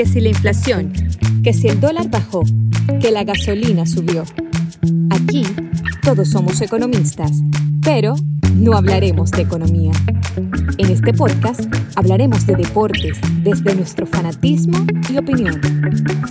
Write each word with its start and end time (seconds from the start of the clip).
que 0.00 0.06
si 0.06 0.20
la 0.22 0.30
inflación, 0.30 0.94
que 1.44 1.52
si 1.52 1.68
el 1.68 1.78
dólar 1.78 2.08
bajó, 2.08 2.42
que 3.02 3.10
la 3.10 3.22
gasolina 3.22 3.84
subió. 3.84 4.24
Aquí 5.10 5.42
todos 6.02 6.30
somos 6.30 6.58
economistas, 6.62 7.32
pero 7.82 8.14
no 8.54 8.78
hablaremos 8.78 9.30
de 9.30 9.42
economía. 9.42 9.92
En 10.78 10.90
este 10.90 11.12
podcast 11.12 11.60
hablaremos 11.96 12.46
de 12.46 12.56
deportes 12.56 13.18
desde 13.42 13.74
nuestro 13.74 14.06
fanatismo 14.06 14.78
y 15.10 15.18
opinión. 15.18 15.60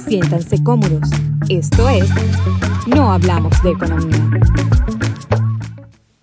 Siéntanse 0.03 0.63
cómodos. 0.63 1.07
Esto 1.47 1.87
es 1.89 2.09
No 2.87 3.11
Hablamos 3.11 3.61
de 3.61 3.69
Economía. 3.69 4.31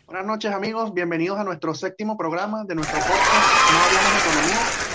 Buenas 0.07 0.27
noches 0.27 0.53
amigos, 0.53 0.93
bienvenidos 0.93 1.39
a 1.39 1.45
nuestro 1.45 1.75
séptimo 1.77 2.19
programa 2.19 2.65
de 2.65 2.75
nuestro 2.75 2.99
podcast 2.99 3.15
No 3.73 3.79
Hablamos 3.85 4.13
de 4.13 4.19
Economía. 4.19 4.86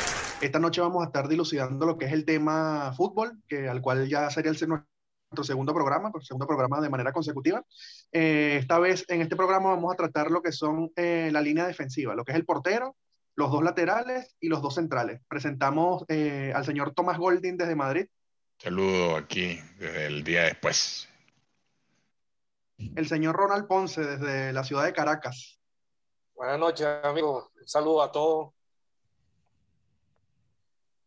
Esta 0.42 0.58
noche 0.58 0.82
vamos 0.82 1.04
a 1.04 1.06
estar 1.06 1.28
dilucidando 1.28 1.86
lo 1.86 2.00
que 2.00 2.06
es 2.06 2.14
el 2.14 2.26
tema 2.26 2.92
fútbol, 2.98 3.44
que, 3.48 3.70
al 3.70 3.80
cual 3.80 4.10
ya 4.10 4.28
sería 4.32 4.50
el, 4.50 4.58
nuestro 4.68 5.44
segundo 5.44 5.72
programa, 5.72 6.10
nuestro 6.10 6.26
segundo 6.26 6.48
programa 6.48 6.82
de 6.82 6.90
manera 6.90 7.14
consecutiva. 7.14 7.64
Eh, 8.12 8.58
esta 8.60 8.80
vez 8.80 9.06
en 9.08 9.22
este 9.22 9.36
programa 9.36 9.70
vamos 9.70 9.94
a 9.94 9.98
tratar 9.98 10.32
lo 10.32 10.42
que 10.42 10.52
son 10.52 10.92
eh, 10.96 11.30
la 11.32 11.42
línea 11.42 11.68
defensiva, 11.68 12.16
lo 12.16 12.26
que 12.26 12.32
es 12.32 12.38
el 12.40 12.46
portero, 12.46 12.96
los 13.36 13.52
dos 13.52 13.64
laterales 13.64 14.36
y 14.40 14.48
los 14.48 14.64
dos 14.64 14.74
centrales. 14.74 15.22
Presentamos 15.28 16.06
eh, 16.08 16.52
al 16.56 16.66
señor 16.66 16.96
Tomás 16.96 17.20
Golding 17.20 17.58
desde 17.58 17.76
Madrid. 17.76 18.08
Saludo 18.58 19.18
aquí 19.18 19.60
desde 19.78 20.08
el 20.08 20.24
día 20.24 20.46
después. 20.46 21.08
El 22.96 23.08
señor 23.08 23.36
Ronald 23.36 23.68
Ponce 23.68 24.04
desde 24.04 24.54
la 24.54 24.64
ciudad 24.64 24.86
de 24.86 24.94
Caracas. 24.94 25.60
Buenas 26.34 26.58
noches, 26.58 26.88
amigos. 27.04 27.52
Un 27.60 27.68
saludo 27.68 28.02
a 28.02 28.12
todos 28.12 28.54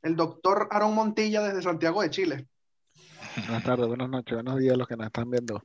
el 0.04 0.16
doctor 0.16 0.68
Aaron 0.70 0.94
Montilla 0.94 1.42
desde 1.42 1.62
Santiago 1.62 2.02
de 2.02 2.10
Chile. 2.10 2.46
Buenas 3.36 3.64
tardes, 3.64 3.88
buenas 3.88 4.10
noches, 4.10 4.34
buenos 4.34 4.58
días 4.58 4.74
a 4.74 4.77
los 4.77 4.86
que 4.86 4.96
nos 4.96 5.06
están 5.06 5.30
viendo. 5.30 5.64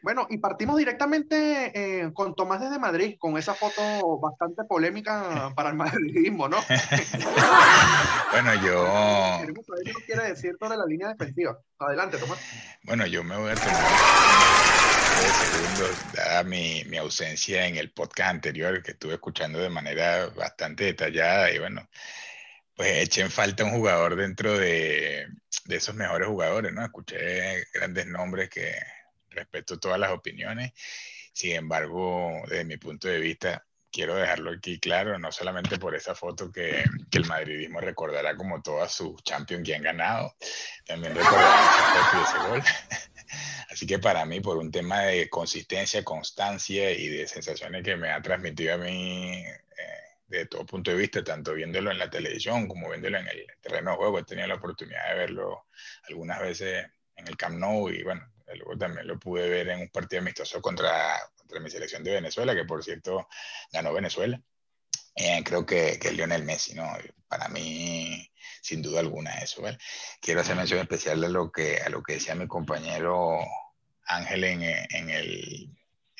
Bueno, 0.00 0.26
y 0.30 0.38
partimos 0.38 0.76
directamente 0.78 1.72
eh, 1.74 2.12
con 2.12 2.34
Tomás 2.34 2.60
desde 2.60 2.78
Madrid, 2.78 3.16
con 3.18 3.36
esa 3.36 3.54
foto 3.54 4.18
bastante 4.20 4.64
polémica 4.64 5.52
para 5.54 5.70
el 5.70 5.76
madridismo, 5.76 6.48
¿no? 6.48 6.56
bueno, 8.32 8.54
yo... 8.64 9.38
Queremos 9.40 9.66
saber 9.66 9.82
qué 9.84 10.04
quiere 10.06 10.28
decir 10.28 10.56
sobre 10.58 10.76
la 10.76 10.86
línea 10.86 11.08
defensiva. 11.08 11.58
Adelante, 11.78 12.18
Tomás. 12.18 12.38
Bueno, 12.84 13.06
yo 13.06 13.22
me 13.22 13.36
voy 13.36 13.50
a 13.50 13.54
tomar 13.54 13.74
segundos, 15.30 16.12
dada 16.14 16.42
mi, 16.44 16.84
mi 16.84 16.96
ausencia 16.96 17.66
en 17.66 17.76
el 17.76 17.92
podcast 17.92 18.30
anterior 18.30 18.82
que 18.82 18.92
estuve 18.92 19.14
escuchando 19.14 19.58
de 19.60 19.68
manera 19.68 20.28
bastante 20.36 20.84
detallada 20.84 21.52
y 21.52 21.58
bueno, 21.58 21.88
pues 22.82 23.00
eché 23.00 23.20
en 23.20 23.30
falta 23.30 23.62
un 23.62 23.70
jugador 23.70 24.16
dentro 24.16 24.58
de, 24.58 25.28
de, 25.66 25.76
esos 25.76 25.94
mejores 25.94 26.26
jugadores, 26.26 26.72
¿no? 26.72 26.84
Escuché 26.84 27.64
grandes 27.72 28.08
nombres 28.08 28.50
que 28.50 28.74
respeto 29.30 29.78
todas 29.78 30.00
las 30.00 30.10
opiniones. 30.10 30.72
Sin 31.32 31.52
embargo, 31.52 32.42
desde 32.48 32.64
mi 32.64 32.78
punto 32.78 33.06
de 33.06 33.20
vista, 33.20 33.64
quiero 33.88 34.16
dejarlo 34.16 34.50
aquí 34.50 34.80
claro, 34.80 35.16
no 35.20 35.30
solamente 35.30 35.78
por 35.78 35.94
esa 35.94 36.16
foto 36.16 36.50
que, 36.50 36.82
que 37.08 37.18
el 37.18 37.26
madridismo 37.26 37.80
recordará 37.80 38.36
como 38.36 38.60
todas 38.62 38.92
sus 38.92 39.22
champions 39.22 39.64
que 39.64 39.76
han 39.76 39.82
ganado, 39.82 40.34
también 40.84 41.14
recordará 41.14 42.10
y 42.14 42.20
ese 42.20 42.48
gol. 42.48 42.62
Así 43.70 43.86
que 43.86 44.00
para 44.00 44.24
mí, 44.24 44.40
por 44.40 44.56
un 44.56 44.72
tema 44.72 45.02
de 45.02 45.30
consistencia, 45.30 46.02
constancia 46.02 46.90
y 46.90 47.06
de 47.06 47.28
sensaciones 47.28 47.84
que 47.84 47.94
me 47.94 48.10
ha 48.10 48.20
transmitido 48.20 48.74
a 48.74 48.78
mí 48.78 49.44
de 50.38 50.46
todo 50.46 50.66
punto 50.66 50.90
de 50.90 50.96
vista, 50.96 51.22
tanto 51.22 51.54
viéndolo 51.54 51.90
en 51.90 51.98
la 51.98 52.10
televisión 52.10 52.66
como 52.66 52.88
viéndolo 52.88 53.18
en 53.18 53.28
el 53.28 53.46
terreno 53.60 53.92
de 53.92 53.96
juego. 53.98 54.18
He 54.18 54.24
tenido 54.24 54.48
la 54.48 54.54
oportunidad 54.54 55.10
de 55.10 55.14
verlo 55.16 55.66
algunas 56.08 56.40
veces 56.40 56.86
en 57.16 57.28
el 57.28 57.36
Camp 57.36 57.58
Nou 57.58 57.90
y 57.90 58.02
bueno, 58.02 58.26
luego 58.46 58.76
también 58.78 59.06
lo 59.06 59.18
pude 59.18 59.48
ver 59.48 59.68
en 59.68 59.80
un 59.80 59.88
partido 59.88 60.22
amistoso 60.22 60.60
contra, 60.60 61.18
contra 61.36 61.60
mi 61.60 61.70
selección 61.70 62.02
de 62.02 62.12
Venezuela, 62.12 62.54
que 62.54 62.64
por 62.64 62.82
cierto 62.82 63.28
ganó 63.72 63.92
Venezuela. 63.92 64.40
Eh, 65.14 65.42
creo 65.44 65.66
que, 65.66 65.98
que 65.98 66.12
Lionel 66.12 66.44
Messi, 66.44 66.74
¿no? 66.74 66.90
Para 67.28 67.48
mí, 67.48 68.30
sin 68.62 68.80
duda 68.80 69.00
alguna, 69.00 69.38
eso. 69.38 69.60
¿vale? 69.60 69.76
Quiero 70.20 70.40
hacer 70.40 70.56
mención 70.56 70.80
especial 70.80 71.22
a 71.22 71.28
lo 71.28 71.52
que, 71.52 71.78
a 71.78 71.90
lo 71.90 72.02
que 72.02 72.14
decía 72.14 72.34
mi 72.34 72.48
compañero 72.48 73.38
Ángel 74.06 74.44
en, 74.44 74.62
en 74.62 75.10
el 75.10 75.68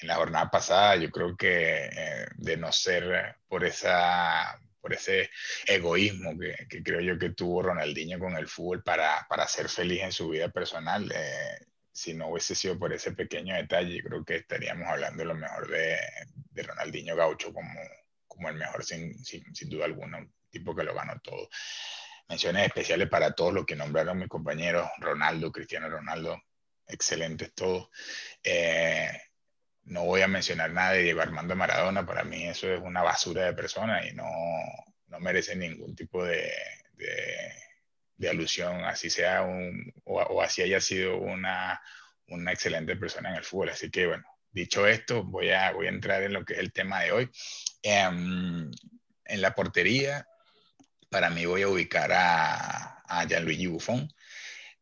en 0.02 0.08
la 0.08 0.16
jornada 0.16 0.50
pasada, 0.50 0.96
yo 0.96 1.10
creo 1.10 1.36
que 1.36 1.86
eh, 1.86 2.26
de 2.36 2.56
no 2.56 2.72
ser 2.72 3.36
por, 3.48 3.64
esa, 3.64 4.58
por 4.80 4.92
ese 4.92 5.30
egoísmo 5.66 6.38
que, 6.38 6.82
creo 6.82 7.00
yo 7.00 7.18
que 7.18 7.30
tuvo 7.30 7.62
Ronaldinho 7.62 8.18
con 8.18 8.36
el 8.36 8.48
fútbol 8.48 8.82
para, 8.82 9.26
para 9.28 9.46
ser 9.48 9.68
feliz 9.68 10.02
en 10.02 10.12
su 10.12 10.28
vida 10.28 10.48
personal, 10.48 11.10
eh, 11.14 11.66
si 11.92 12.14
no 12.14 12.28
hubiese 12.28 12.54
sido 12.54 12.78
por 12.78 12.92
ese 12.92 13.12
pequeño 13.12 13.54
detalle, 13.54 13.96
yo 13.96 14.02
creo 14.02 14.24
que 14.24 14.36
estaríamos 14.36 14.88
hablando 14.88 15.24
lo 15.24 15.34
mejor 15.34 15.68
de, 15.68 15.98
Ronaldinho 16.54 17.16
Gaucho 17.16 17.52
como, 17.52 17.80
como 18.26 18.48
el 18.48 18.56
mejor 18.56 18.84
sin, 18.84 19.22
sin, 19.24 19.54
sin, 19.54 19.68
duda 19.68 19.84
alguna, 19.84 20.18
un 20.18 20.32
tipo 20.50 20.74
que 20.74 20.84
lo 20.84 20.94
ganó 20.94 21.18
todo. 21.20 21.48
Menciones 22.28 22.66
especiales 22.66 23.08
para 23.08 23.32
todos 23.32 23.52
los 23.52 23.66
que 23.66 23.76
nombraron 23.76 24.18
mis 24.18 24.28
compañeros, 24.28 24.88
Ronaldo, 24.98 25.52
Cristiano 25.52 25.88
Ronaldo, 25.90 26.40
excelentes 26.86 27.52
todos. 27.54 27.88
Eh, 28.42 29.10
no 29.84 30.04
voy 30.04 30.22
a 30.22 30.28
mencionar 30.28 30.70
nada 30.70 30.92
de 30.92 31.02
Diego 31.02 31.20
Armando 31.20 31.56
Maradona, 31.56 32.06
para 32.06 32.24
mí 32.24 32.46
eso 32.46 32.72
es 32.72 32.80
una 32.80 33.02
basura 33.02 33.44
de 33.44 33.54
persona 33.54 34.06
y 34.06 34.12
no, 34.12 34.28
no 35.08 35.20
merece 35.20 35.56
ningún 35.56 35.94
tipo 35.94 36.24
de, 36.24 36.50
de, 38.16 38.28
alusión, 38.28 38.84
así 38.84 39.10
sea 39.10 39.42
un, 39.42 39.92
o, 40.04 40.40
así 40.40 40.62
haya 40.62 40.80
sido 40.80 41.18
una, 41.18 41.80
una 42.28 42.52
excelente 42.52 42.96
persona 42.96 43.30
en 43.30 43.36
el 43.36 43.44
fútbol. 43.44 43.70
Así 43.70 43.90
que 43.90 44.06
bueno, 44.06 44.24
dicho 44.52 44.86
esto, 44.86 45.24
voy 45.24 45.50
a, 45.50 45.72
voy 45.72 45.86
a 45.86 45.90
entrar 45.90 46.22
en 46.22 46.32
lo 46.32 46.44
que 46.44 46.54
es 46.54 46.60
el 46.60 46.72
tema 46.72 47.02
de 47.02 47.12
hoy. 47.12 47.30
Um, 47.84 48.70
en 49.24 49.40
la 49.40 49.54
portería, 49.54 50.26
para 51.10 51.30
mí 51.30 51.44
voy 51.46 51.62
a 51.62 51.68
ubicar 51.68 52.12
a, 52.12 53.02
a 53.04 53.26
Gianluigi 53.26 53.66
Buffon 53.66 54.08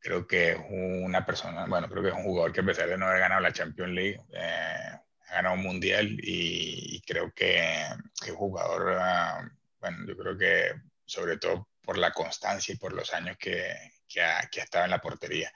creo 0.00 0.26
que 0.26 0.52
es 0.52 0.58
una 0.68 1.24
persona, 1.24 1.66
bueno, 1.66 1.88
creo 1.88 2.02
que 2.02 2.08
es 2.08 2.14
un 2.14 2.24
jugador 2.24 2.52
que 2.52 2.60
a 2.60 2.64
pesar 2.64 2.88
de 2.88 2.96
no 2.96 3.06
haber 3.06 3.20
ganado 3.20 3.40
la 3.40 3.52
Champions 3.52 3.92
League, 3.92 4.20
eh, 4.32 4.90
ha 5.28 5.34
ganado 5.34 5.54
un 5.54 5.62
mundial 5.62 6.16
y, 6.22 7.00
creo 7.06 7.32
que, 7.32 7.84
que 8.24 8.30
jugador, 8.30 8.96
uh, 8.96 9.48
bueno, 9.80 9.98
yo 10.06 10.16
creo 10.16 10.36
que 10.36 10.72
sobre 11.04 11.38
todo 11.38 11.68
por 11.82 11.98
la 11.98 12.12
constancia 12.12 12.74
y 12.74 12.78
por 12.78 12.92
los 12.92 13.12
años 13.12 13.36
que, 13.38 13.74
que, 14.08 14.22
ha, 14.22 14.48
que 14.50 14.60
ha 14.60 14.64
estado 14.64 14.84
en 14.84 14.90
la 14.90 15.00
portería. 15.00 15.52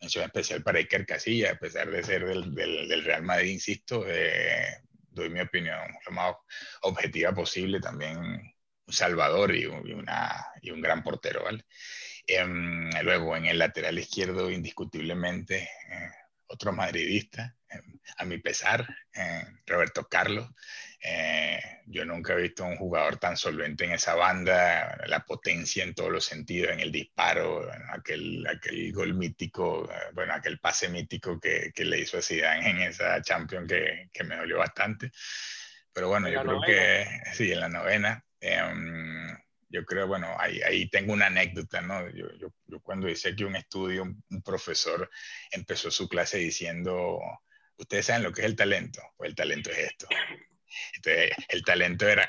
Mención 0.00 0.24
especial 0.24 0.62
para 0.62 0.78
Iker 0.78 1.04
Casillas, 1.04 1.52
a 1.52 1.58
pesar 1.58 1.90
de 1.90 2.02
ser 2.02 2.26
del, 2.26 2.54
del, 2.54 2.88
del 2.88 3.04
Real 3.04 3.22
Madrid, 3.22 3.50
insisto, 3.50 4.04
eh, 4.06 4.82
doy 5.10 5.28
mi 5.28 5.40
opinión 5.40 5.78
lo 6.06 6.12
más 6.12 6.36
objetiva 6.82 7.32
posible, 7.32 7.80
también 7.80 8.16
un 8.18 8.92
salvador 8.92 9.54
y, 9.54 9.62
y, 9.62 9.92
una, 9.92 10.46
y 10.62 10.70
un 10.70 10.80
gran 10.80 11.02
portero, 11.02 11.44
¿vale? 11.44 11.64
Eh, 12.32 13.02
luego 13.02 13.36
en 13.36 13.46
el 13.46 13.58
lateral 13.58 13.98
izquierdo, 13.98 14.50
indiscutiblemente, 14.50 15.68
eh, 15.88 16.10
otro 16.50 16.72
madridista, 16.72 17.56
eh, 17.70 17.80
a 18.16 18.24
mi 18.24 18.38
pesar, 18.38 18.86
eh, 19.14 19.44
Roberto 19.66 20.06
Carlos. 20.08 20.48
Eh, 21.02 21.60
yo 21.86 22.04
nunca 22.04 22.34
he 22.34 22.42
visto 22.42 22.64
un 22.64 22.76
jugador 22.76 23.16
tan 23.16 23.36
solvente 23.36 23.84
en 23.84 23.92
esa 23.92 24.14
banda, 24.14 24.98
la 25.06 25.24
potencia 25.24 25.82
en 25.82 25.94
todos 25.94 26.10
los 26.10 26.24
sentidos, 26.24 26.72
en 26.72 26.80
el 26.80 26.92
disparo, 26.92 27.70
aquel, 27.90 28.46
aquel 28.46 28.92
gol 28.92 29.14
mítico, 29.14 29.88
bueno, 30.12 30.34
aquel 30.34 30.58
pase 30.58 30.88
mítico 30.88 31.40
que, 31.40 31.72
que, 31.74 31.84
le 31.84 32.00
hizo 32.00 32.18
a 32.18 32.22
Zidane 32.22 32.68
en 32.68 32.82
esa 32.82 33.22
Champions 33.22 33.68
que, 33.68 34.10
que 34.12 34.24
me 34.24 34.36
dolió 34.36 34.58
bastante. 34.58 35.10
Pero 35.92 36.08
bueno, 36.08 36.28
yo 36.28 36.42
creo 36.42 36.54
novena. 36.54 36.66
que 36.66 37.32
sí, 37.32 37.50
en 37.50 37.60
la 37.60 37.68
novena. 37.68 38.24
Eh, 38.40 39.29
yo 39.70 39.84
creo, 39.84 40.06
bueno, 40.06 40.28
ahí, 40.38 40.60
ahí 40.62 40.90
tengo 40.90 41.12
una 41.12 41.26
anécdota, 41.26 41.80
¿no? 41.80 42.08
Yo, 42.10 42.26
yo, 42.38 42.48
yo 42.66 42.80
cuando 42.80 43.08
hice 43.08 43.30
aquí 43.30 43.44
un 43.44 43.56
estudio, 43.56 44.02
un, 44.02 44.22
un, 44.30 44.42
profesor 44.42 45.08
empezó 45.52 45.90
su 45.90 46.08
clase 46.08 46.38
diciendo, 46.38 47.20
ustedes 47.76 48.06
saben 48.06 48.24
lo 48.24 48.32
que 48.32 48.42
es 48.42 48.46
el 48.46 48.56
talento, 48.56 49.00
pues 49.16 49.30
el 49.30 49.36
talento 49.36 49.70
es 49.70 49.78
esto. 49.78 50.08
Entonces, 50.94 51.30
el 51.48 51.62
talento 51.64 52.08
era 52.08 52.28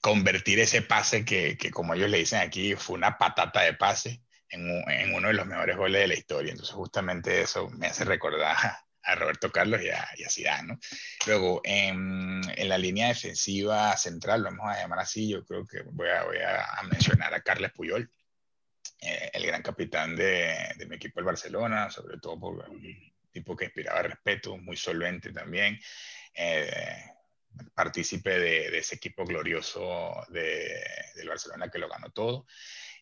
convertir 0.00 0.60
ese 0.60 0.82
pase 0.82 1.24
que, 1.24 1.56
que 1.56 1.70
como 1.70 1.94
ellos 1.94 2.10
le 2.10 2.18
dicen 2.18 2.40
aquí, 2.40 2.74
fue 2.74 2.96
una 2.96 3.16
patata 3.16 3.62
de 3.62 3.74
pase 3.74 4.22
en, 4.50 4.68
en 4.90 5.14
uno 5.14 5.28
de 5.28 5.34
los 5.34 5.46
mejores 5.46 5.76
goles 5.76 6.02
de 6.02 6.08
la 6.08 6.14
historia. 6.14 6.52
Entonces, 6.52 6.74
justamente 6.74 7.40
eso 7.40 7.70
me 7.70 7.86
hace 7.86 8.04
recordar 8.04 8.56
a 9.02 9.14
Roberto 9.14 9.50
Carlos 9.50 9.80
y 9.82 9.88
a, 9.88 10.08
y 10.16 10.24
Zidane, 10.24 10.68
¿no? 10.68 10.80
Luego, 11.26 11.60
en, 11.64 12.40
en, 12.56 12.68
la 12.68 12.78
línea 12.78 13.08
defensiva 13.08 13.96
central, 13.96 14.42
lo 14.42 14.50
vamos 14.50 14.66
a 14.66 14.80
llamar 14.80 15.00
así, 15.00 15.28
yo 15.28 15.44
creo 15.44 15.66
que 15.66 15.82
voy 15.82 16.08
a, 16.08 16.82
mencionar 16.88 17.32
a 17.34 17.40
Carles 17.40 17.72
Puyol, 17.72 18.10
eh, 19.00 19.30
el 19.32 19.46
gran 19.46 19.62
capitán 19.62 20.16
de, 20.16 20.74
mi 20.88 20.96
equipo, 20.96 21.20
el 21.20 21.26
Barcelona, 21.26 21.90
sobre 21.90 22.18
todo 22.18 22.38
por 22.38 22.68
un 22.68 23.12
tipo 23.30 23.56
que 23.56 23.66
inspiraba 23.66 24.02
respeto, 24.02 24.56
muy 24.58 24.76
solvente 24.76 25.32
también, 25.32 25.78
eh, 26.34 27.04
partícipe 27.74 28.38
de, 28.38 28.78
ese 28.78 28.96
equipo 28.96 29.24
glorioso 29.24 30.24
de, 30.28 30.82
del 31.14 31.28
Barcelona 31.28 31.70
que 31.70 31.78
lo 31.78 31.88
ganó 31.88 32.10
todo. 32.10 32.46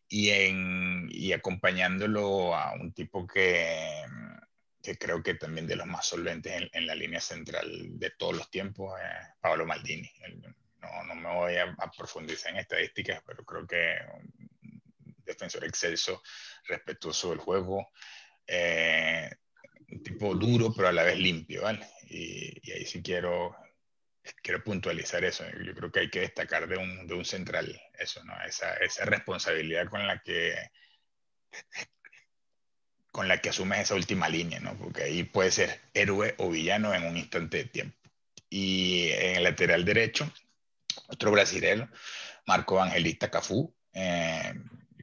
y 0.09 1.33
acompañándolo 1.33 2.55
a 2.55 2.73
un 2.73 2.93
tipo 2.93 3.27
que, 3.27 4.05
creo 4.97 5.23
que 5.23 5.35
también 5.35 5.67
de 5.67 5.77
los 5.77 5.87
más 5.87 6.07
solventes 6.07 6.69
en, 6.73 6.87
la 6.87 6.95
línea 6.95 7.21
central 7.21 7.99
de 7.99 8.11
todos 8.11 8.37
los 8.37 8.51
tiempos, 8.51 8.99
es 9.01 9.29
Pablo 9.41 9.67
Maldini. 9.67 10.11
No, 10.81 11.05
no 11.05 11.15
me 11.15 11.35
voy 11.35 11.57
a, 11.57 11.75
profundizar 11.97 12.53
en 12.53 12.59
estadísticas, 12.59 13.23
pero 13.27 13.45
creo 13.45 13.67
que 13.67 13.97
un 14.15 15.15
defensor 15.25 15.65
excelso, 15.65 16.23
respetuoso 16.65 17.31
del 17.31 17.39
juego, 17.39 17.91
eh, 18.47 19.31
un 19.91 20.03
tipo 20.03 20.35
duro, 20.35 20.73
pero 20.75 20.89
a 20.89 20.93
la 20.93 21.03
vez 21.03 21.19
limpio, 21.19 21.63
¿vale? 21.63 21.87
Y, 22.09 22.71
ahí 22.71 22.87
sí 22.87 23.03
quiero, 23.03 23.57
quiero 24.43 24.63
puntualizar 24.63 25.25
eso. 25.25 25.45
Yo 25.65 25.75
creo 25.75 25.91
que 25.91 26.01
hay 26.01 26.11
que 26.11 26.21
destacar 26.21 26.69
de 26.69 26.77
un, 26.77 27.07
de 27.07 27.15
un 27.15 27.25
central 27.25 27.81
eso, 27.99 28.23
¿no? 28.25 28.35
Esa, 28.45 28.75
esa 28.77 29.05
responsabilidad 29.05 29.89
con 29.89 30.07
la 30.07 30.21
que 30.23 30.55
con 33.19 33.27
la 33.27 33.39
que 33.39 33.49
asumes 33.49 33.81
esa 33.81 33.97
última 33.97 34.29
línea, 34.29 34.61
¿no? 34.61 34.79
Porque 34.79 35.03
ahí 35.03 35.25
puede 35.25 35.51
ser 35.51 35.81
héroe 35.93 36.37
o 36.39 36.51
villano 36.51 36.95
en 36.95 37.03
un 37.05 37.17
instante 37.17 37.57
de 37.57 37.65
tiempo. 37.65 37.97
Y 38.49 39.09
en 39.11 39.39
el 39.39 39.43
lateral 39.43 39.85
derecho, 39.85 40.33
otro 41.09 41.33
brasileño, 41.33 41.91
Marco 42.47 42.81
Angelista 42.81 43.29
Cafú, 43.29 43.75
eh, 43.93 44.55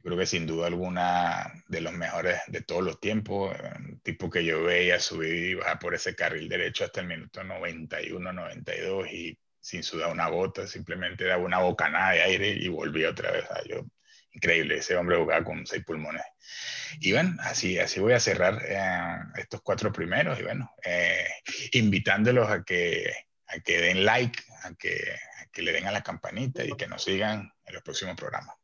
creo 0.02 0.16
que 0.16 0.24
sin 0.24 0.46
duda 0.46 0.66
alguna 0.66 1.62
de 1.68 1.82
los 1.82 1.92
mejores 1.92 2.40
de 2.46 2.62
todos 2.62 2.82
los 2.82 3.00
tiempos, 3.00 3.54
un 3.78 4.00
tipo 4.00 4.30
que 4.30 4.46
yo 4.46 4.62
veía 4.62 4.98
subir 4.98 5.50
y 5.50 5.54
bajar 5.54 5.78
por 5.78 5.94
ese 5.94 6.16
carril 6.16 6.48
derecho 6.48 6.86
hasta 6.86 7.02
el 7.02 7.08
minuto 7.08 7.44
91, 7.44 8.32
92 8.32 9.12
y 9.12 9.38
sin 9.60 9.82
sudar 9.82 10.10
una 10.10 10.28
gota, 10.28 10.66
simplemente 10.66 11.26
daba 11.26 11.44
una 11.44 11.58
bocanada 11.58 12.12
de 12.12 12.22
aire 12.22 12.48
y 12.48 12.68
volvía 12.68 13.10
otra 13.10 13.30
vez. 13.30 13.44
yo, 13.68 13.84
increíble, 14.36 14.76
ese 14.76 14.96
hombre 14.96 15.16
jugaba 15.16 15.44
con 15.44 15.66
seis 15.66 15.82
pulmones. 15.84 16.22
Y 17.00 17.12
bueno, 17.12 17.36
así, 17.40 17.78
así 17.78 18.00
voy 18.00 18.12
a 18.12 18.20
cerrar 18.20 18.62
eh, 18.66 19.40
estos 19.40 19.60
cuatro 19.62 19.92
primeros 19.92 20.38
y 20.38 20.44
bueno, 20.44 20.70
eh, 20.84 21.26
invitándolos 21.72 22.48
a 22.48 22.62
que, 22.62 23.12
a 23.48 23.58
que 23.60 23.80
den 23.80 24.04
like, 24.04 24.42
a 24.62 24.74
que, 24.74 25.14
a 25.42 25.46
que 25.50 25.62
le 25.62 25.72
den 25.72 25.86
a 25.86 25.92
la 25.92 26.02
campanita 26.02 26.64
y 26.64 26.72
que 26.76 26.86
nos 26.86 27.04
sigan 27.04 27.50
en 27.64 27.74
los 27.74 27.82
próximos 27.82 28.16
programas. 28.16 28.56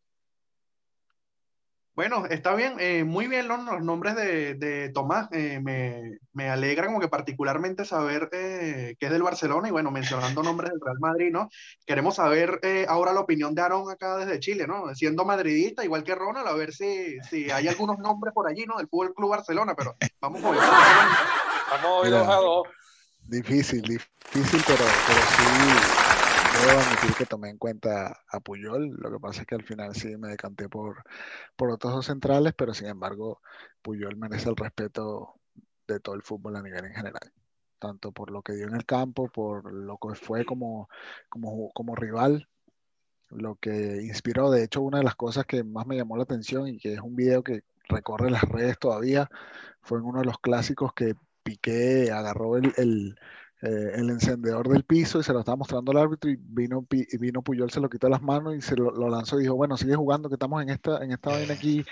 Bueno, 1.94 2.25
está 2.25 2.55
bien, 2.55 2.77
eh, 2.79 3.05
muy 3.05 3.27
bien 3.27 3.49
los, 3.49 3.62
los 3.65 3.83
nombres 3.83 4.17
de, 4.17 4.55
de 4.55 4.89
Tomás. 4.89 5.29
Eh, 5.33 5.61
me, 5.62 6.19
me, 6.33 6.49
alegra 6.49 6.87
como 6.87 7.00
que 7.00 7.09
particularmente 7.09 7.85
saber 7.85 8.31
eh, 8.33 8.97
que 8.99 9.06
es 9.06 9.12
del 9.12 9.23
Barcelona 9.23 9.69
y 9.69 9.73
bueno, 9.73 9.91
mencionando 9.91 10.43
nombres 10.43 10.71
del 10.71 10.81
Real 10.81 10.99
Madrid, 11.00 11.31
¿no? 11.31 11.50
Queremos 11.85 12.17
saber 12.17 12.61
ahora 12.89 13.12
la 13.12 13.21
opinión 13.21 13.55
de 13.55 13.61
Aaron 13.61 13.91
acá 13.91 14.17
desde 14.17 14.41
Chile, 14.41 14.67
¿no? 14.67 14.94
Siendo 14.94 15.27
madridista, 15.27 15.85
igual 15.85 16.03
que 16.03 16.15
Ronald, 16.15 16.49
a 16.49 16.55
ver 16.55 16.73
si, 16.73 17.19
si 17.29 17.50
hay 17.50 17.69
algunos 17.69 17.99
nombres 17.99 18.33
por 18.33 18.49
allí, 18.49 18.65
¿no? 18.65 18.79
Del 18.79 18.88
Fútbol 18.88 19.15
Club 19.15 19.31
Barcelona, 19.31 19.75
pero 19.77 19.95
vamos 20.19 20.43
a 20.43 20.50
ver. 20.50 20.61
Vamos 21.71 22.06
a 22.06 22.71
Difícil, 23.25 23.83
difícil, 23.83 24.62
pero, 24.67 24.85
pero 25.06 25.21
sí 25.21 26.12
debo 26.67 26.79
admitir 26.79 27.17
que 27.17 27.26
tomé 27.26 27.50
en 27.50 27.59
cuenta 27.59 28.20
a 28.29 28.41
Puyol, 28.41 28.91
lo 28.91 29.11
que 29.11 29.19
pasa 29.19 29.41
es 29.41 29.47
que 29.47 29.56
al 29.56 29.64
final 29.64 29.94
sí 29.94 30.17
me 30.17 30.29
decanté 30.29 30.69
por, 30.69 31.03
por 31.56 31.70
otros 31.70 31.93
dos 31.93 32.06
centrales, 32.06 32.55
pero 32.56 32.73
sin 32.73 32.87
embargo 32.87 33.41
Puyol 33.82 34.17
merece 34.17 34.49
el 34.49 34.56
respeto 34.56 35.35
de 35.88 35.99
todo 35.99 36.14
el 36.14 36.23
fútbol 36.23 36.56
a 36.56 36.62
nivel 36.62 36.85
en 36.85 36.94
general, 36.94 37.32
tanto 37.81 38.12
por 38.12 38.31
lo 38.31 38.43
que 38.43 38.53
dio 38.53 38.69
en 38.69 38.76
el 38.76 38.87
campo, 38.87 39.29
por 39.29 39.73
lo 39.73 39.99
que 39.99 40.14
fue 40.14 40.44
como, 40.44 40.88
como, 41.29 41.73
como 41.73 41.97
rival, 41.97 42.49
lo 43.31 43.56
que 43.56 44.03
inspiró, 44.03 44.50
de 44.50 44.62
hecho 44.62 44.82
una 44.82 44.99
de 44.99 45.05
las 45.05 45.17
cosas 45.17 45.47
que 45.47 45.64
más 45.64 45.87
me 45.87 45.97
llamó 45.97 46.17
la 46.17 46.23
atención 46.25 46.69
y 46.69 46.79
que 46.79 46.94
es 46.94 47.00
un 47.00 47.17
video 47.17 47.43
que 47.43 47.64
recorre 47.88 48.31
las 48.31 48.43
redes 48.43 48.79
todavía, 48.79 49.29
fue 49.81 49.99
en 49.99 50.05
uno 50.05 50.20
de 50.20 50.26
los 50.26 50.38
clásicos 50.38 50.93
que 50.93 51.14
Piqué 51.43 52.12
agarró 52.12 52.56
el 52.56 53.17
eh, 53.64 53.93
el 53.94 54.11
encendedor 54.11 54.69
del 54.69 54.82
piso 54.82 55.20
y 55.20 55.23
se 55.23 55.32
lo 55.32 55.38
estaba 55.38 55.55
mostrando 55.55 55.93
al 55.93 55.99
árbitro 55.99 56.29
y 56.29 56.37
vino, 56.37 56.85
vino 57.20 57.43
Puyol, 57.43 57.70
se 57.70 57.79
lo 57.79 57.88
quitó 57.88 58.09
las 58.09 58.20
manos 58.20 58.56
y 58.56 58.61
se 58.61 58.75
lo, 58.75 58.91
lanzó 59.09 59.38
y 59.38 59.43
dijo, 59.43 59.55
bueno, 59.55 59.76
sigue 59.76 59.94
jugando, 59.94 60.29
que 60.29 60.35
estamos 60.35 60.61
en 60.64 60.70
esta, 60.70 60.99
en 61.05 61.12
esta 61.12 61.31
vaina 61.31 61.55
aquí, 61.55 61.85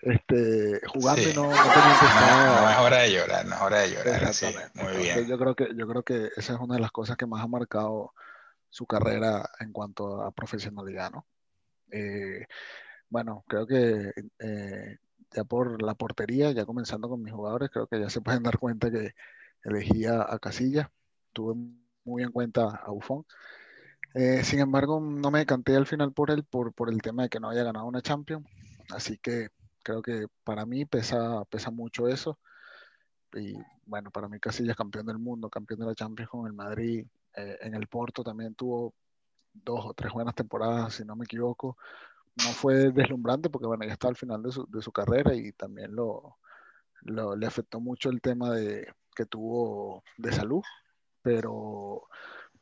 este, 0.00 0.80
jugando 0.88 1.20
y 1.20 1.34
no, 1.34 1.42
no, 1.42 1.50
no, 1.52 2.70
es 2.70 2.78
hora 2.78 2.98
de 3.02 3.12
llorar, 3.12 3.44
no 3.44 3.54
es 3.54 3.60
hora 3.60 3.78
de 3.80 3.90
llorar, 3.90 4.32
sí, 4.32 4.46
muy 4.72 4.96
bien. 4.96 5.26
Yo 5.26 5.38
creo, 5.38 5.54
que, 5.54 5.68
yo 5.76 5.86
creo 5.86 6.02
que 6.02 6.30
esa 6.38 6.54
es 6.54 6.58
una 6.58 6.76
de 6.76 6.80
las 6.80 6.90
cosas 6.90 7.18
que 7.18 7.26
más 7.26 7.44
ha 7.44 7.48
marcado 7.48 8.14
su 8.70 8.86
carrera 8.86 9.46
en 9.60 9.72
cuanto 9.72 10.22
a 10.22 10.30
profesionalidad, 10.30 11.10
¿no? 11.10 11.26
Eh, 11.90 12.46
bueno, 13.10 13.44
creo 13.46 13.66
que 13.66 14.10
eh, 14.38 14.96
ya 15.30 15.44
por 15.44 15.82
la 15.82 15.94
portería, 15.96 16.52
ya 16.52 16.64
comenzando 16.64 17.10
con 17.10 17.22
mis 17.22 17.34
jugadores, 17.34 17.68
creo 17.68 17.86
que 17.88 18.00
ya 18.00 18.08
se 18.08 18.22
pueden 18.22 18.42
dar 18.42 18.58
cuenta 18.58 18.90
que 18.90 19.12
elegía 19.64 20.24
a 20.26 20.38
Casilla 20.38 20.90
tuve 21.32 21.54
muy 22.04 22.22
en 22.22 22.32
cuenta 22.32 22.76
a 22.84 22.90
Buffon. 22.90 23.24
Eh, 24.14 24.42
sin 24.44 24.60
embargo, 24.60 25.00
no 25.00 25.30
me 25.30 25.40
decanté 25.40 25.76
al 25.76 25.86
final 25.86 26.12
por 26.12 26.30
él 26.30 26.44
por, 26.44 26.72
por 26.72 26.90
el 26.90 27.00
tema 27.02 27.24
de 27.24 27.28
que 27.28 27.40
no 27.40 27.48
haya 27.48 27.64
ganado 27.64 27.86
una 27.86 28.02
Champions. 28.02 28.46
Así 28.90 29.18
que 29.18 29.50
creo 29.82 30.02
que 30.02 30.26
para 30.44 30.66
mí 30.66 30.84
pesa, 30.84 31.44
pesa 31.46 31.70
mucho 31.70 32.08
eso. 32.08 32.38
Y 33.34 33.54
bueno, 33.86 34.10
para 34.10 34.28
mí 34.28 34.40
Casillas 34.40 34.76
campeón 34.76 35.06
del 35.06 35.18
mundo, 35.18 35.48
campeón 35.48 35.80
de 35.80 35.86
la 35.86 35.94
Champions 35.94 36.30
con 36.30 36.46
el 36.46 36.52
Madrid. 36.52 37.06
Eh, 37.36 37.58
en 37.62 37.74
el 37.74 37.86
Porto 37.86 38.24
también 38.24 38.54
tuvo 38.54 38.94
dos 39.52 39.84
o 39.86 39.94
tres 39.94 40.12
buenas 40.12 40.34
temporadas, 40.34 40.94
si 40.94 41.04
no 41.04 41.16
me 41.16 41.24
equivoco. 41.24 41.76
No 42.36 42.50
fue 42.52 42.90
deslumbrante 42.92 43.50
porque 43.50 43.66
bueno, 43.66 43.84
ya 43.84 43.92
está 43.92 44.08
al 44.08 44.16
final 44.16 44.42
de 44.42 44.52
su, 44.52 44.66
de 44.66 44.82
su 44.82 44.92
carrera 44.92 45.34
y 45.34 45.52
también 45.52 45.94
lo, 45.94 46.38
lo, 47.02 47.36
le 47.36 47.46
afectó 47.46 47.80
mucho 47.80 48.10
el 48.10 48.20
tema 48.20 48.50
de, 48.50 48.92
que 49.14 49.26
tuvo 49.26 50.02
de 50.18 50.32
salud 50.32 50.62
pero 51.22 52.08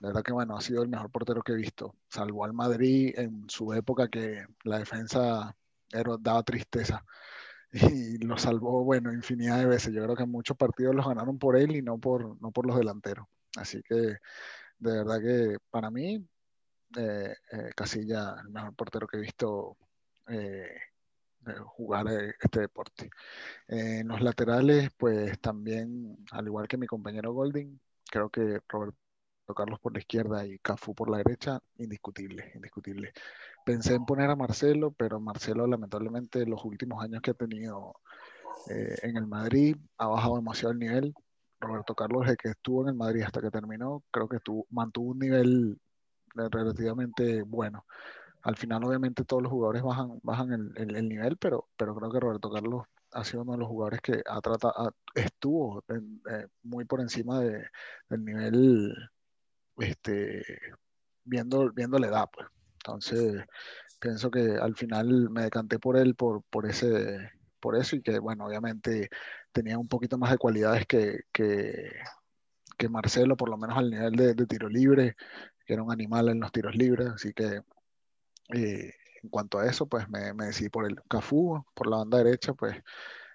la 0.01 0.09
verdad 0.09 0.23
que 0.23 0.33
bueno, 0.33 0.57
ha 0.57 0.61
sido 0.61 0.83
el 0.83 0.89
mejor 0.89 1.11
portero 1.11 1.43
que 1.43 1.53
he 1.53 1.57
visto. 1.57 1.95
Salvó 2.09 2.45
al 2.45 2.53
Madrid 2.53 3.15
en 3.17 3.49
su 3.49 3.73
época 3.73 4.09
que 4.09 4.47
la 4.65 4.79
defensa 4.79 5.57
era, 5.93 6.17
daba 6.21 6.43
tristeza. 6.43 7.05
Y 7.73 8.19
lo 8.19 8.39
salvó, 8.39 8.83
bueno, 8.85 9.13
infinidad 9.13 9.59
de 9.59 9.67
veces. 9.67 9.93
Yo 9.93 10.03
creo 10.05 10.17
que 10.17 10.25
muchos 10.25 10.57
partidos 10.57 10.95
los 10.95 11.07
ganaron 11.07 11.39
por 11.39 11.57
él 11.57 11.77
y 11.77 11.83
no 11.83 11.99
por, 11.99 12.41
no 12.41 12.51
por 12.51 12.67
los 12.67 12.79
delanteros. 12.79 13.27
Así 13.57 13.83
que 13.83 13.95
de 13.95 14.93
verdad 14.93 15.21
que 15.21 15.59
para 15.71 15.91
mí, 15.91 16.27
eh, 16.97 17.35
eh, 17.53 17.71
Casilla, 17.77 18.37
el 18.43 18.51
mejor 18.51 18.75
portero 18.75 19.07
que 19.07 19.19
he 19.19 19.21
visto 19.21 19.77
eh, 20.29 20.79
jugar 21.67 22.07
este 22.41 22.61
deporte. 22.61 23.11
en 23.69 24.09
los 24.09 24.21
laterales, 24.23 24.91
pues 24.97 25.39
también, 25.41 26.17
al 26.33 26.47
igual 26.47 26.69
que 26.69 26.77
mi 26.79 26.87
compañero 26.87 27.33
Golding, 27.33 27.79
creo 28.11 28.31
que 28.31 28.61
Roberto 28.69 28.99
Carlos 29.55 29.81
por 29.81 29.93
la 29.93 30.01
izquierda 30.01 30.47
y 30.47 30.59
Cafú 30.59 30.95
por 30.95 31.11
la 31.11 31.19
derecha, 31.19 31.61
indiscutible, 31.79 32.53
indiscutible. 32.55 33.13
Pensé 33.65 33.95
en 33.95 34.05
poner 34.05 34.31
a 34.31 34.37
Marcelo, 34.37 34.93
pero 34.93 35.21
Marcelo 35.21 35.67
lamentablemente 35.67 36.47
los 36.47 36.65
últimos 36.65 37.03
años 37.03 37.23
que 37.23 37.31
ha 37.33 37.35
tenido 37.35 37.95
eh, 38.71 38.97
en 39.03 39.17
el 39.17 39.27
Madrid 39.27 39.77
ha 39.99 40.07
bajado 40.09 40.37
demasiado 40.37 40.73
el 40.73 40.79
nivel. 40.79 41.15
Roberto 41.61 41.95
Carlos, 41.95 42.23
desde 42.23 42.37
que 42.37 42.49
estuvo 42.51 42.83
en 42.83 42.91
el 42.91 42.95
Madrid 42.95 43.23
hasta 43.23 43.41
que 43.41 43.51
terminó, 43.51 44.05
creo 44.11 44.29
que 44.29 44.37
estuvo, 44.37 44.67
mantuvo 44.71 45.11
un 45.11 45.19
nivel 45.19 45.81
eh, 46.39 46.49
relativamente 46.51 47.43
bueno. 47.43 47.85
Al 48.43 48.57
final, 48.57 48.85
obviamente, 48.85 49.25
todos 49.25 49.43
los 49.43 49.53
jugadores 49.53 49.83
bajan, 49.83 50.21
bajan 50.23 50.53
el, 50.77 50.97
el 50.97 51.09
nivel, 51.09 51.37
pero, 51.37 51.69
pero 51.77 51.95
creo 51.97 52.13
que 52.13 52.21
Roberto 52.21 52.51
Carlos 52.51 52.85
ha 53.13 53.25
sido 53.25 53.43
uno 53.43 53.53
de 53.53 53.59
los 53.59 53.69
jugadores 53.69 54.01
que 54.01 54.23
ha 54.27 54.41
tratado, 54.41 54.95
estuvo 55.15 55.85
eh, 55.89 56.47
muy 56.63 56.85
por 56.85 57.01
encima 57.01 57.41
de, 57.41 57.67
del 58.09 58.25
nivel, 58.25 58.95
este, 59.79 60.43
viendo, 61.25 61.71
viendo 61.73 61.99
la 61.99 62.09
edad, 62.09 62.31
pues. 62.33 62.49
Entonces, 62.85 63.45
pienso 64.01 64.31
que 64.31 64.57
al 64.61 64.77
final 64.77 65.31
me 65.31 65.43
decanté 65.43 65.79
por 65.79 65.97
él 65.97 66.15
por, 66.15 66.43
por, 66.45 66.67
ese, 66.67 67.31
por 67.61 67.77
eso 67.77 67.97
y 67.97 68.03
que, 68.03 68.19
bueno, 68.19 68.47
obviamente 68.47 69.11
tenía 69.53 69.79
un 69.79 69.89
poquito 69.89 70.19
más 70.19 70.31
de 70.31 70.39
cualidades 70.39 70.87
que, 70.87 71.23
que, 71.33 71.91
que 72.79 72.89
Marcelo, 72.89 73.37
por 73.37 73.51
lo 73.51 73.59
menos 73.59 73.77
al 73.77 73.91
nivel 73.91 74.13
de, 74.15 74.47
tiro 74.47 74.69
libre, 74.69 75.17
que 75.67 75.75
era 75.75 75.83
un 75.83 75.93
animal 75.93 76.29
en 76.29 76.41
los 76.41 76.53
tiros 76.53 76.77
libres, 76.77 77.09
así 77.09 77.33
que 77.35 77.63
eh, 78.55 78.95
en 79.29 79.31
cuanto 79.31 79.59
a 79.59 79.67
eso, 79.67 79.87
pues 79.87 80.09
me, 80.09 80.33
me, 80.35 80.47
decidí 80.47 80.71
por 80.71 80.87
el 80.87 80.97
Cafú, 81.09 81.63
por 81.75 81.87
la 81.89 81.99
banda 81.99 82.19
derecha, 82.19 82.55
pues 82.55 82.77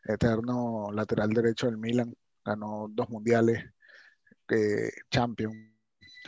eterno 0.04 0.92
lateral 0.92 1.30
derecho 1.30 1.68
del 1.68 1.78
Milan, 1.78 2.16
ganó 2.44 2.88
dos 2.90 3.10
mundiales, 3.10 3.64
eh, 4.50 4.92
Champions, 5.12 5.56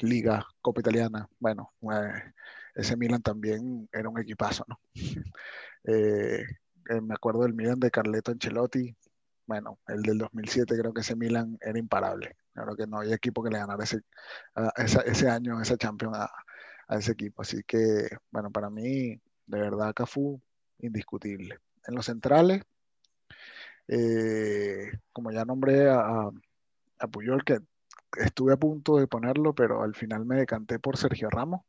Liga, 0.02 0.46
Copa 0.62 0.82
Italiana, 0.82 1.28
bueno, 1.40 1.74
eh, 1.92 2.34
ese 2.76 2.98
Milan 2.98 3.22
también 3.22 3.90
era 3.92 4.10
un 4.10 4.20
equipazo, 4.20 4.66
¿no? 4.68 4.80
Eh, 5.88 6.44
me 7.02 7.14
acuerdo 7.16 7.44
del 7.44 7.54
Milan 7.54 7.80
de 7.80 7.92
Carleto 7.92 8.32
Ancelotti, 8.32 8.96
bueno, 9.48 9.80
el 9.88 10.02
del 10.04 10.20
2007 10.20 10.78
creo 10.78 10.94
que 10.94 11.02
ese 11.02 11.16
Milan 11.16 11.58
era 11.62 11.80
imparable, 11.80 12.38
creo 12.54 12.76
que 12.76 12.88
no 12.88 13.00
había 13.00 13.16
equipo 13.16 13.44
que 13.44 13.52
le 13.52 13.60
ganara 13.60 13.84
ese, 13.84 14.02
ese 15.06 15.30
año, 15.30 15.62
esa 15.62 15.78
Champions 15.78 16.18
a, 16.18 16.32
a 16.88 16.98
ese 16.98 17.12
equipo, 17.14 17.42
así 17.42 17.64
que, 17.64 18.08
bueno, 18.32 18.52
para 18.52 18.70
mí 18.70 19.20
de 19.48 19.60
verdad 19.60 19.94
Cafú 19.94 20.42
indiscutible. 20.80 21.60
los 21.88 22.06
centrales, 22.06 22.64
eh, 23.88 24.92
como 25.14 25.32
ya 25.32 25.46
nombré 25.46 25.90
a, 25.90 26.30
a 27.00 27.08
Puyol, 27.08 27.44
que 27.44 27.60
estuve 28.18 28.54
a 28.54 28.58
punto 28.58 28.98
de 28.98 29.08
ponerlo, 29.08 29.54
pero 29.54 29.84
al 29.84 29.96
final 29.96 30.26
me 30.26 30.38
decanté 30.38 30.80
por 30.80 30.98
Sergio 30.98 31.30
Ramos. 31.30 31.62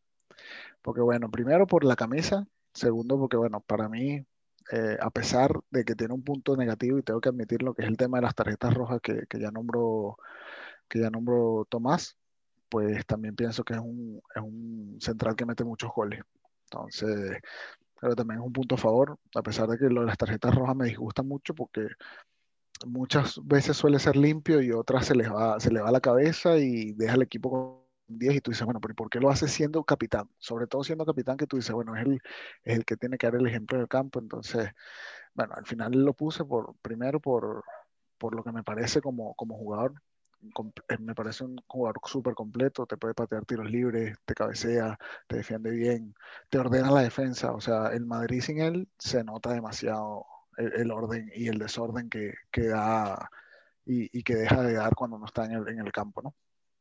Porque 0.83 1.01
bueno, 1.01 1.31
primero 1.31 1.67
por 1.67 1.85
la 1.85 1.97
camisa, 1.97 2.47
segundo 2.75 3.19
porque 3.19 3.37
bueno, 3.37 3.61
para 3.61 3.89
mí, 3.89 4.25
eh, 4.73 4.97
a 5.01 5.11
pesar 5.11 5.51
de 5.71 5.85
que 5.85 5.95
tiene 5.95 6.15
un 6.15 6.23
punto 6.23 6.57
negativo 6.57 6.99
y 6.99 7.03
tengo 7.03 7.21
que 7.21 7.29
admitirlo, 7.29 7.75
que 7.75 7.83
es 7.83 7.89
el 7.89 7.97
tema 7.97 8.19
de 8.19 8.23
las 8.23 8.35
tarjetas 8.35 8.75
rojas 8.75 9.01
que, 9.03 9.27
ya 9.39 9.51
nombró 9.51 10.19
que 10.89 11.01
ya 11.01 11.11
nombró 11.11 11.67
Tomás, 11.69 12.17
pues 12.69 13.05
también 13.07 13.35
pienso 13.37 13.65
que 13.65 13.75
es 13.75 13.81
un, 13.81 14.21
es 14.35 14.43
un 14.43 14.99
central 15.01 15.37
que 15.37 15.47
mete 15.47 15.65
muchos 15.65 15.91
goles. 15.93 16.21
Entonces, 16.71 17.41
pero 18.01 18.17
también 18.17 18.41
es 18.41 18.47
un 18.47 18.53
punto 18.53 18.75
a 18.77 18.79
favor, 18.79 19.19
a 19.35 19.43
pesar 19.43 19.69
de 19.69 19.79
que 19.79 19.87
lo 19.91 20.01
de 20.03 20.07
las 20.09 20.19
tarjetas 20.19 20.55
rojas 20.55 20.77
me 20.77 20.87
disgusta 20.87 21.23
mucho 21.23 21.55
porque 21.55 21.89
muchas 22.87 23.41
veces 23.45 23.77
suele 23.77 23.99
ser 23.99 24.17
limpio 24.17 24.61
y 24.63 24.73
otras 24.73 25.07
se 25.07 25.15
le 25.15 25.29
va, 25.29 25.59
se 25.61 25.71
le 25.73 25.81
va 25.81 25.91
la 25.91 26.01
cabeza 26.01 26.59
y 26.59 26.93
deja 26.93 27.15
el 27.15 27.23
equipo 27.23 27.51
con 27.51 28.19
10 28.19 28.37
y 28.37 28.41
tú 28.41 28.51
dices, 28.51 28.65
bueno, 28.65 28.81
pero 28.81 28.95
¿por 28.95 29.11
qué 29.11 29.19
lo 29.21 29.31
hace 29.31 29.49
siendo 29.49 29.83
capitán? 29.85 30.29
Sobre 30.39 30.67
todo 30.67 30.85
siendo 30.85 31.07
capitán 31.07 31.37
que 31.37 31.47
tú 31.47 31.57
dices, 31.57 31.73
bueno, 31.75 31.97
es 31.97 32.07
el, 32.07 32.21
es 32.65 32.77
el 32.79 32.85
que 32.85 32.97
tiene 32.97 33.19
que 33.19 33.27
dar 33.27 33.37
el 33.37 33.47
ejemplo 33.47 33.79
del 33.79 33.89
campo. 33.89 34.19
Entonces, 34.21 34.71
bueno, 35.35 35.55
al 35.57 35.67
final 35.67 35.93
lo 35.93 36.15
puse 36.15 36.45
por, 36.45 36.77
primero 36.83 37.21
por, 37.21 37.65
por 38.19 38.35
lo 38.35 38.45
que 38.45 38.53
me 38.53 38.65
parece 38.65 39.01
como, 39.01 39.35
como 39.35 39.57
jugador. 39.57 39.95
Eh, 40.89 40.99
me 40.99 41.15
parece 41.15 41.45
un 41.45 41.57
jugador 41.67 42.01
súper 42.05 42.35
completo, 42.35 42.87
te 42.87 42.97
puede 42.97 43.15
patear 43.15 43.45
tiros 43.45 43.71
libres, 43.71 44.17
te 44.25 44.35
cabecea, 44.35 44.99
te 45.27 45.37
defiende 45.37 45.71
bien, 45.71 46.15
te 46.51 46.59
ordena 46.59 46.91
la 46.91 47.03
defensa. 47.03 47.53
O 47.53 47.61
sea, 47.61 47.89
el 47.89 48.07
Madrid 48.07 48.41
sin 48.41 48.61
él 48.61 48.89
se 48.99 49.25
nota 49.25 49.53
demasiado 49.53 50.27
el, 50.57 50.91
orden 50.91 51.31
y 51.35 51.49
el 51.49 51.59
desorden 51.59 52.09
que, 52.09 52.35
que 52.51 52.69
da 52.69 53.31
y, 53.85 54.19
y, 54.19 54.23
que 54.23 54.35
deja 54.35 54.63
de 54.63 54.75
dar 54.75 54.95
cuando 54.95 55.19
no 55.19 55.27
está 55.27 55.45
en 55.45 55.53
el, 55.53 55.69
en 55.69 55.81
el 55.81 55.93
campo, 55.93 56.23
¿no? 56.23 56.35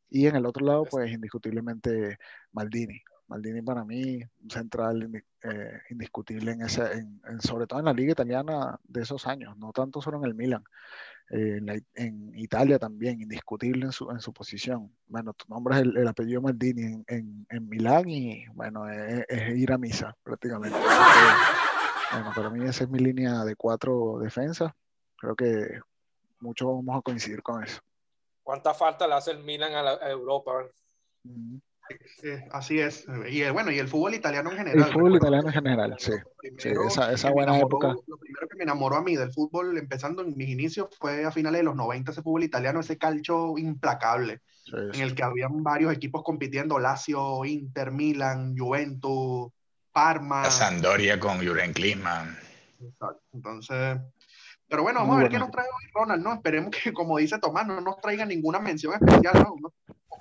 Y 0.09 0.27
en 0.27 0.35
el 0.35 0.45
otro 0.45 0.65
lado, 0.65 0.85
pues 0.85 1.11
indiscutiblemente 1.11 2.17
Maldini. 2.51 3.01
Maldini 3.27 3.61
para 3.61 3.83
mí, 3.83 4.21
un 4.43 4.49
central 4.49 5.09
eh, 5.41 5.79
indiscutible 5.89 6.51
en 6.51 6.61
ese, 6.61 6.91
en, 6.93 7.41
sobre 7.41 7.67
todo 7.67 7.79
en 7.79 7.85
la 7.85 7.93
liga 7.93 8.11
italiana 8.11 8.79
de 8.83 9.01
esos 9.01 9.25
años, 9.27 9.57
no 9.57 9.71
tanto 9.71 10.01
solo 10.01 10.17
en 10.19 10.25
el 10.25 10.35
Milan, 10.35 10.63
eh, 11.31 11.59
en, 11.95 12.37
Italia 12.37 12.77
también, 12.77 13.21
indiscutible 13.21 13.85
en 13.85 13.91
su, 13.91 14.11
en 14.11 14.19
su 14.19 14.31
posición. 14.31 14.95
Bueno, 15.07 15.33
tu 15.33 15.45
nombres 15.47 15.79
el, 15.79 15.97
el 15.97 16.07
apellido 16.07 16.41
Maldini 16.41 17.03
en, 17.07 17.47
en, 17.49 17.69
Milán 17.69 18.07
y 18.07 18.45
bueno, 18.53 18.87
es, 18.89 19.25
es, 19.27 19.57
ir 19.57 19.71
a 19.71 19.77
misa 19.77 20.15
prácticamente. 20.23 20.77
Bueno, 22.11 22.31
para 22.35 22.49
mí 22.49 22.63
esa 22.63 22.83
es 22.83 22.89
mi 22.89 22.99
línea 22.99 23.43
de 23.43 23.55
cuatro 23.55 24.19
defensas. 24.19 24.71
Creo 25.17 25.35
que 25.35 25.79
muchos 26.39 26.67
vamos 26.67 26.97
a 26.97 27.01
coincidir 27.01 27.41
con 27.41 27.63
eso. 27.63 27.81
¿Cuánta 28.43 28.73
falta 28.75 29.07
le 29.07 29.15
hace 29.15 29.31
el 29.31 29.43
Milan 29.43 29.73
a, 29.73 30.09
Europa? 30.09 30.67
Así 32.51 32.79
es. 32.79 33.05
Y 33.29 33.41
eh, 33.41 33.51
bueno, 33.51 33.71
y 33.71 33.79
el 33.79 33.87
fútbol 33.87 34.13
italiano 34.13 34.51
en 34.51 34.57
general. 34.57 34.87
El 34.87 34.93
fútbol 34.93 35.15
italiano 35.15 35.47
en 35.47 35.53
general, 35.53 35.95
sí. 35.97 36.13
esa, 36.87 37.11
esa 37.11 37.31
buena 37.31 37.59
época. 37.59 37.95
Lo 38.07 38.17
primero 38.17 38.47
que 38.47 38.57
me 38.57 38.63
enamoró 38.63 38.97
a 38.97 39.03
mí 39.03 39.15
del 39.15 39.31
fútbol, 39.31 39.77
empezando 39.77 40.21
en 40.21 40.35
mis 40.35 40.49
inicios, 40.49 40.89
fue 40.99 41.25
a 41.25 41.31
finales 41.31 41.59
de 41.59 41.65
los 41.65 41.75
90, 41.75 42.11
ese 42.11 42.21
fútbol 42.21 42.43
italiano, 42.43 42.79
ese 42.79 42.97
calcio 42.97 43.57
implacable, 43.57 44.41
en 44.71 45.01
el 45.01 45.15
que 45.15 45.23
habían 45.23 45.63
varios 45.63 45.93
equipos 45.93 46.23
compitiendo, 46.23 46.79
Lazio, 46.79 47.45
Inter, 47.45 47.91
Milan, 47.91 48.55
Juventus, 48.57 49.51
Parma. 49.91 50.43
La 50.43 50.51
Sandoria 50.51 51.19
con 51.19 51.45
Jurgen 51.45 51.73
Klinsmann. 51.73 52.37
Exacto. 52.81 53.21
Entonces, 53.33 53.97
pero 54.67 54.83
bueno, 54.83 54.99
vamos 54.99 55.17
a 55.17 55.19
ver 55.21 55.29
qué 55.29 55.39
nos 55.39 55.51
trae 55.51 55.65
hoy 55.65 55.91
Ronald, 55.93 56.23
¿no? 56.23 56.33
Esperemos 56.33 56.71
que, 56.71 56.91
como 56.91 57.17
dice 57.17 57.37
Tomás, 57.39 57.67
no 57.67 57.79
nos 57.81 58.01
traiga 58.01 58.25
ninguna 58.25 58.59
mención 58.59 58.93
especial, 58.93 59.47
¿no? 59.61 59.73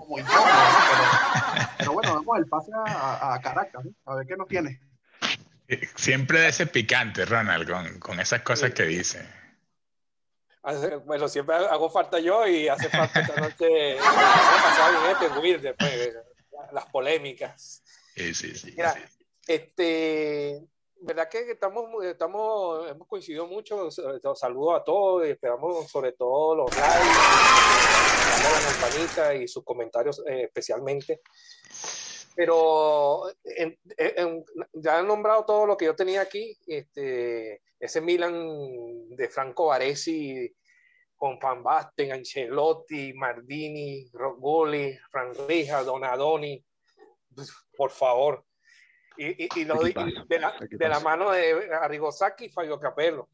Como 0.05 0.19
incómodo, 0.19 0.45
¿no? 0.45 1.69
Pero, 1.79 1.93
bueno, 1.93 2.15
vamos 2.15 2.37
al 2.37 2.47
pase 2.47 2.71
a, 2.75 3.39
Caracas, 3.43 3.85
¿no? 3.85 3.93
A 4.13 4.17
ver 4.17 4.27
qué 4.27 4.37
nos 4.37 4.49
tiene. 4.49 4.81
Siempre 5.97 6.47
ese 6.47 6.67
picante, 6.67 7.25
Ronald, 7.25 7.69
con, 7.69 7.99
con 7.99 8.21
esas 8.21 8.43
cosas 8.43 8.73
que 8.73 8.85
dice. 8.85 9.27
Bueno, 11.05 11.29
siempre 11.29 11.57
hago 11.57 11.91
falta 11.91 12.19
yo 12.19 12.47
y 12.47 12.69
hace 12.69 12.89
falta 12.89 13.21
esta 13.21 13.39
noche 13.39 13.97
pasar 13.99 14.93
bien 15.43 15.57
este 15.57 15.61
después, 15.61 16.15
las 16.73 16.87
polémicas. 16.87 17.83
Sí, 18.15 18.35
sí, 18.35 18.55
sí. 18.55 18.73
Mira, 18.75 18.95
este, 19.47 20.63
verdad 21.01 21.29
que 21.29 21.51
estamos, 21.51 22.05
estamos, 22.05 22.91
hemos 22.91 23.09
coincidido 23.09 23.47
mucho. 23.47 23.91
Saludos 23.91 24.81
a 24.81 24.85
todos 24.85 25.27
y 25.27 25.31
esperamos 25.31 25.91
sobre 25.91 26.13
todo 26.13 26.57
los 26.57 26.77
likes, 26.77 27.09
la 28.43 28.73
campanita 28.73 29.35
y 29.35 29.49
sus 29.49 29.65
comentarios 29.65 30.23
eh, 30.27 30.45
especialmente. 30.45 31.21
Pero 32.37 33.31
ya 34.73 34.99
han 34.99 35.07
nombrado 35.07 35.45
todo 35.45 35.67
lo 35.67 35.77
que 35.77 35.85
yo 35.85 35.95
tenía 35.95 36.21
aquí. 36.23 36.59
Este, 36.67 37.63
ese 37.79 38.01
Milan 38.01 39.09
de 39.11 39.29
Franco 39.29 39.67
Baresi 39.67 40.53
con 41.17 41.39
Van 41.39 41.63
Basten, 41.63 42.13
Ancelotti, 42.13 43.13
Mardini, 43.15 44.11
Rogoli, 44.13 44.99
Rija, 45.49 45.85
Donadoni. 45.85 46.65
Por 47.77 47.91
favor, 47.91 48.45
y, 49.17 49.61
y, 49.61 49.65
lo, 49.65 49.81
de, 49.83 49.93
la, 50.39 50.55
de, 50.69 50.89
la, 50.89 51.01
mano 51.01 51.31
de 51.31 51.73
Arrigosaki 51.75 52.47
y 52.47 52.51
Fabio 52.51 52.79
Capello, 52.81 53.29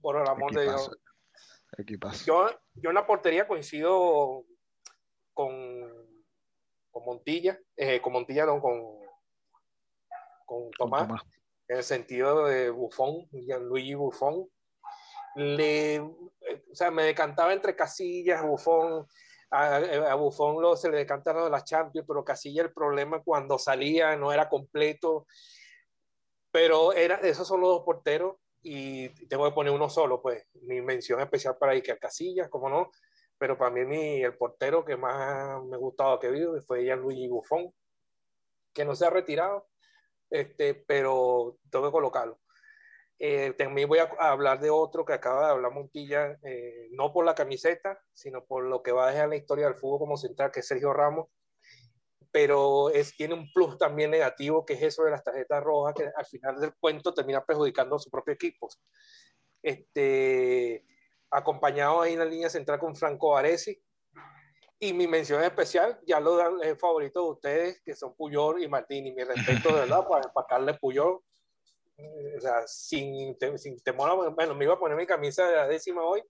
por 0.00 0.20
el 0.20 0.28
amor 0.28 0.54
de 0.54 0.64
Dios. 0.64 0.90
Yo, 2.24 2.48
yo 2.74 2.90
en 2.90 2.94
la 2.94 3.06
portería 3.06 3.48
coincido 3.48 4.44
con, 5.32 5.52
con 6.90 7.04
Montilla, 7.04 7.58
eh, 7.76 8.00
con 8.00 8.12
Montilla, 8.12 8.46
no, 8.46 8.60
con, 8.60 8.98
con 10.46 10.70
Tomás, 10.72 11.22
en 11.68 11.78
el 11.78 11.82
sentido 11.82 12.46
de 12.46 12.70
Buffon, 12.70 13.28
Gianluigi 13.32 13.94
Buffon. 13.94 14.48
Le, 15.36 15.98
o 16.00 16.74
sea, 16.74 16.90
me 16.92 17.02
decantaba 17.02 17.52
entre 17.52 17.74
Casillas, 17.74 18.42
Buffon, 18.42 19.06
a, 19.54 20.14
Buffon 20.14 20.60
lo, 20.60 20.76
se 20.76 20.90
le 20.90 20.98
decantaron 20.98 21.50
las 21.50 21.64
Champions, 21.64 22.06
pero 22.06 22.24
Casilla 22.24 22.62
el 22.62 22.72
problema 22.72 23.22
cuando 23.22 23.58
salía 23.58 24.16
no 24.16 24.32
era 24.32 24.48
completo. 24.48 25.26
Pero 26.50 26.92
era, 26.92 27.16
esos 27.16 27.46
son 27.46 27.60
los 27.60 27.70
dos 27.70 27.84
porteros 27.84 28.36
y 28.62 29.08
tengo 29.26 29.44
que 29.44 29.54
poner 29.54 29.72
uno 29.72 29.88
solo, 29.88 30.22
pues 30.22 30.46
mi 30.62 30.80
mención 30.80 31.20
especial 31.20 31.56
para 31.58 31.72
Iker 31.72 31.98
Casillas, 31.98 32.48
como 32.48 32.68
no, 32.68 32.90
pero 33.36 33.58
para 33.58 33.70
mí 33.70 34.22
el 34.22 34.36
portero 34.36 34.84
que 34.84 34.96
más 34.96 35.62
me 35.64 35.76
gustaba 35.76 36.18
que 36.18 36.30
vi 36.30 36.44
fue 36.66 36.84
Luigi 36.96 37.28
Buffon, 37.28 37.72
que 38.72 38.84
no 38.84 38.94
se 38.94 39.06
ha 39.06 39.10
retirado, 39.10 39.68
este, 40.30 40.74
pero 40.74 41.58
tengo 41.70 41.86
que 41.86 41.92
colocarlo. 41.92 42.38
Eh, 43.18 43.54
también 43.56 43.88
voy 43.88 44.00
a 44.00 44.08
hablar 44.18 44.60
de 44.60 44.70
otro 44.70 45.04
que 45.04 45.12
acaba 45.12 45.46
de 45.46 45.52
hablar 45.52 45.72
Montilla, 45.72 46.38
eh, 46.42 46.88
no 46.92 47.12
por 47.12 47.24
la 47.24 47.34
camiseta, 47.34 47.98
sino 48.12 48.44
por 48.44 48.64
lo 48.64 48.82
que 48.82 48.92
va 48.92 49.06
a 49.06 49.10
dejar 49.12 49.28
la 49.28 49.36
historia 49.36 49.66
del 49.66 49.76
fútbol 49.76 50.00
como 50.00 50.16
central, 50.16 50.50
que 50.50 50.60
es 50.60 50.66
Sergio 50.66 50.92
Ramos, 50.92 51.28
pero 52.32 52.90
es, 52.90 53.16
tiene 53.16 53.34
un 53.34 53.50
plus 53.52 53.78
también 53.78 54.10
negativo, 54.10 54.66
que 54.66 54.74
es 54.74 54.82
eso 54.82 55.04
de 55.04 55.12
las 55.12 55.22
tarjetas 55.22 55.62
rojas, 55.62 55.94
que 55.94 56.10
al 56.14 56.26
final 56.26 56.60
del 56.60 56.74
cuento 56.74 57.14
termina 57.14 57.44
perjudicando 57.44 57.96
a 57.96 58.00
su 58.00 58.10
propio 58.10 58.34
equipo. 58.34 58.68
Este, 59.62 60.84
acompañado 61.30 62.02
ahí 62.02 62.14
en 62.14 62.18
la 62.18 62.24
línea 62.24 62.50
central 62.50 62.78
con 62.80 62.96
Franco 62.96 63.36
Aresi, 63.36 63.80
y 64.80 64.92
mi 64.92 65.06
mención 65.06 65.42
especial, 65.42 65.98
ya 66.06 66.20
lo 66.20 66.36
dan 66.36 66.56
el 66.62 66.76
favorito 66.76 67.22
de 67.24 67.30
ustedes, 67.30 67.80
que 67.82 67.94
son 67.94 68.14
Puyol 68.14 68.62
y 68.62 68.68
Martín, 68.68 69.06
y 69.06 69.12
mi 69.12 69.22
respeto 69.22 69.68
de 69.68 69.80
verdad 69.80 70.06
para, 70.08 70.46
Carles 70.46 70.78
Puyol, 70.78 71.20
o 71.96 72.40
sea, 72.40 72.66
sin, 72.66 73.36
sin 73.56 73.78
temor, 73.80 74.34
bueno, 74.34 74.54
me 74.54 74.64
iba 74.64 74.74
a 74.74 74.78
poner 74.78 74.96
mi 74.96 75.06
camisa 75.06 75.46
de 75.46 75.56
la 75.56 75.68
décima 75.68 76.02
hoy 76.02 76.22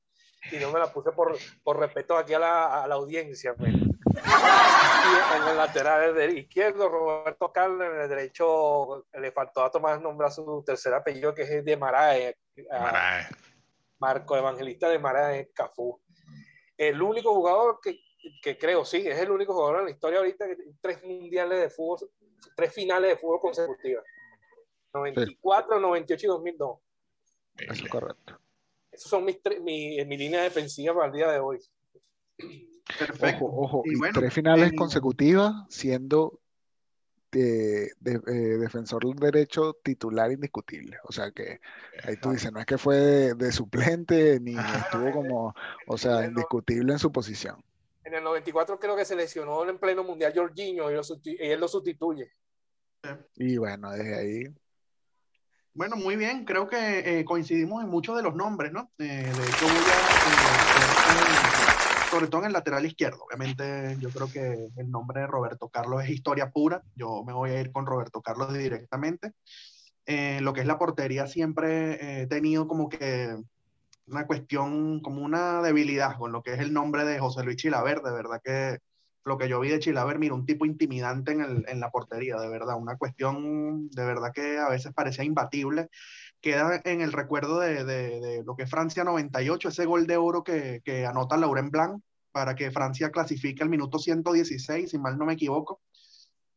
y 0.52 0.56
no 0.56 0.70
me 0.70 0.78
la 0.78 0.92
puse 0.92 1.12
por, 1.12 1.36
por 1.62 1.78
respeto 1.78 2.16
aquí 2.16 2.34
a 2.34 2.38
la, 2.38 2.82
a 2.82 2.88
la 2.88 2.96
audiencia. 2.96 3.54
Pues. 3.54 3.72
Y 3.72 5.36
en 5.36 5.48
el 5.48 5.56
lateral 5.56 6.14
del 6.14 6.38
izquierdo, 6.38 6.88
Roberto 6.88 7.52
Carlos, 7.52 7.88
en 7.88 8.00
el 8.00 8.08
derecho 8.08 9.06
le 9.14 9.32
faltó 9.32 9.64
a 9.64 9.70
Tomás 9.70 10.00
nombrar 10.00 10.30
su 10.30 10.62
tercer 10.64 10.94
apellido, 10.94 11.34
que 11.34 11.42
es 11.42 11.64
de 11.64 11.76
Marae. 11.76 12.36
Marco 13.98 14.36
Evangelista 14.36 14.88
de 14.88 14.98
Marae, 14.98 15.50
Cafú. 15.54 16.00
El 16.76 17.00
único 17.00 17.32
jugador 17.34 17.78
que, 17.82 17.98
que, 18.42 18.58
creo, 18.58 18.84
sí, 18.84 19.06
es 19.06 19.18
el 19.18 19.30
único 19.30 19.54
jugador 19.54 19.80
en 19.80 19.84
la 19.86 19.90
historia 19.90 20.18
ahorita 20.18 20.46
que 20.46 20.56
tiene 20.56 20.72
tres 20.80 21.02
mundiales 21.04 21.60
de 21.60 21.70
fútbol, 21.70 22.10
tres 22.56 22.72
finales 22.72 23.10
de 23.10 23.16
fútbol 23.16 23.40
consecutivas. 23.40 24.04
94, 24.94 25.80
98 25.80 26.26
y 26.26 26.28
2002. 26.28 26.78
Eso 27.56 27.84
es 27.84 27.90
correcto. 27.90 28.38
Esas 28.90 29.10
son 29.10 29.24
mis 29.24 29.38
mi, 29.60 30.04
mi 30.04 30.16
línea 30.16 30.42
defensiva 30.42 30.94
para 30.94 31.06
el 31.06 31.12
día 31.12 31.30
de 31.32 31.38
hoy. 31.40 31.58
Perfecto. 32.98 33.44
Ojo, 33.44 33.62
ojo, 33.62 33.82
y 33.84 34.12
tres 34.12 34.32
finales 34.32 34.72
consecutivas 34.76 35.52
siendo 35.68 36.40
de, 37.34 37.90
defensor 38.58 39.02
derecho 39.16 39.74
titular 39.82 40.30
indiscutible. 40.30 40.98
O 41.04 41.12
sea 41.12 41.30
que 41.32 41.60
ahí 42.02 42.16
tú 42.16 42.30
dices, 42.30 42.52
no 42.52 42.60
es 42.60 42.66
que 42.66 42.78
fue 42.78 43.34
de, 43.34 43.52
suplente 43.52 44.38
ni 44.40 44.56
estuvo 44.56 45.12
como, 45.12 45.54
o 45.86 45.98
sea, 45.98 46.24
indiscutible 46.24 46.92
en 46.92 46.98
su 46.98 47.10
posición. 47.10 47.62
En 48.04 48.14
el 48.14 48.22
94 48.22 48.78
creo 48.78 48.96
que 48.96 49.04
se 49.04 49.16
lesionó 49.16 49.68
en 49.68 49.78
pleno 49.78 50.04
mundial 50.04 50.32
Jorginho 50.34 50.90
y, 50.90 50.94
él 51.40 51.60
lo 51.60 51.68
sustituye. 51.68 52.32
Y 53.36 53.56
bueno, 53.56 53.90
desde 53.90 54.14
ahí. 54.14 54.54
Bueno, 55.74 55.96
muy 55.96 56.14
bien, 56.14 56.44
creo 56.44 56.68
que 56.68 57.18
eh, 57.18 57.24
coincidimos 57.24 57.82
en 57.82 57.90
muchos 57.90 58.16
de 58.16 58.22
los 58.22 58.36
nombres, 58.36 58.72
¿no? 58.72 58.92
Eh, 58.96 59.06
de 59.06 59.30
hecho, 59.30 59.64
voy 59.64 59.74
a, 59.74 62.10
sobre 62.12 62.28
todo 62.28 62.42
en 62.42 62.46
el 62.46 62.52
lateral 62.52 62.86
izquierdo. 62.86 63.24
Obviamente, 63.24 63.96
yo 63.98 64.08
creo 64.10 64.30
que 64.30 64.68
el 64.76 64.88
nombre 64.88 65.22
de 65.22 65.26
Roberto 65.26 65.68
Carlos 65.68 66.04
es 66.04 66.10
historia 66.10 66.52
pura. 66.52 66.80
Yo 66.94 67.24
me 67.24 67.32
voy 67.32 67.50
a 67.50 67.60
ir 67.60 67.72
con 67.72 67.86
Roberto 67.86 68.22
Carlos 68.22 68.54
directamente. 68.54 69.32
Eh, 70.06 70.38
lo 70.42 70.52
que 70.52 70.60
es 70.60 70.66
la 70.68 70.78
portería 70.78 71.26
siempre 71.26 72.22
he 72.22 72.28
tenido 72.28 72.68
como 72.68 72.88
que 72.88 73.36
una 74.06 74.28
cuestión, 74.28 75.00
como 75.00 75.22
una 75.22 75.60
debilidad 75.60 76.18
con 76.18 76.30
lo 76.30 76.44
que 76.44 76.52
es 76.52 76.60
el 76.60 76.72
nombre 76.72 77.04
de 77.04 77.18
José 77.18 77.42
Luis 77.42 77.56
Chilaver. 77.56 78.00
De 78.00 78.12
verdad 78.12 78.40
que 78.44 78.78
lo 79.24 79.38
que 79.38 79.48
yo 79.48 79.60
vi 79.60 79.70
de 79.70 79.78
Chilaver, 79.78 80.18
mira, 80.18 80.34
un 80.34 80.46
tipo 80.46 80.66
intimidante 80.66 81.32
en, 81.32 81.40
el, 81.40 81.64
en 81.68 81.80
la 81.80 81.90
portería, 81.90 82.36
de 82.36 82.48
verdad. 82.48 82.76
Una 82.76 82.96
cuestión 82.96 83.88
de 83.90 84.04
verdad 84.04 84.32
que 84.34 84.58
a 84.58 84.68
veces 84.68 84.92
parecía 84.92 85.24
imbatible 85.24 85.88
queda 86.40 86.82
en 86.84 87.00
el 87.00 87.12
recuerdo 87.12 87.58
de, 87.60 87.84
de, 87.84 88.42
lo 88.44 88.54
que 88.54 88.64
es 88.64 88.70
Francia 88.70 89.02
98, 89.02 89.70
ese 89.70 89.86
gol 89.86 90.06
de 90.06 90.18
oro 90.18 90.44
que, 90.44 90.82
que 90.84 91.06
anota 91.06 91.38
Laurent 91.38 91.70
Blanc 91.70 92.02
para 92.32 92.54
que 92.54 92.70
Francia 92.70 93.10
clasifique 93.10 93.62
al 93.62 93.70
minuto 93.70 93.98
116, 93.98 94.90
si 94.90 94.98
mal 94.98 95.16
no 95.16 95.24
me 95.24 95.32
equivoco. 95.32 95.80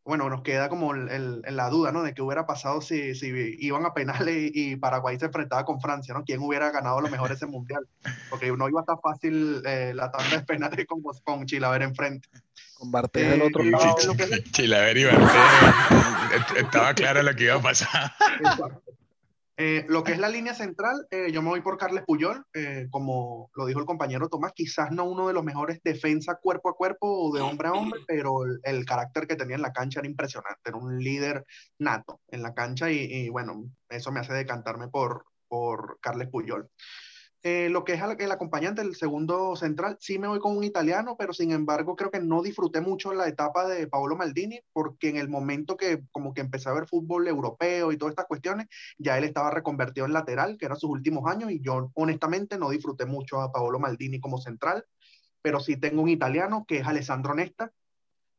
Bueno, 0.07 0.29
nos 0.29 0.41
queda 0.41 0.69
como 0.69 0.95
el, 0.95 1.09
el, 1.09 1.55
la 1.55 1.69
duda, 1.69 1.91
¿no? 1.91 2.01
De 2.01 2.13
qué 2.13 2.21
hubiera 2.21 2.45
pasado 2.45 2.79
si, 2.79 3.13
si 3.13 3.57
iban 3.59 3.85
a 3.85 3.93
penales 3.93 4.51
y, 4.53 4.77
Paraguay 4.77 5.19
se 5.19 5.25
enfrentaba 5.25 5.65
con 5.65 5.81
Francia, 5.81 6.13
¿no? 6.13 6.23
¿Quién 6.23 6.39
hubiera 6.41 6.71
ganado 6.71 7.01
lo 7.01 7.09
mejor 7.09 7.29
ese 7.33 7.45
mundial? 7.45 7.85
Porque 8.29 8.49
no 8.55 8.69
iba 8.69 8.79
a 8.79 8.83
estar 8.83 8.97
fácil 9.03 9.61
eh, 9.65 9.91
la 9.93 10.09
tanda 10.09 10.37
de 10.37 10.43
penales 10.43 10.85
con, 10.87 11.01
con 11.25 11.45
Chilaver 11.45 11.81
enfrente. 11.81 12.29
Con 12.75 12.89
Bartés 12.89 13.31
del 13.31 13.41
otro 13.41 13.63
eh, 13.63 13.71
lado. 13.71 13.97
Chilaver 14.51 14.97
y 14.97 15.03
Bartés. 15.03 16.57
Estaba 16.57 16.93
claro 16.93 17.21
lo 17.23 17.35
que 17.35 17.43
iba 17.43 17.55
a 17.55 17.61
pasar. 17.61 18.13
Exacto. 18.39 18.81
Eh, 19.59 19.85
lo 19.89 20.03
que 20.03 20.11
es 20.11 20.19
la 20.19 20.29
línea 20.29 20.53
central, 20.53 21.07
eh, 21.09 21.31
yo 21.31 21.41
me 21.41 21.49
voy 21.49 21.61
por 21.61 21.79
Carles 21.79 22.03
Puyol, 22.05 22.45
eh, 22.53 22.87
como 22.91 23.49
lo 23.55 23.65
dijo 23.65 23.79
el 23.79 23.87
compañero 23.87 24.29
Tomás, 24.29 24.53
quizás 24.53 24.91
no 24.91 25.05
uno 25.05 25.27
de 25.27 25.33
los 25.33 25.43
mejores 25.43 25.81
defensa 25.83 26.35
cuerpo 26.35 26.69
a 26.69 26.75
cuerpo 26.75 27.07
o 27.07 27.33
de 27.33 27.41
hombre 27.41 27.69
a 27.69 27.73
hombre, 27.73 28.01
pero 28.05 28.41
el, 28.63 28.85
carácter 28.85 29.25
que 29.25 29.35
tenía 29.35 29.55
en 29.55 29.63
la 29.63 29.73
cancha 29.73 29.99
era 29.99 30.07
impresionante, 30.07 30.61
era 30.69 30.77
un 30.77 30.99
líder 30.99 31.43
nato 31.79 32.21
en 32.27 32.43
la 32.43 32.53
cancha 32.53 32.91
y, 32.91 32.99
y 32.99 33.29
bueno, 33.29 33.63
eso 33.89 34.11
me 34.11 34.19
hace 34.19 34.33
decantarme 34.33 34.89
por, 34.89 35.25
por 35.47 35.97
Carles 36.01 36.29
Puyol. 36.29 36.69
Eh, 37.49 37.69
lo 37.69 37.85
que 37.85 37.93
es 37.93 38.01
el 38.01 38.31
acompañante, 38.31 38.81
el 38.81 38.93
segundo 38.97 39.55
central, 39.55 39.95
sí 40.01 40.19
me 40.19 40.27
voy 40.27 40.39
con 40.39 40.57
un 40.57 40.65
italiano, 40.65 41.15
pero 41.17 41.31
sin 41.31 41.51
embargo 41.53 41.95
creo 41.95 42.11
que 42.11 42.19
no 42.19 42.41
disfruté 42.41 42.81
mucho 42.81 43.13
la 43.13 43.25
etapa 43.29 43.65
de 43.65 43.87
Paolo 43.87 44.17
Maldini, 44.17 44.59
porque 44.73 45.07
en 45.07 45.15
el 45.15 45.29
momento 45.29 45.77
que 45.77 46.01
como 46.11 46.33
que 46.33 46.41
empecé 46.41 46.67
a 46.67 46.73
ver 46.73 46.87
fútbol 46.89 47.25
europeo 47.25 47.93
y 47.93 47.97
todas 47.97 48.11
estas 48.11 48.25
cuestiones, 48.25 48.67
ya 48.97 49.17
él 49.17 49.23
estaba 49.23 49.49
reconvertido 49.49 50.05
en 50.05 50.11
lateral, 50.11 50.57
que 50.57 50.65
eran 50.65 50.77
sus 50.77 50.89
últimos 50.89 51.31
años, 51.31 51.49
y 51.49 51.61
yo 51.61 51.89
honestamente 51.93 52.57
no 52.57 52.69
disfruté 52.69 53.05
mucho 53.05 53.39
a 53.39 53.53
Paolo 53.53 53.79
Maldini 53.79 54.19
como 54.19 54.39
central, 54.41 54.83
pero 55.41 55.61
sí 55.61 55.77
tengo 55.77 56.01
un 56.01 56.09
italiano 56.09 56.65
que 56.67 56.79
es 56.79 56.85
Alessandro 56.85 57.33
Nesta, 57.33 57.71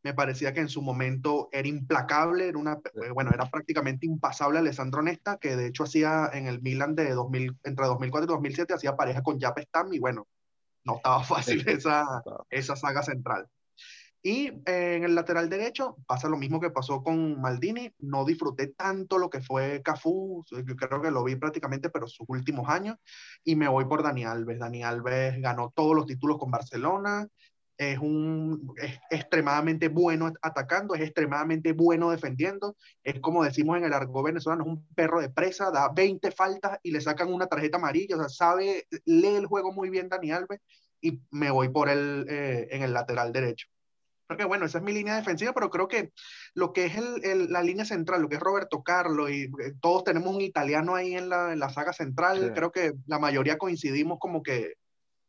me 0.02 0.14
parecía 0.14 0.52
que 0.52 0.60
en 0.60 0.68
su 0.68 0.82
momento 0.82 1.48
era 1.52 1.68
implacable, 1.68 2.48
era 2.48 2.58
una, 2.58 2.74
eh, 2.74 3.10
bueno, 3.12 3.30
era 3.32 3.50
prácticamente 3.50 4.06
impasable 4.06 4.58
Alessandro 4.58 5.02
Nesta, 5.02 5.38
que 5.38 5.56
de 5.56 5.66
hecho 5.66 5.84
hacía 5.84 6.30
en 6.32 6.46
el 6.46 6.62
Milan 6.62 6.94
de 6.94 7.10
2000, 7.12 7.56
entre 7.64 7.86
2004 7.86 8.24
y 8.24 8.34
2007, 8.34 8.74
hacía 8.74 8.96
pareja 8.96 9.22
con 9.22 9.40
Jape 9.40 9.62
Stam 9.62 9.92
y 9.92 9.98
bueno, 9.98 10.26
no 10.84 10.96
estaba 10.96 11.22
fácil 11.24 11.68
esa, 11.68 12.22
esa 12.50 12.76
saga 12.76 13.02
central. 13.02 13.48
Y 14.22 14.48
eh, 14.66 14.96
en 14.96 15.04
el 15.04 15.14
lateral 15.14 15.48
derecho 15.48 15.96
pasa 16.06 16.28
lo 16.28 16.36
mismo 16.36 16.60
que 16.60 16.70
pasó 16.70 17.02
con 17.02 17.40
Maldini, 17.40 17.92
no 18.00 18.24
disfruté 18.24 18.68
tanto 18.68 19.16
lo 19.16 19.30
que 19.30 19.40
fue 19.40 19.80
Cafú, 19.82 20.44
yo 20.50 20.76
creo 20.76 21.00
que 21.00 21.10
lo 21.10 21.22
vi 21.22 21.36
prácticamente, 21.36 21.88
pero 21.88 22.08
sus 22.08 22.26
últimos 22.28 22.68
años, 22.68 22.96
y 23.44 23.54
me 23.54 23.68
voy 23.68 23.84
por 23.84 24.02
Dani 24.02 24.24
Alves. 24.24 24.58
Dani 24.58 24.82
Alves 24.82 25.40
ganó 25.40 25.70
todos 25.74 25.94
los 25.94 26.06
títulos 26.06 26.36
con 26.38 26.50
Barcelona, 26.50 27.28
es, 27.78 27.98
un, 27.98 28.74
es 28.76 28.98
extremadamente 29.08 29.88
bueno 29.88 30.32
atacando, 30.42 30.94
es 30.94 31.00
extremadamente 31.00 31.72
bueno 31.72 32.10
defendiendo, 32.10 32.76
es 33.04 33.20
como 33.20 33.44
decimos 33.44 33.78
en 33.78 33.84
el 33.84 33.92
argot 33.92 34.24
venezolano, 34.24 34.64
es 34.64 34.68
un 34.68 34.86
perro 34.94 35.20
de 35.20 35.30
presa, 35.30 35.70
da 35.70 35.88
20 35.94 36.32
faltas 36.32 36.78
y 36.82 36.90
le 36.90 37.00
sacan 37.00 37.32
una 37.32 37.46
tarjeta 37.46 37.78
amarilla, 37.78 38.16
o 38.16 38.18
sea, 38.18 38.28
sabe, 38.28 38.86
lee 39.04 39.36
el 39.36 39.46
juego 39.46 39.72
muy 39.72 39.90
bien 39.90 40.08
Dani 40.08 40.32
Alves 40.32 40.60
y 41.00 41.20
me 41.30 41.52
voy 41.52 41.68
por 41.68 41.88
él 41.88 42.26
eh, 42.28 42.66
en 42.72 42.82
el 42.82 42.92
lateral 42.92 43.32
derecho. 43.32 43.68
Porque 44.26 44.44
bueno, 44.44 44.66
esa 44.66 44.78
es 44.78 44.84
mi 44.84 44.92
línea 44.92 45.16
defensiva, 45.16 45.54
pero 45.54 45.70
creo 45.70 45.88
que 45.88 46.12
lo 46.54 46.72
que 46.72 46.84
es 46.84 46.96
el, 46.96 47.50
la 47.50 47.62
línea 47.62 47.86
central, 47.86 48.20
lo 48.20 48.28
que 48.28 48.34
es 48.34 48.42
Roberto 48.42 48.82
Carlos, 48.82 49.30
y 49.30 49.44
eh, 49.44 49.74
todos 49.80 50.04
tenemos 50.04 50.34
un 50.34 50.42
italiano 50.42 50.96
ahí 50.96 51.14
en 51.14 51.28
la, 51.28 51.52
en 51.52 51.60
la 51.60 51.70
saga 51.70 51.92
central, 51.92 52.52
creo 52.54 52.72
que 52.72 52.92
la 53.06 53.20
mayoría 53.20 53.56
coincidimos 53.56 54.18
como 54.18 54.42
que 54.42 54.74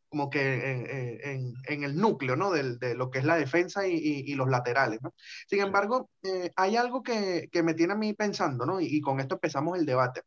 como 0.09 0.29
que 0.29 0.71
en, 0.71 1.53
en, 1.67 1.83
el 1.83 1.95
núcleo, 1.95 2.35
¿no? 2.35 2.51
De, 2.51 2.77
de, 2.77 2.95
lo 2.95 3.11
que 3.11 3.19
es 3.19 3.25
la 3.25 3.37
defensa 3.37 3.87
y, 3.87 3.93
y, 3.93 4.33
los 4.33 4.49
laterales, 4.49 4.99
¿no? 5.01 5.13
Sin 5.47 5.61
embargo, 5.61 6.09
eh, 6.23 6.51
hay 6.55 6.75
algo 6.75 7.03
que, 7.03 7.47
que, 7.51 7.61
me 7.61 7.75
tiene 7.75 7.93
a 7.93 7.95
mí 7.95 8.13
pensando, 8.13 8.65
¿no? 8.65 8.81
Y, 8.81 8.87
y, 8.87 9.01
con 9.01 9.19
esto 9.19 9.35
empezamos 9.35 9.77
el 9.77 9.85
debate. 9.85 10.23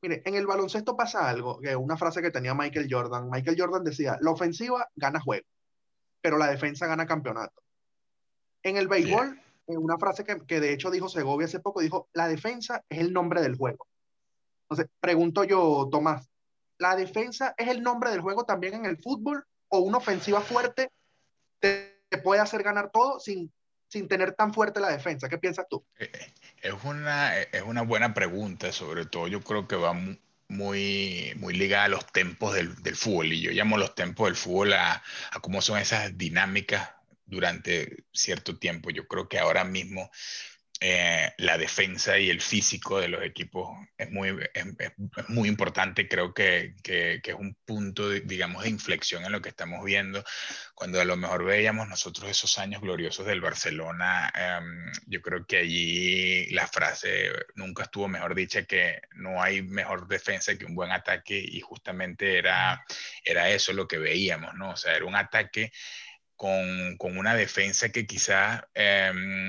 Mire, 0.00 0.22
en 0.24 0.34
el 0.34 0.46
baloncesto 0.46 0.96
pasa 0.96 1.28
algo, 1.28 1.60
que 1.60 1.76
una 1.76 1.96
frase 1.96 2.22
que 2.22 2.30
tenía 2.30 2.54
Michael 2.54 2.88
Jordan. 2.90 3.28
Michael 3.30 3.56
Jordan 3.58 3.84
decía, 3.84 4.16
la 4.20 4.30
ofensiva 4.30 4.88
gana 4.96 5.20
juego, 5.20 5.46
pero 6.22 6.38
la 6.38 6.46
defensa 6.46 6.86
gana 6.86 7.06
campeonato. 7.06 7.62
En 8.62 8.76
el 8.76 8.88
béisbol, 8.88 9.40
una 9.66 9.98
frase 9.98 10.24
que, 10.24 10.38
que 10.46 10.60
de 10.60 10.72
hecho 10.72 10.90
dijo 10.90 11.08
Segovia 11.08 11.46
hace 11.46 11.60
poco, 11.60 11.80
dijo, 11.80 12.08
la 12.14 12.28
defensa 12.28 12.82
es 12.88 13.00
el 13.00 13.12
nombre 13.12 13.42
del 13.42 13.56
juego. 13.56 13.86
Entonces, 14.62 14.90
pregunto 15.00 15.44
yo, 15.44 15.88
Tomás, 15.90 16.28
la 16.78 16.96
defensa 16.96 17.54
es 17.56 17.68
el 17.68 17.82
nombre 17.82 18.10
del 18.10 18.20
juego 18.20 18.44
también 18.44 18.74
en 18.74 18.86
el 18.86 18.96
fútbol 18.98 19.44
o 19.68 19.80
una 19.80 19.98
ofensiva 19.98 20.40
fuerte 20.40 20.90
te, 21.60 21.96
puede 22.22 22.40
hacer 22.40 22.62
ganar 22.62 22.90
todo 22.90 23.20
sin, 23.20 23.52
sin 23.88 24.08
tener 24.08 24.32
tan 24.32 24.54
fuerte 24.54 24.80
la 24.80 24.90
defensa. 24.90 25.28
¿Qué 25.28 25.38
piensas 25.38 25.66
tú? 25.68 25.84
Eh, 25.98 26.10
es 26.62 26.74
una, 26.84 27.38
es 27.38 27.62
una 27.62 27.82
buena 27.82 28.14
pregunta, 28.14 28.72
sobre 28.72 29.04
todo 29.04 29.28
yo 29.28 29.40
creo 29.42 29.68
que 29.68 29.76
va 29.76 29.94
muy, 30.48 31.32
muy 31.36 31.54
ligada 31.54 31.84
a 31.84 31.88
los 31.88 32.06
tempos 32.06 32.54
del, 32.54 32.74
del 32.82 32.96
fútbol 32.96 33.32
y 33.32 33.42
yo 33.42 33.50
llamo 33.50 33.76
los 33.76 33.94
tempos 33.94 34.28
del 34.28 34.36
fútbol 34.36 34.72
a, 34.72 35.02
a 35.32 35.40
cómo 35.40 35.60
son 35.60 35.78
esas 35.78 36.16
dinámicas 36.16 36.90
durante 37.26 38.04
cierto 38.12 38.58
tiempo. 38.58 38.90
Yo 38.90 39.06
creo 39.06 39.28
que 39.28 39.38
ahora 39.38 39.64
mismo 39.64 40.10
eh, 40.80 41.32
la 41.38 41.58
defensa 41.58 42.18
y 42.20 42.30
el 42.30 42.40
físico 42.40 43.00
de 43.00 43.08
los 43.08 43.24
equipos 43.24 43.68
es 43.96 44.10
muy, 44.12 44.28
es, 44.54 44.92
muy 45.28 45.48
importante. 45.48 46.08
Creo 46.08 46.32
que, 46.32 46.76
que, 46.82 47.20
es 47.22 47.34
un 47.34 47.56
punto, 47.64 48.10
digamos, 48.10 48.62
de 48.62 48.70
inflexión 48.70 49.24
en 49.24 49.32
lo 49.32 49.42
que 49.42 49.48
estamos 49.48 49.84
viendo. 49.84 50.22
Cuando 50.74 51.00
a 51.00 51.04
lo 51.04 51.16
mejor 51.16 51.44
veíamos 51.44 51.88
nosotros 51.88 52.30
esos 52.30 52.58
años 52.58 52.80
gloriosos 52.80 53.26
del 53.26 53.40
Barcelona, 53.40 54.32
em, 54.34 54.92
yo 55.06 55.20
creo 55.20 55.44
que 55.46 55.58
allí 55.58 56.46
la 56.50 56.68
frase 56.68 57.32
nunca 57.56 57.84
estuvo 57.84 58.06
mejor 58.06 58.34
dicha 58.36 58.62
que 58.64 59.00
no 59.16 59.42
hay 59.42 59.62
mejor 59.62 60.06
defensa 60.06 60.56
que 60.56 60.64
un 60.64 60.76
buen 60.76 60.92
ataque 60.92 61.38
y 61.38 61.60
justamente 61.60 62.38
era, 62.38 62.84
era 63.24 63.50
eso 63.50 63.72
lo 63.72 63.88
que 63.88 63.98
veíamos, 63.98 64.54
¿no? 64.54 64.70
O 64.70 64.76
sea, 64.76 64.94
era 64.94 65.06
un 65.06 65.16
ataque 65.16 65.72
con, 66.36 66.96
con 66.98 67.18
una 67.18 67.34
defensa 67.34 67.90
que 67.90 68.06
quizás... 68.06 68.62
Em, 68.74 69.48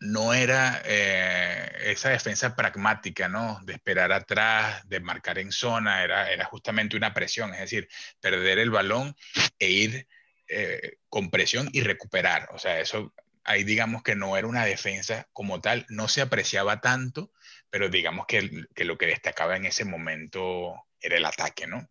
no 0.00 0.34
era 0.34 0.82
eh, 0.84 1.70
esa 1.84 2.10
defensa 2.10 2.54
pragmática, 2.56 3.28
¿no? 3.28 3.60
De 3.64 3.74
esperar 3.74 4.12
atrás, 4.12 4.86
de 4.88 5.00
marcar 5.00 5.38
en 5.38 5.52
zona, 5.52 6.02
era, 6.02 6.30
era 6.30 6.44
justamente 6.44 6.96
una 6.96 7.14
presión, 7.14 7.52
es 7.54 7.60
decir, 7.60 7.88
perder 8.20 8.58
el 8.58 8.70
balón 8.70 9.14
e 9.58 9.70
ir 9.70 10.08
eh, 10.48 10.98
con 11.08 11.30
presión 11.30 11.68
y 11.72 11.82
recuperar. 11.82 12.48
O 12.52 12.58
sea, 12.58 12.80
eso 12.80 13.14
ahí 13.44 13.64
digamos 13.64 14.02
que 14.02 14.16
no 14.16 14.36
era 14.36 14.46
una 14.46 14.64
defensa 14.64 15.28
como 15.32 15.60
tal, 15.60 15.86
no 15.88 16.08
se 16.08 16.20
apreciaba 16.20 16.80
tanto, 16.80 17.32
pero 17.70 17.88
digamos 17.88 18.26
que, 18.26 18.66
que 18.74 18.84
lo 18.84 18.98
que 18.98 19.06
destacaba 19.06 19.56
en 19.56 19.66
ese 19.66 19.84
momento 19.84 20.74
era 21.00 21.16
el 21.16 21.24
ataque, 21.24 21.66
¿no? 21.66 21.88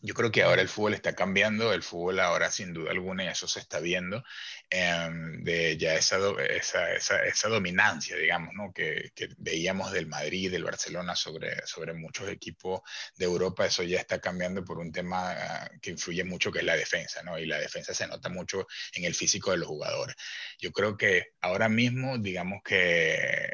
Yo 0.00 0.14
creo 0.14 0.30
que 0.30 0.42
ahora 0.42 0.62
el 0.62 0.68
fútbol 0.68 0.94
está 0.94 1.14
cambiando, 1.14 1.72
el 1.72 1.82
fútbol 1.82 2.20
ahora 2.20 2.50
sin 2.50 2.72
duda 2.72 2.90
alguna, 2.90 3.24
y 3.24 3.28
eso 3.28 3.48
se 3.48 3.60
está 3.60 3.80
viendo, 3.80 4.22
em, 4.70 5.42
de 5.42 5.76
ya 5.76 5.94
esa, 5.94 6.18
esa, 6.48 6.92
esa, 6.94 7.24
esa 7.24 7.48
dominancia, 7.48 8.16
digamos, 8.16 8.54
¿no? 8.54 8.72
que, 8.72 9.10
que, 9.14 9.28
veíamos 9.38 9.92
del 9.92 10.06
Madrid, 10.06 10.50
del 10.50 10.64
Barcelona 10.64 11.16
sobre, 11.16 11.66
sobre 11.66 11.94
muchos 11.94 12.28
equipos 12.28 12.80
de 13.16 13.24
Europa, 13.24 13.66
eso 13.66 13.82
ya 13.82 13.98
está 14.00 14.20
cambiando 14.20 14.64
por 14.64 14.78
un 14.78 14.92
tema 14.92 15.32
ah, 15.32 15.70
que 15.80 15.90
influye 15.90 16.24
mucho, 16.24 16.52
que 16.52 16.60
es 16.60 16.64
la 16.64 16.76
defensa, 16.76 17.22
¿no? 17.22 17.38
y 17.38 17.46
la 17.46 17.58
defensa 17.58 17.94
se 17.94 18.06
nota 18.06 18.28
mucho 18.28 18.66
en 18.92 19.04
el 19.04 19.14
físico 19.14 19.50
de 19.50 19.58
los 19.58 19.68
jugadores. 19.68 20.16
Yo 20.58 20.72
creo 20.72 20.96
que 20.96 21.32
ahora 21.40 21.68
mismo, 21.68 22.18
digamos 22.18 22.62
que 22.62 23.50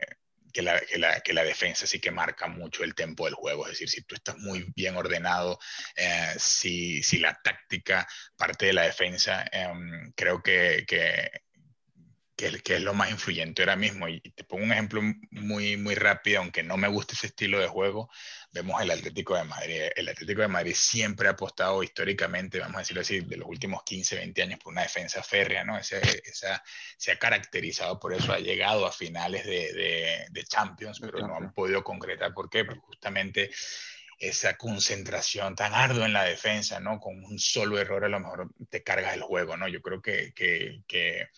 que 0.53 0.63
la, 0.63 0.81
que, 0.81 0.99
la, 0.99 1.21
que 1.21 1.33
la, 1.33 1.45
defensa 1.45 1.87
sí 1.87 2.01
que 2.01 2.11
marca 2.11 2.49
mucho 2.49 2.85
el 2.85 2.95
tempo 2.95 3.25
del 3.25 3.35
juego. 3.35 3.67
Es 3.67 3.73
decir, 3.73 3.89
si 3.91 4.03
tú 4.03 4.15
estás 4.15 4.39
muy 4.39 4.73
bien 4.77 4.97
ordenado, 4.97 5.59
eh, 5.97 6.35
si, 6.39 7.03
si, 7.03 7.19
la 7.19 7.39
táctica 7.43 8.07
parte 8.37 8.67
de 8.67 8.73
la 8.75 8.83
defensa, 8.83 9.45
eh, 9.53 9.69
creo 10.15 10.43
que, 10.43 10.85
que, 12.37 12.75
es 12.75 12.83
lo 12.83 12.95
más 12.95 13.11
influyente 13.11 13.63
ahora 13.63 13.77
mismo. 13.77 14.09
Y 14.09 14.21
te 14.21 14.45
pongo 14.45 14.65
un 14.65 14.73
ejemplo 14.73 15.01
muy, 15.31 15.77
muy 15.77 15.95
rápido, 15.95 16.41
aunque 16.41 16.63
no 16.63 16.77
me 16.77 16.89
guste 16.89 17.15
ese 17.15 17.29
estilo 17.29 17.59
de 17.61 17.69
juego, 17.69 18.11
vemos 18.53 18.81
el 18.83 18.91
Atlético 18.91 19.37
de 19.37 19.45
Madrid. 19.45 19.83
El 19.95 20.09
Atlético 20.09 20.43
de 20.43 20.49
Madrid 20.49 20.75
siempre 20.75 21.29
ha 21.29 21.33
apostado 21.33 21.83
históricamente, 21.83 22.59
vamos 22.59 22.77
a 22.77 22.81
decirlo 22.81 23.03
así, 23.03 23.21
de 23.21 23.37
los 23.37 23.49
últimos 23.49 23.83
15, 23.85 24.17
20 24.17 24.43
años 24.43 24.59
por 24.61 24.73
una 24.73 24.83
defensa 24.83 25.23
férrea, 25.23 25.65
¿no? 25.65 25.79
Esa, 25.79 25.99
esa 25.99 26.63
se 26.97 27.13
ha 27.13 27.19
caracterizado 27.19 27.99
por 27.99 28.13
eso, 28.13 28.33
ha 28.33 28.39
llegado 28.39 28.87
a 28.87 28.93
finales 28.93 29.45
de, 29.45 29.73
de, 29.73 30.27
de 30.31 30.45
Champions, 30.45 31.01
pero 31.01 31.27
no 31.27 31.37
han 31.37 31.53
podido 31.53 31.85
concretar. 31.85 32.35
¿Por 32.35 32.51
qué? 32.51 32.65
Porque 32.65 32.81
justamente 32.81 33.51
esa 34.23 34.57
concentración 34.57 35.57
tan 35.57 35.75
ardua 35.75 36.07
en 36.07 36.13
la 36.13 36.23
defensa, 36.23 36.79
¿no? 36.79 37.01
Con 37.01 37.25
un 37.25 37.41
solo 37.41 37.79
error 37.79 38.05
a 38.05 38.09
lo 38.09 38.21
mejor 38.21 38.51
te 38.71 38.85
cargas 38.85 39.15
el 39.15 39.23
juego, 39.23 39.57
¿no? 39.57 39.67
Yo 39.67 39.83
creo 39.83 40.01
que, 40.01 40.33
que, 40.33 40.83
que 40.87 41.29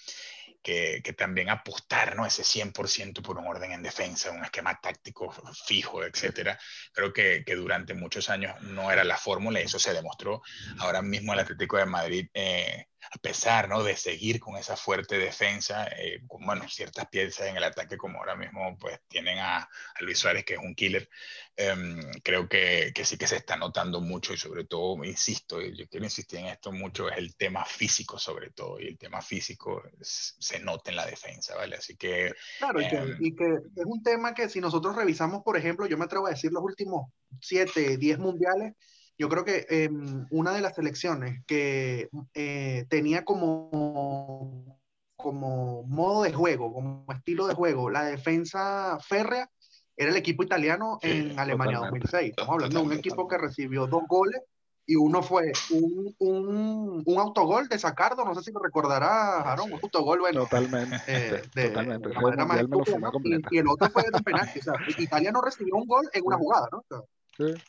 que, 0.65 1.15
también 1.17 1.51
apostar 1.51 2.17
¿no? 2.17 2.27
ese 2.27 2.43
100% 2.43 3.23
por 3.23 3.39
un 3.39 3.47
orden 3.47 3.73
en 3.73 3.83
defensa, 3.83 4.31
un 4.31 4.43
esquema 4.43 4.81
táctico 4.81 5.33
fijo, 5.67 6.03
etcétera. 6.03 6.59
Creo 6.93 7.13
que, 7.13 7.45
que 7.45 7.55
durante 7.55 7.93
muchos 7.93 8.31
años 8.31 8.59
no 8.63 8.91
era 8.91 9.05
la 9.05 9.19
fórmula 9.19 9.61
y 9.61 9.65
eso 9.65 9.79
se 9.79 9.93
demostró. 9.93 10.43
Ahora 10.79 11.03
mismo 11.03 11.35
el 11.35 11.41
Atlético 11.41 11.77
de 11.77 11.87
Madrid 11.87 12.29
eh, 12.33 12.87
a 13.11 13.19
pesar 13.19 13.69
¿no? 13.69 13.83
de 13.83 13.97
seguir 13.97 14.41
con 14.41 14.57
esa 14.57 14.77
fuerte 14.77 15.19
defensa, 15.19 15.87
eh, 15.89 16.23
con 16.27 16.45
bueno, 16.45 16.69
ciertas 16.69 17.07
piezas 17.09 17.49
en 17.49 17.57
el 17.57 17.65
ataque, 17.65 17.97
como 17.97 18.19
ahora 18.19 18.37
mismo 18.37 18.77
pues, 18.79 19.01
tienen 19.09 19.39
a, 19.39 19.59
a 19.59 19.69
Luis 20.01 20.19
Suárez, 20.19 20.45
que 20.45 20.55
es 20.55 20.61
un 20.61 20.75
killer, 20.75 21.09
eh, 21.57 21.75
creo 22.23 22.49
que, 22.49 22.93
que, 22.95 23.05
sí 23.05 23.17
que 23.17 23.27
se 23.27 23.37
está 23.37 23.57
notando 23.57 24.01
mucho 24.01 24.35
y 24.35 24.37
sobre 24.37 24.65
todo, 24.65 25.05
insisto, 25.05 25.61
yo 25.61 25.89
quiero 25.89 26.07
insistir 26.07 26.41
en 26.41 26.47
esto 26.47 26.73
mucho, 26.73 27.09
es 27.09 27.19
el 27.19 27.37
tema 27.37 27.65
físico 27.65 28.19
sobre 28.19 28.51
todo, 28.51 28.81
y 28.81 28.89
el 28.89 28.99
tema 28.99 29.23
físico 29.23 29.83
se 30.01 30.59
nota 30.61 30.91
en 30.91 30.97
la 30.97 31.07
defensa, 31.07 31.55
¿vale? 31.57 31.77
Así 31.77 31.97
que... 31.97 32.35
Claro, 32.59 32.81
y, 32.81 32.89
que, 32.89 32.97
em, 32.97 33.17
y 33.21 33.35
que 33.35 33.45
es 33.77 33.87
un 33.87 34.03
tema 34.03 34.35
que 34.35 34.49
si 34.49 34.61
nosotros 34.61 34.97
revisamos, 34.97 35.43
por 35.43 35.57
ejemplo, 35.57 35.87
yo 35.87 35.99
me 35.99 36.05
atrevo 36.05 36.27
a 36.27 36.31
decir 36.31 36.53
los 36.53 36.63
últimos 36.63 37.11
7, 37.41 37.97
10 37.97 38.19
mundiales, 38.19 38.75
yo 39.19 39.29
creo 39.29 39.45
que 39.45 39.67
eh, 39.69 39.91
una 40.31 40.53
de 40.53 40.61
las 40.61 40.75
selecciones 40.75 41.45
que 41.47 42.09
eh, 42.35 42.87
tenía 42.89 43.25
como, 43.25 44.81
como 45.17 45.85
modo 45.85 46.23
de 46.23 46.33
juego, 46.33 46.73
como 46.73 47.07
estilo 47.13 47.47
de 47.47 47.55
juego, 47.55 47.91
la 47.91 48.05
defensa 48.05 48.99
férrea, 49.01 49.49
era 49.97 50.11
el 50.11 50.17
equipo 50.17 50.43
italiano 50.43 50.99
en 51.03 51.39
Alemania 51.39 51.79
2006. 51.79 52.31
Estamos 52.31 52.55
hablando 52.55 52.81
de 52.81 52.87
un 52.87 52.93
equipo 52.93 53.29
que 53.29 53.39
recibió 53.39 53.87
dos 53.87 54.03
goles 54.09 54.41
y 54.87 54.97
uno 54.97 55.23
fue 55.23 55.53
un, 55.71 56.15
un, 56.19 57.03
un, 57.07 57.19
autogol 57.19 57.69
de 57.69 57.79
Sacardo, 57.79 58.25
no 58.25 58.35
sé 58.35 58.43
si 58.43 58.53
lo 58.53 58.61
recordará, 58.61 59.41
Aaron, 59.41 59.73
un 59.73 59.81
autogol, 59.83 60.21
bueno. 60.21 60.43
Totalmente. 60.43 60.97
Eh, 61.07 61.43
de, 61.55 61.69
totalmente. 61.69 62.09
De 62.11 62.15
manera 62.17 62.45
más 62.45 62.61
estúpida, 62.61 62.99
¿no? 62.99 63.13
y, 63.23 63.43
y, 63.51 63.59
el 63.59 63.69
otro 63.69 63.89
fue 63.89 64.03
de 64.03 64.11
un 64.13 64.25
penalti. 64.25 64.59
O 64.59 64.63
sea, 64.63 64.75
Italia 64.99 65.33
no 65.33 65.41
recibió 65.41 65.77
un 65.77 65.87
gol 65.87 66.09
en 66.13 66.23
una 66.25 66.37
jugada, 66.37 66.69
¿no? 66.71 66.79
O 66.79 66.85
sea, 66.89 66.99
sí, 67.37 67.63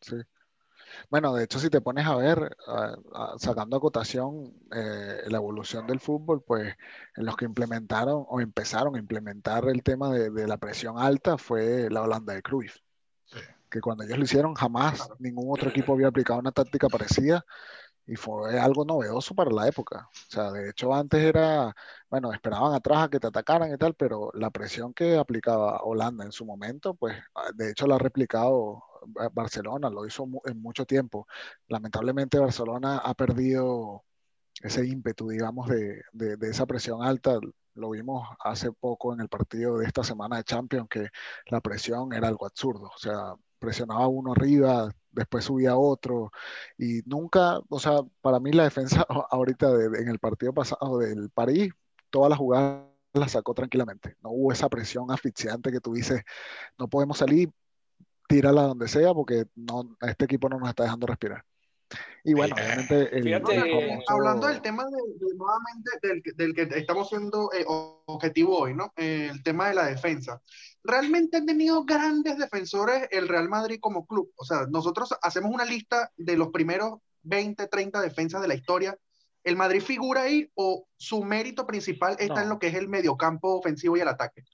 sí. 0.00 0.16
Bueno, 1.10 1.34
de 1.34 1.44
hecho, 1.44 1.58
si 1.58 1.70
te 1.70 1.80
pones 1.80 2.06
a 2.06 2.16
ver, 2.16 2.56
sacando 3.38 3.76
acotación 3.76 4.54
eh, 4.74 5.22
la 5.26 5.36
evolución 5.36 5.86
del 5.86 6.00
fútbol, 6.00 6.42
pues 6.42 6.74
en 7.16 7.26
los 7.26 7.36
que 7.36 7.44
implementaron 7.44 8.24
o 8.28 8.40
empezaron 8.40 8.96
a 8.96 8.98
implementar 8.98 9.68
el 9.68 9.82
tema 9.82 10.10
de, 10.10 10.46
la 10.46 10.56
presión 10.56 10.98
alta 10.98 11.38
fue 11.38 11.88
la 11.90 12.02
Holanda 12.02 12.34
de 12.34 12.42
Cruyff. 12.42 12.78
Que 13.70 13.80
cuando 13.80 14.04
ellos 14.04 14.18
lo 14.18 14.24
hicieron, 14.24 14.54
jamás 14.54 15.08
ningún 15.18 15.46
otro 15.48 15.70
equipo 15.70 15.94
había 15.94 16.08
aplicado 16.08 16.38
una 16.38 16.52
táctica 16.52 16.88
parecida 16.88 17.44
y 18.06 18.16
fue 18.16 18.58
algo 18.58 18.84
novedoso 18.84 19.34
para 19.34 19.50
la 19.50 19.68
época. 19.68 20.08
O 20.10 20.30
sea, 20.30 20.50
de 20.52 20.70
hecho 20.70 20.94
antes 20.94 21.22
era, 21.22 21.74
bueno, 22.10 22.32
esperaban 22.32 22.74
atrás 22.74 23.04
a 23.04 23.08
que 23.08 23.20
te 23.20 23.28
atacaran 23.28 23.72
y 23.72 23.76
tal, 23.78 23.94
pero 23.94 24.30
la 24.34 24.50
presión 24.50 24.92
que 24.94 25.16
aplicaba 25.16 25.82
Holanda 25.82 26.24
en 26.24 26.32
su 26.32 26.44
momento, 26.44 26.94
pues 26.94 27.16
de 27.54 27.70
hecho 27.70 27.86
la 27.86 27.96
ha 27.96 27.98
replicado 27.98 28.84
Barcelona, 29.32 29.90
lo 29.90 30.06
hizo 30.06 30.26
en 30.44 30.60
mucho 30.60 30.84
tiempo. 30.86 31.26
Lamentablemente 31.68 32.38
Barcelona 32.38 32.98
ha 32.98 33.14
perdido 33.14 34.04
ese 34.62 34.86
ímpetu, 34.86 35.28
digamos, 35.28 35.68
de, 35.68 36.02
de, 36.12 36.48
esa 36.48 36.66
presión 36.66 37.02
alta. 37.02 37.38
Lo 37.74 37.90
vimos 37.90 38.28
hace 38.40 38.72
poco 38.72 39.14
en 39.14 39.20
el 39.20 39.28
partido 39.28 39.78
de 39.78 39.86
esta 39.86 40.04
semana 40.04 40.36
de 40.36 40.44
Champions, 40.44 40.88
que 40.88 41.08
la 41.46 41.60
presión 41.60 42.12
era 42.12 42.28
algo 42.28 42.46
absurdo. 42.46 42.90
O 42.94 42.98
sea, 42.98 43.34
presionaba 43.62 44.06
uno 44.08 44.32
arriba, 44.32 44.90
después 45.12 45.44
subía 45.44 45.76
otro, 45.76 46.32
y 46.78 47.00
nunca, 47.06 47.60
o 47.68 47.78
sea, 47.80 48.00
para 48.20 48.40
mí 48.40 48.52
la 48.52 48.64
defensa 48.64 49.06
ahorita 49.30 49.70
en 49.98 50.08
el 50.08 50.18
partido 50.18 50.52
pasado 50.52 50.98
del 50.98 51.30
París, 51.30 51.72
todas 52.10 52.30
las 52.30 52.38
jugadas 52.38 52.84
las 53.14 53.32
sacó 53.32 53.54
tranquilamente. 53.54 54.16
No 54.22 54.30
hubo 54.30 54.52
esa 54.52 54.68
presión 54.68 55.10
asfixiante 55.10 55.70
que 55.72 55.80
tú 55.80 55.94
dices, 55.94 56.22
no 56.78 56.88
podemos 56.88 57.18
salir, 57.18 57.50
tírala 58.28 58.62
donde 58.62 58.88
sea 58.88 59.14
porque 59.14 59.46
no, 59.54 59.96
este 60.00 60.24
equipo 60.26 60.48
no 60.48 60.58
nos 60.58 60.70
está 60.70 60.84
dejando 60.84 61.06
respirar. 61.06 61.44
Y 62.24 62.34
bueno, 62.34 62.54
obviamente. 62.54 63.16
El, 63.16 63.24
Fíjate, 63.24 64.00
Hablando 64.08 64.46
del 64.46 64.62
tema 64.62 64.84
de, 64.84 65.34
nuevamente 65.36 65.90
del, 66.02 66.22
del, 66.36 66.54
que 66.54 66.78
estamos 66.78 67.08
siendo 67.08 67.50
eh, 67.52 67.64
objetivo 67.66 68.58
hoy, 68.60 68.74
¿no? 68.74 68.92
el 68.96 69.42
tema 69.42 69.68
de 69.68 69.74
la 69.74 69.86
defensa. 69.86 70.40
Realmente 70.84 71.38
han 71.38 71.46
tenido 71.46 71.84
grandes 71.84 72.38
defensores 72.38 73.08
el 73.10 73.26
Real 73.26 73.48
Madrid 73.48 73.78
como 73.80 74.06
club. 74.06 74.32
O 74.36 74.44
sea, 74.44 74.66
nosotros 74.70 75.12
hacemos 75.20 75.52
una 75.52 75.64
lista 75.64 76.12
de 76.16 76.36
los 76.36 76.50
primeros 76.50 77.00
20, 77.22 77.66
30 77.66 78.00
defensas 78.00 78.40
de 78.40 78.48
la 78.48 78.54
historia. 78.54 78.96
¿El 79.44 79.56
Madrid 79.56 79.80
figura 79.80 80.22
ahí 80.22 80.48
o 80.54 80.86
su 80.96 81.24
mérito 81.24 81.66
principal 81.66 82.16
está 82.20 82.36
no. 82.36 82.42
en 82.42 82.48
lo 82.50 82.58
que 82.60 82.68
es 82.68 82.74
el 82.74 82.88
mediocampo 82.88 83.56
ofensivo 83.56 83.96
y 83.96 84.00
el 84.00 84.08
ataque? 84.08 84.44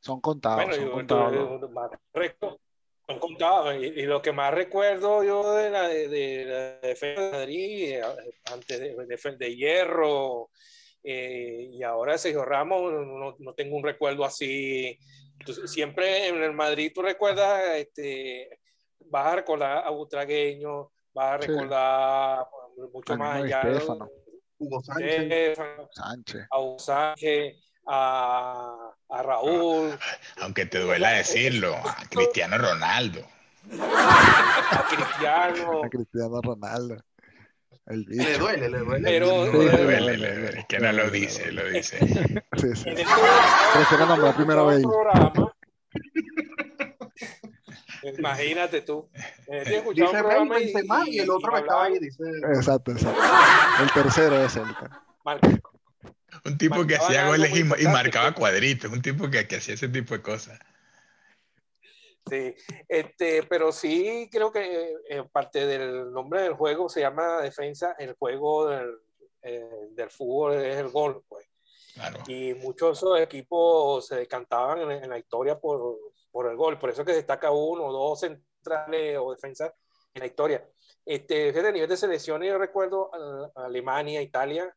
Son 0.00 0.20
contados. 0.20 0.66
Bueno, 0.66 0.74
son 0.74 0.84
yo, 0.84 0.92
contados. 0.92 1.32
Yo, 1.32 1.60
yo, 1.60 2.58
han 3.06 3.18
contado, 3.18 3.74
y, 3.74 3.86
y, 3.86 4.02
lo 4.02 4.22
que 4.22 4.32
más 4.32 4.54
recuerdo 4.54 5.22
yo 5.22 5.54
de 5.54 5.70
la, 5.70 5.88
de, 5.88 6.08
de 6.08 6.44
la 6.44 6.88
defensa 6.88 7.22
de 7.22 7.30
Madrid, 7.32 7.92
eh, 7.92 8.02
antes 8.50 8.80
de, 8.80 8.94
de, 8.94 9.36
de 9.36 9.56
Hierro, 9.56 10.50
eh, 11.02 11.68
y 11.70 11.82
ahora 11.82 12.16
Sergio 12.16 12.44
Ramos, 12.44 12.92
no, 12.92 13.36
no, 13.38 13.54
tengo 13.54 13.76
un 13.76 13.84
recuerdo 13.84 14.24
así. 14.24 14.98
Entonces, 15.38 15.70
siempre 15.70 16.28
en 16.28 16.42
el 16.42 16.54
Madrid 16.54 16.92
tú 16.94 17.02
recuerdas, 17.02 17.76
este, 17.76 18.58
vas 19.00 19.26
a 19.26 19.36
recordar 19.36 19.86
a 19.86 19.90
Butragueño, 19.90 20.90
vas 21.12 21.34
a 21.34 21.36
recordar 21.36 22.46
sí. 22.74 22.82
mucho 22.90 23.16
más 23.18 23.42
allá. 23.42 23.82
Hugo 24.56 24.82
Sánchez. 24.82 25.58
Sánchez. 25.92 26.46
A 26.50 26.60
Hugo 26.60 26.78
Sánchez 26.78 27.56
a, 27.86 28.94
a 29.08 29.22
Raúl. 29.22 29.98
Aunque 30.40 30.66
te 30.66 30.78
duela 30.78 31.10
decirlo, 31.10 31.74
a 31.76 31.96
Cristiano 32.10 32.58
Ronaldo. 32.58 33.20
A 33.80 34.86
Cristiano. 34.88 35.84
A 35.84 35.88
Cristiano 35.88 36.40
Ronaldo. 36.42 36.96
Le 37.86 38.38
duele, 38.38 38.70
le 38.70 38.78
duele. 38.78 39.04
Pero, 39.04 39.44
le 39.44 39.50
duele, 39.50 40.16
le 40.16 40.34
duele. 40.34 40.60
Es 40.60 40.66
que 40.66 40.78
no 40.78 40.92
lo 40.92 41.10
dice, 41.10 41.52
lo 41.52 41.68
dice. 41.68 41.98
Sí, 42.56 42.74
sí. 42.74 42.90
Cristiano 43.74 44.16
la 44.16 44.34
primera 44.34 44.62
vez. 44.62 44.82
Programa, 44.82 45.52
Imagínate 48.18 48.82
tú. 48.82 49.08
Dice 49.94 50.22
Rey 50.22 50.48
Benzema 50.48 51.04
y, 51.06 51.16
y 51.16 51.18
el 51.20 51.30
otro 51.30 51.52
me 51.52 51.60
estaba 51.60 51.84
ahí. 51.84 51.98
Dice... 51.98 52.22
Exacto, 52.54 52.92
exacto. 52.92 53.20
El 53.82 53.92
tercero 53.92 54.44
es 54.44 54.56
el. 54.56 54.64
Un 56.44 56.58
tipo 56.58 56.86
que 56.86 56.96
hacía 56.96 57.28
goles 57.28 57.50
y, 57.54 57.60
y, 57.60 57.86
marcaba 57.86 58.34
cuadritos, 58.34 58.92
un 58.92 59.00
tipo 59.00 59.30
que, 59.30 59.46
que, 59.48 59.56
hacía 59.56 59.74
ese 59.74 59.88
tipo 59.88 60.14
de 60.14 60.22
cosas. 60.22 60.58
Sí, 62.28 62.54
este, 62.88 63.42
pero 63.44 63.72
sí 63.72 64.28
creo 64.30 64.50
que 64.52 64.94
eh, 65.08 65.24
parte 65.30 65.66
del 65.66 66.12
nombre 66.12 66.42
del 66.42 66.54
juego 66.54 66.88
se 66.88 67.00
llama 67.00 67.40
defensa, 67.40 67.94
el 67.98 68.14
juego 68.14 68.68
del, 68.68 68.98
eh, 69.42 69.88
del 69.90 70.10
fútbol 70.10 70.54
es 70.54 70.76
el 70.76 70.88
gol, 70.88 71.22
pues. 71.28 71.46
Claro. 71.94 72.20
Y 72.26 72.54
muchos 72.54 72.88
de 72.88 72.92
esos 72.92 73.20
equipos 73.20 74.06
se 74.06 74.16
decantaban 74.16 74.80
en, 74.80 75.04
en, 75.04 75.10
la 75.10 75.18
historia 75.18 75.58
por, 75.58 75.96
por 76.32 76.50
el 76.50 76.56
gol, 76.56 76.78
por 76.78 76.90
eso 76.90 77.04
que 77.04 77.12
destaca 77.12 77.50
uno 77.50 77.84
o 77.84 77.92
dos 77.92 78.20
centrales 78.20 79.18
o 79.20 79.32
defensas 79.32 79.72
en 80.12 80.20
la 80.20 80.26
historia. 80.26 80.68
Este, 81.04 81.52
desde 81.52 81.72
nivel 81.72 81.88
de 81.88 81.96
selecciones, 81.96 82.48
yo 82.48 82.58
recuerdo 82.58 83.10
a, 83.14 83.66
Alemania, 83.66 84.22
Italia, 84.22 84.74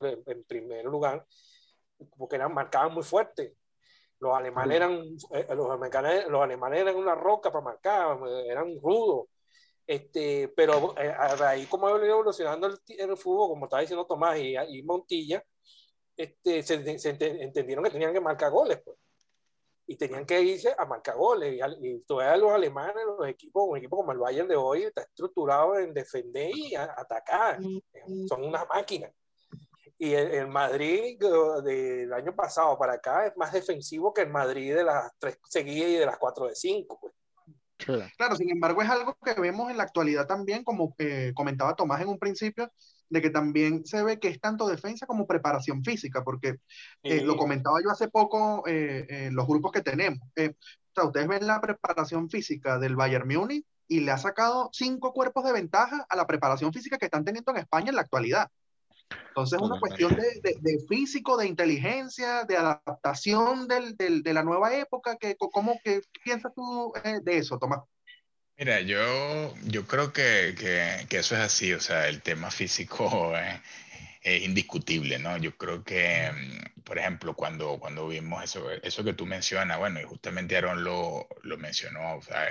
en 0.00 0.44
primer 0.44 0.84
lugar, 0.84 1.26
porque 2.16 2.36
eran, 2.36 2.54
marcaban 2.54 2.94
muy 2.94 3.02
fuerte. 3.02 3.56
Los 4.18 4.36
alemanes 4.36 4.76
eran, 4.76 5.02
eh, 5.32 5.46
los, 5.54 5.70
alemanes, 5.70 6.28
los 6.28 6.42
alemanes 6.42 6.80
eran 6.80 6.96
una 6.96 7.14
roca 7.14 7.50
para 7.50 7.64
marcar, 7.64 8.18
eran 8.46 8.78
rudos. 8.80 9.28
Este, 9.86 10.48
pero 10.48 10.94
eh, 10.98 11.12
ahí 11.42 11.66
como 11.66 11.88
ha 11.88 11.94
venido 11.94 12.14
evolucionando 12.14 12.68
el, 12.68 12.78
el, 12.86 13.16
fútbol, 13.16 13.48
como 13.48 13.66
estaba 13.66 13.80
diciendo 13.80 14.06
Tomás 14.06 14.38
y, 14.38 14.54
y 14.56 14.82
Montilla, 14.82 15.42
este, 16.16 16.62
se, 16.62 16.98
se 16.98 17.08
entendieron 17.10 17.84
que 17.84 17.90
tenían 17.90 18.12
que 18.12 18.20
marcar 18.20 18.50
goles. 18.52 18.80
Pues 18.84 18.96
y 19.90 19.96
tenían 19.96 20.24
que 20.24 20.40
irse 20.40 20.72
a 20.78 20.86
marcar 20.86 21.16
goles. 21.16 21.60
Y, 21.82 21.98
todavía 22.02 22.36
los 22.36 22.52
alemanes, 22.52 23.04
los 23.04 23.26
equipos, 23.26 23.64
un 23.66 23.76
equipo 23.76 23.96
como 23.96 24.12
el 24.12 24.18
Bayern 24.18 24.46
de 24.46 24.54
hoy, 24.54 24.84
está 24.84 25.02
estructurado 25.02 25.76
en 25.80 25.92
defender 25.92 26.52
y 26.54 26.76
atacar. 26.76 27.58
Son 28.28 28.44
unas 28.44 28.68
máquinas. 28.68 29.10
Y 30.02 30.14
el, 30.14 30.48
Madrid 30.48 31.18
del 31.62 32.10
año 32.14 32.34
pasado 32.34 32.78
para 32.78 32.94
acá 32.94 33.26
es 33.26 33.36
más 33.36 33.52
defensivo 33.52 34.14
que 34.14 34.22
el 34.22 34.30
Madrid 34.30 34.74
de 34.74 34.82
las 34.82 35.12
tres 35.18 35.38
seguidas 35.46 35.90
y 35.90 35.96
de 35.96 36.06
las 36.06 36.16
cuatro 36.16 36.46
de 36.46 36.54
cinco. 36.54 36.98
Pues. 36.98 37.12
Claro, 38.16 38.34
sin 38.34 38.50
embargo, 38.50 38.80
es 38.80 38.88
algo 38.88 39.14
que 39.22 39.38
vemos 39.38 39.70
en 39.70 39.76
la 39.76 39.82
actualidad 39.82 40.26
también, 40.26 40.64
como 40.64 40.94
eh, 40.96 41.32
comentaba 41.34 41.76
Tomás 41.76 42.00
en 42.00 42.08
un 42.08 42.18
principio, 42.18 42.72
de 43.10 43.20
que 43.20 43.28
también 43.28 43.84
se 43.84 44.02
ve 44.02 44.18
que 44.18 44.28
es 44.28 44.40
tanto 44.40 44.66
defensa 44.66 45.04
como 45.04 45.26
preparación 45.26 45.84
física, 45.84 46.24
porque 46.24 46.60
eh, 47.02 47.20
lo 47.20 47.36
comentaba 47.36 47.76
yo 47.84 47.90
hace 47.90 48.08
poco 48.08 48.66
eh, 48.66 49.04
en 49.06 49.34
los 49.34 49.46
grupos 49.46 49.70
que 49.70 49.82
tenemos. 49.82 50.20
o 50.28 50.54
sea, 50.94 51.04
ustedes 51.04 51.28
ven 51.28 51.46
la 51.46 51.60
preparación 51.60 52.30
física 52.30 52.78
del 52.78 52.96
Bayern 52.96 53.28
Múnich 53.28 53.66
y 53.86 54.00
le 54.00 54.12
ha 54.12 54.18
sacado 54.18 54.70
cinco 54.72 55.12
cuerpos 55.12 55.44
de 55.44 55.52
ventaja 55.52 56.06
a 56.08 56.16
la 56.16 56.26
preparación 56.26 56.72
física 56.72 56.96
que 56.96 57.04
están 57.04 57.24
teniendo 57.24 57.50
en 57.50 57.58
España 57.58 57.90
en 57.90 57.96
la 57.96 58.02
actualidad. 58.02 58.48
Entonces 59.28 59.58
es 59.60 59.66
una 59.66 59.80
cuestión 59.80 60.14
de, 60.16 60.56
de, 60.60 60.78
físico, 60.88 61.36
de 61.36 61.46
inteligencia, 61.46 62.44
de 62.44 62.56
adaptación 62.56 63.68
del, 63.68 63.96
del, 63.96 64.22
de 64.22 64.34
la 64.34 64.42
nueva 64.42 64.76
época. 64.76 65.16
Que, 65.16 65.36
¿Cómo 65.36 65.80
que, 65.84 66.00
piensas 66.24 66.52
tú 66.54 66.92
de 67.22 67.38
eso, 67.38 67.58
Tomás? 67.58 67.80
Mira, 68.60 68.82
yo, 68.82 69.54
yo 69.64 69.86
creo 69.86 70.12
que, 70.12 70.54
que, 70.58 71.06
que, 71.08 71.18
eso 71.18 71.34
es 71.34 71.40
así, 71.40 71.72
o 71.72 71.80
sea, 71.80 72.08
el 72.08 72.20
tema 72.20 72.50
físico 72.50 73.32
es, 74.22 74.42
indiscutible, 74.42 75.18
¿no? 75.18 75.38
Yo 75.38 75.56
creo 75.56 75.82
que, 75.82 76.30
por 76.90 76.98
ejemplo, 76.98 77.36
cuando, 77.36 77.78
cuando 77.78 78.08
vimos 78.08 78.42
eso, 78.42 78.68
eso 78.68 79.04
que 79.04 79.12
tú 79.12 79.24
mencionas, 79.24 79.78
bueno, 79.78 80.00
y 80.00 80.02
justamente 80.02 80.56
Aaron 80.56 80.82
lo, 80.82 81.28
lo 81.44 81.56
mencionó, 81.56 82.16
o 82.16 82.20
sea, 82.20 82.48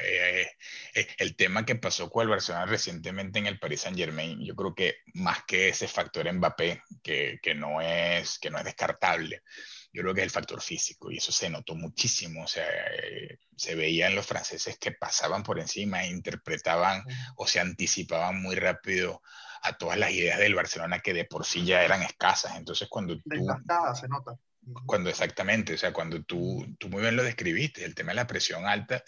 el 1.17 1.35
tema 1.35 1.65
que 1.65 1.75
pasó 1.75 2.09
con 2.09 2.23
el 2.23 2.29
Barcelona 2.29 2.65
recientemente 2.65 3.39
en 3.39 3.47
el 3.47 3.59
Paris 3.59 3.81
Saint 3.81 3.97
Germain, 3.97 4.39
yo 4.39 4.55
creo 4.55 4.73
que 4.73 4.99
más 5.13 5.43
que 5.43 5.67
ese 5.67 5.89
factor 5.89 6.31
Mbappé, 6.31 6.81
que, 7.03 7.39
que, 7.43 7.53
no, 7.53 7.81
es, 7.81 8.39
que 8.39 8.49
no 8.49 8.59
es 8.59 8.63
descartable, 8.63 9.43
yo 9.91 10.03
creo 10.03 10.13
que 10.13 10.21
es 10.21 10.27
el 10.27 10.31
factor 10.31 10.61
físico 10.61 11.11
y 11.11 11.17
eso 11.17 11.33
se 11.33 11.49
notó 11.49 11.75
muchísimo, 11.75 12.45
o 12.45 12.47
sea, 12.47 12.65
eh, 12.93 13.39
se 13.57 13.75
veían 13.75 14.15
los 14.15 14.25
franceses 14.25 14.77
que 14.77 14.93
pasaban 14.93 15.43
por 15.43 15.59
encima 15.59 16.05
e 16.05 16.11
interpretaban 16.11 17.03
o 17.35 17.45
se 17.45 17.59
anticipaban 17.59 18.41
muy 18.41 18.55
rápido 18.55 19.21
a 19.63 19.77
todas 19.77 19.97
las 19.97 20.11
ideas 20.11 20.39
del 20.39 20.55
Barcelona 20.55 20.99
que 20.99 21.13
de 21.13 21.25
por 21.25 21.45
sí 21.45 21.65
ya 21.65 21.83
eran 21.83 22.01
escasas, 22.01 22.55
entonces 22.57 22.87
cuando 22.89 23.17
tú... 23.17 23.47
se 23.93 24.07
nota. 24.07 24.37
Cuando 24.85 25.09
exactamente, 25.09 25.73
o 25.73 25.77
sea, 25.77 25.93
cuando 25.93 26.21
tú, 26.23 26.65
tú 26.77 26.89
muy 26.89 27.01
bien 27.01 27.15
lo 27.15 27.23
describiste, 27.23 27.85
el 27.85 27.95
tema 27.95 28.11
de 28.11 28.17
la 28.17 28.27
presión 28.27 28.67
alta, 28.67 29.03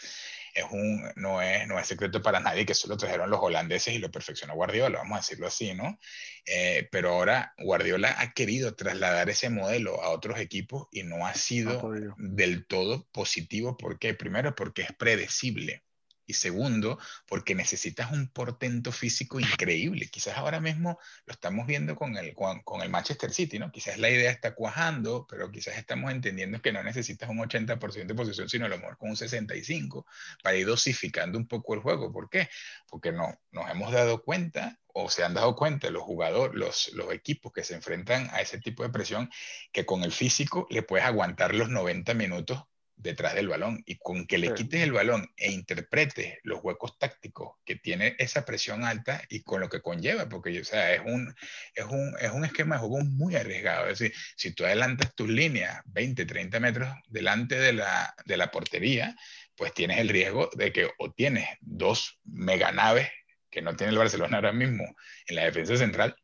es 0.54 0.66
un, 0.72 1.12
no, 1.16 1.42
es, 1.42 1.68
no 1.68 1.80
es 1.80 1.88
secreto 1.88 2.22
para 2.22 2.40
nadie 2.40 2.66
que 2.66 2.74
eso 2.74 2.88
lo 2.88 2.98
trajeron 2.98 3.30
los 3.30 3.40
holandeses 3.42 3.94
y 3.94 4.00
lo 4.00 4.12
perfeccionó 4.12 4.56
Guardiola, 4.56 5.00
vamos 5.00 5.18
a 5.18 5.22
decirlo 5.22 5.48
así, 5.48 5.74
¿no? 5.74 6.00
Eh, 6.46 6.88
pero 6.92 7.12
ahora 7.12 7.54
Guardiola 7.58 8.16
ha 8.20 8.34
querido 8.34 8.76
trasladar 8.76 9.30
ese 9.30 9.50
modelo 9.50 10.02
a 10.02 10.10
otros 10.10 10.40
equipos 10.40 10.88
y 10.92 11.04
no 11.04 11.26
ha 11.26 11.34
sido 11.34 11.92
del 12.18 12.66
todo 12.66 13.08
positivo. 13.12 13.78
¿Por 13.78 14.00
qué? 14.00 14.14
Primero, 14.14 14.56
porque 14.56 14.84
es 14.84 14.94
predecible. 14.94 15.84
Y 16.32 16.34
segundo, 16.34 16.98
porque 17.28 17.56
necesitas 17.56 18.14
un 18.14 18.30
portento 18.30 18.94
físico 18.94 19.38
increíble. 19.42 20.08
Quizás 20.10 20.38
ahora 20.38 20.62
mismo 20.62 20.98
lo 21.26 21.34
estamos 21.34 21.68
viendo 21.68 21.94
con 21.98 22.16
el, 22.16 22.34
con, 22.34 22.82
el 22.82 22.90
Manchester 22.90 23.34
City, 23.34 23.60
¿no? 23.60 23.70
Quizás 23.70 23.98
la 23.98 24.10
idea 24.10 24.32
está 24.32 24.56
cuajando, 24.56 25.28
pero 25.30 25.52
quizás 25.52 25.78
estamos 25.78 26.10
entendiendo 26.10 26.62
que 26.62 26.72
no 26.72 26.82
necesitas 26.84 27.30
un 27.30 27.40
80% 27.40 28.06
de 28.06 28.16
posición, 28.16 28.48
sino 28.48 28.66
a 28.66 28.70
lo 28.70 28.78
mejor 28.78 28.98
con 28.98 29.10
un 29.10 29.18
65% 29.18 30.06
para 30.42 30.56
ir 30.56 30.66
dosificando 30.66 31.38
un 31.38 31.50
poco 31.50 31.74
el 31.74 31.82
juego. 31.82 32.14
¿Por 32.14 32.30
qué? 32.30 32.48
Porque 32.88 33.12
no, 33.12 33.38
nos 33.52 33.70
hemos 33.70 33.92
dado 33.92 34.24
cuenta 34.24 34.80
o 34.88 35.10
se 35.10 35.26
han 35.26 35.34
dado 35.34 35.54
cuenta 35.58 35.90
los 35.90 36.04
jugadores, 36.04 36.58
los, 36.58 36.94
los 36.94 37.12
equipos 37.14 37.52
que 37.52 37.66
se 37.66 37.76
enfrentan 37.76 38.30
a 38.32 38.40
ese 38.40 38.58
tipo 38.58 38.84
de 38.84 38.90
presión, 38.90 39.30
que 39.74 39.86
con 39.86 40.04
el 40.06 40.14
físico 40.14 40.66
le 40.70 40.82
puedes 40.82 41.06
aguantar 41.06 41.54
los 41.54 41.70
90 41.70 42.14
minutos 42.14 42.64
detrás 43.02 43.36
del 43.36 43.48
balón 43.48 43.82
y 43.86 43.98
con 43.98 44.28
que 44.28 44.38
le 44.38 44.54
quites 44.54 44.82
el 44.82 44.92
balón 44.92 45.28
e 45.38 45.52
interpretes 45.52 46.38
los 46.44 46.64
huecos 46.64 46.98
tácticos 46.98 47.58
que 47.66 47.76
tiene 47.76 48.16
esa 48.20 48.46
presión 48.46 48.84
alta 48.84 49.22
y 49.30 49.42
con 49.42 49.60
lo 49.62 49.70
que 49.70 49.82
conlleva, 49.82 50.30
porque 50.30 50.60
o 50.60 50.64
sea, 50.64 50.94
es, 50.94 51.02
un, 51.04 51.34
es, 51.74 51.86
un, 51.86 52.16
es 52.20 52.32
un 52.32 52.46
esquema 52.46 52.76
de 52.76 52.82
juego 52.82 53.04
muy 53.04 53.36
arriesgado. 53.36 53.88
Es 53.88 54.00
decir, 54.00 54.16
si 54.36 54.54
tú 54.54 54.66
adelantas 54.66 55.14
tus 55.16 55.30
líneas 55.30 55.82
20, 55.86 56.26
30 56.26 56.60
metros 56.60 56.90
delante 57.08 57.56
de 57.56 57.74
la, 57.74 58.14
de 58.26 58.38
la 58.38 58.52
portería, 58.52 59.16
pues 59.56 59.74
tienes 59.74 60.00
el 60.00 60.10
riesgo 60.10 60.50
de 60.54 60.72
que 60.72 60.90
o 60.98 61.12
tienes 61.12 61.48
dos 61.62 62.20
meganaves 62.24 63.10
que 63.50 63.62
no 63.62 63.76
tiene 63.76 63.92
el 63.92 64.00
Barcelona 64.00 64.38
ahora 64.38 64.54
mismo 64.54 64.84
en 65.28 65.36
la 65.36 65.44
defensa 65.44 65.76
central, 65.76 66.16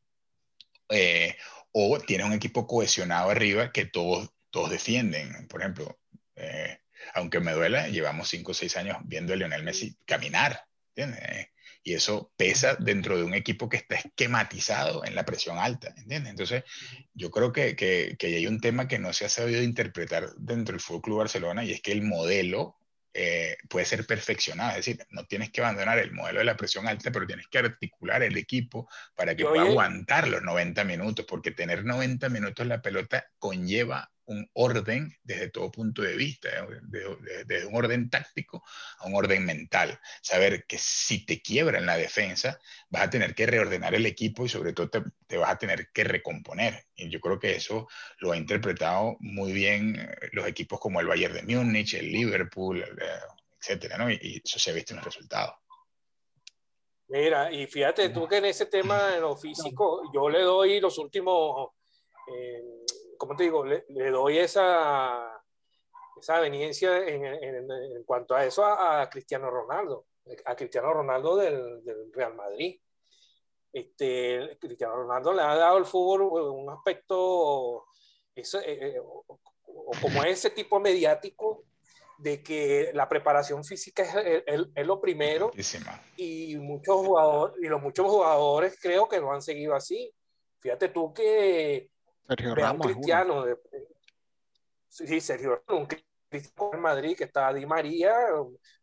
eh, 0.89 1.35
o 1.71 1.99
tienes 1.99 2.25
un 2.25 2.33
equipo 2.33 2.65
cohesionado 2.65 3.29
arriba 3.29 3.71
que 3.71 3.85
todos, 3.85 4.29
todos 4.49 4.69
defienden. 4.69 5.47
Por 5.47 5.61
ejemplo, 5.61 5.99
eh, 6.37 6.79
aunque 7.13 7.39
me 7.39 7.53
duela, 7.53 7.87
llevamos 7.87 8.29
5 8.29 8.51
o 8.51 8.53
6 8.53 8.77
años 8.77 8.97
viendo 9.05 9.33
a 9.33 9.35
Lionel 9.35 9.63
Messi 9.63 9.97
caminar, 10.05 10.63
¿entiendes? 10.95 11.47
Y 11.83 11.93
eso 11.93 12.31
pesa 12.35 12.75
dentro 12.75 13.17
de 13.17 13.23
un 13.23 13.33
equipo 13.33 13.69
que 13.69 13.77
está 13.77 13.95
esquematizado 13.95 15.05
en 15.05 15.15
la 15.15 15.25
presión 15.25 15.57
alta, 15.57 15.93
¿entiendes? 15.97 16.31
Entonces, 16.31 16.63
yo 17.13 17.31
creo 17.31 17.51
que, 17.53 17.75
que, 17.75 18.15
que 18.19 18.27
hay 18.27 18.47
un 18.47 18.59
tema 18.59 18.87
que 18.87 18.99
no 18.99 19.13
se 19.13 19.25
ha 19.25 19.29
sabido 19.29 19.61
interpretar 19.61 20.33
dentro 20.37 20.73
del 20.73 20.81
Fútbol 20.81 21.01
Club 21.01 21.17
Barcelona 21.19 21.63
y 21.63 21.71
es 21.71 21.81
que 21.81 21.93
el 21.93 22.01
modelo 22.01 22.77
eh, 23.19 23.57
puede 23.67 23.85
ser 23.87 24.05
perfeccionado. 24.05 24.71
Es 24.71 24.85
decir, 24.85 24.99
no 25.09 25.25
tienes 25.25 25.49
que 25.49 25.61
abandonar 25.61 25.97
el 25.97 26.11
modelo 26.11 26.37
de 26.37 26.45
la 26.45 26.55
presión 26.55 26.87
alta, 26.87 27.11
pero 27.11 27.25
tienes 27.25 27.47
que 27.47 27.57
articular 27.57 28.21
el 28.21 28.37
equipo 28.37 28.87
para 29.15 29.35
que 29.35 29.43
pueda 29.43 29.63
aguantar 29.63 30.27
los 30.27 30.43
90 30.43 30.83
minutos, 30.83 31.25
porque 31.27 31.49
tener 31.49 31.83
90 31.83 32.29
minutos 32.29 32.67
la 32.67 32.79
pelota 32.79 33.25
conlleva 33.39 34.11
un 34.27 34.49
orden 34.53 35.17
desde 35.23 35.49
todo 35.49 35.71
punto 35.71 36.01
de 36.01 36.15
vista, 36.15 36.49
desde, 36.83 37.65
un 37.65 37.75
orden 37.75 38.09
táctico 38.09 38.63
a 38.99 39.07
un 39.07 39.15
orden 39.15 39.45
mental. 39.45 39.99
Saber 40.21 40.65
que 40.65 40.77
si 40.77 41.25
te 41.25 41.41
quiebra 41.41 41.79
en 41.79 41.85
la 41.85 41.97
defensa, 41.97 42.59
vas 42.89 43.03
a 43.03 43.09
tener 43.09 43.33
que 43.33 43.45
reordenar 43.45 43.95
el 43.95 44.05
equipo 44.05 44.45
y 44.45 44.49
sobre 44.49 44.73
todo 44.73 44.89
te, 44.89 45.37
vas 45.37 45.49
a 45.49 45.57
tener 45.57 45.89
que 45.91 46.03
recomponer. 46.03 46.87
Y 46.95 47.09
yo 47.09 47.19
creo 47.21 47.39
que 47.39 47.55
eso 47.55 47.87
lo 48.19 48.33
ha 48.33 48.37
interpretado 48.37 49.15
muy 49.21 49.53
bien 49.53 49.95
eh, 49.95 50.29
los 50.33 50.45
equipos 50.45 50.79
como 50.79 50.99
el 50.99 51.07
Bayern 51.07 51.33
de 51.33 51.55
Múnich, 51.55 51.93
el 51.93 52.11
Liverpool, 52.11 52.83
etcétera, 53.59 53.97
¿no? 53.97 54.11
Y, 54.11 54.41
eso 54.43 54.59
se 54.59 54.71
ha 54.71 54.73
visto 54.73 54.93
en 54.93 54.97
los 54.97 55.05
resultados. 55.05 55.55
Mira, 57.07 57.49
y 57.49 57.65
fíjate 57.67 58.09
tú 58.09 58.27
que 58.27 58.37
en 58.37 58.45
ese 58.45 58.65
tema 58.65 59.07
de 59.07 59.21
lo 59.21 59.37
físico, 59.37 60.11
yo 60.13 60.29
le 60.29 60.41
doy 60.41 60.81
los 60.81 60.97
últimos... 60.97 61.69
Eh, 62.27 62.86
como 63.17 63.35
te 63.35 63.43
digo, 63.43 63.65
le, 63.65 63.83
doy 64.11 64.37
esa, 64.39 65.43
esa 66.19 66.37
aveniencia 66.37 67.07
en, 67.07 67.25
en, 67.25 68.03
cuanto 68.05 68.35
a 68.35 68.45
eso 68.45 68.65
a, 68.65 69.09
Cristiano 69.09 69.49
Ronaldo, 69.49 70.05
a 70.45 70.55
Cristiano 70.55 70.93
Ronaldo 70.93 71.35
del, 71.37 71.83
del, 71.83 72.11
Real 72.13 72.35
Madrid. 72.35 72.79
Este, 73.71 74.57
Cristiano 74.59 74.95
Ronaldo 74.95 75.33
le 75.33 75.41
ha 75.41 75.55
dado 75.55 75.77
al 75.77 75.85
fútbol 75.85 76.21
un 76.21 76.69
aspecto, 76.69 77.85
eso, 78.33 78.59
eh, 78.61 78.95
eh, 78.95 79.01
como 80.01 80.23
ese 80.23 80.49
tipo 80.49 80.79
mediático 80.79 81.63
de 82.17 82.41
que 82.41 82.91
la 82.93 83.07
preparación 83.07 83.63
física 83.63 84.03
es, 84.03 84.43
es, 84.73 84.87
lo 84.87 84.99
primero 84.99 85.51
y 86.15 86.55
muchos 86.57 87.05
jugadores 87.05 87.55
y 87.61 87.67
los 87.67 87.81
muchos 87.81 88.07
jugadores 88.07 88.79
creo 88.81 89.07
que 89.07 89.19
lo 89.19 89.31
han 89.31 89.41
seguido 89.41 89.75
así. 89.75 90.11
Fíjate 90.59 90.89
tú 90.89 91.13
que 91.13 91.91
Sergio 92.27 92.55
Ramos. 92.55 92.87
Cristiano. 92.87 93.45
De, 93.45 93.57
sí, 94.87 95.21
Sergio 95.21 95.63
un 95.69 95.85
cristiano 95.85 96.71
en 96.73 96.81
Madrid 96.81 97.17
que 97.17 97.25
está 97.25 97.53
Di 97.53 97.65
María. 97.65 98.15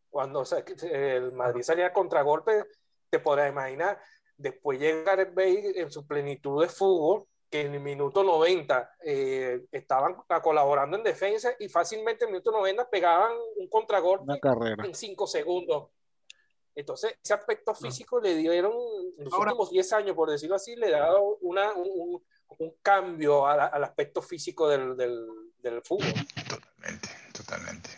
Cuando 0.08 0.44
el 0.82 1.32
Madrid 1.32 1.62
salía 1.62 1.86
a 1.86 1.92
contragolpe, 1.92 2.64
te 3.10 3.18
podrás 3.18 3.50
imaginar. 3.50 4.00
Después 4.36 4.78
llega 4.78 5.02
Gareth 5.02 5.34
Bale 5.34 5.80
en 5.80 5.90
su 5.90 6.06
plenitud 6.06 6.62
de 6.62 6.68
fútbol, 6.68 7.26
que 7.50 7.62
en 7.62 7.74
el 7.74 7.80
minuto 7.80 8.22
90 8.22 8.96
eh, 9.04 9.64
estaban 9.70 10.16
colaborando 10.42 10.96
en 10.96 11.02
defensa 11.02 11.54
y 11.58 11.68
fácilmente 11.68 12.24
en 12.24 12.28
el 12.28 12.32
minuto 12.34 12.52
90 12.52 12.88
pegaban 12.90 13.32
un 13.56 13.68
contragolpe 13.68 14.40
en 14.84 14.94
5 14.94 15.26
segundos. 15.26 15.90
Entonces, 16.74 17.16
ese 17.22 17.34
aspecto 17.34 17.74
físico 17.74 18.20
le 18.20 18.34
dieron, 18.34 18.72
en 19.16 19.24
los 19.24 19.34
últimos 19.34 19.70
10 19.70 19.92
años, 19.92 20.16
por 20.16 20.28
decirlo 20.28 20.56
así, 20.56 20.74
le 20.74 20.92
ha 20.94 21.00
dado 21.00 21.38
una, 21.40 21.72
un, 21.74 22.20
un 22.58 22.74
cambio 22.82 23.46
al 23.46 23.84
aspecto 23.84 24.22
físico 24.22 24.68
del, 24.68 24.96
del, 24.96 25.26
del, 25.58 25.82
fútbol. 25.82 26.12
Totalmente, 26.48 27.08
totalmente. 27.32 27.90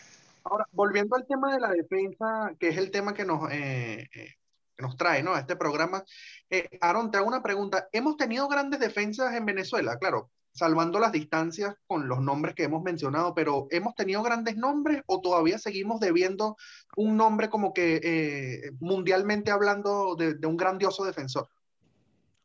Ahora, 0.44 0.66
volviendo 0.72 1.16
al 1.16 1.26
tema 1.26 1.52
de 1.52 1.60
la 1.60 1.70
defensa, 1.70 2.54
que 2.58 2.68
es 2.68 2.76
el 2.78 2.90
tema 2.90 3.14
que 3.14 3.24
nos, 3.24 3.50
eh, 3.52 4.08
eh, 4.14 4.34
nos 4.78 4.96
trae 4.96 5.22
¿no? 5.22 5.34
a 5.34 5.40
este 5.40 5.56
programa, 5.56 6.04
eh, 6.48 6.68
Aaron, 6.80 7.10
te 7.10 7.18
hago 7.18 7.28
una 7.28 7.42
pregunta. 7.42 7.88
¿Hemos 7.92 8.16
tenido 8.16 8.48
grandes 8.48 8.80
defensas 8.80 9.34
en 9.34 9.44
Venezuela? 9.44 9.98
Claro, 9.98 10.30
salvando 10.56 10.98
las 10.98 11.12
distancias 11.12 11.74
con 11.86 12.08
los 12.08 12.20
nombres 12.20 12.54
que 12.54 12.64
hemos 12.64 12.82
mencionado, 12.82 13.34
pero 13.34 13.68
¿hemos 13.70 13.94
tenido 13.94 14.22
grandes 14.22 14.56
nombres 14.56 15.02
o 15.06 15.20
todavía 15.20 15.58
seguimos 15.58 16.00
debiendo 16.00 16.56
un 16.96 17.16
nombre 17.16 17.50
como 17.50 17.74
que 17.74 18.00
eh, 18.02 18.70
mundialmente 18.80 19.50
hablando 19.50 20.16
de, 20.16 20.34
un 20.46 20.56
grandioso 20.56 21.04
defensor? 21.04 21.48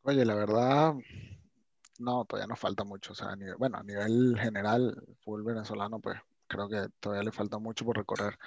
Oye, 0.03 0.25
la 0.25 0.35
verdad, 0.35 0.95
no, 2.01 2.25
todavía 2.25 2.47
nos 2.47 2.59
falta 2.59 2.83
mucho. 2.83 3.13
O 3.13 3.15
sea, 3.15 3.35
bueno, 3.57 3.77
a 3.77 3.83
nivel 3.83 4.37
general, 4.39 5.03
fútbol 5.23 5.43
venezolano, 5.43 5.99
pues 5.99 6.19
creo 6.47 6.67
que 6.69 6.87
todavía 6.99 7.23
le 7.23 7.31
falta 7.31 7.57
mucho 7.59 7.85
por 7.85 7.97
recorrer. 7.97 8.37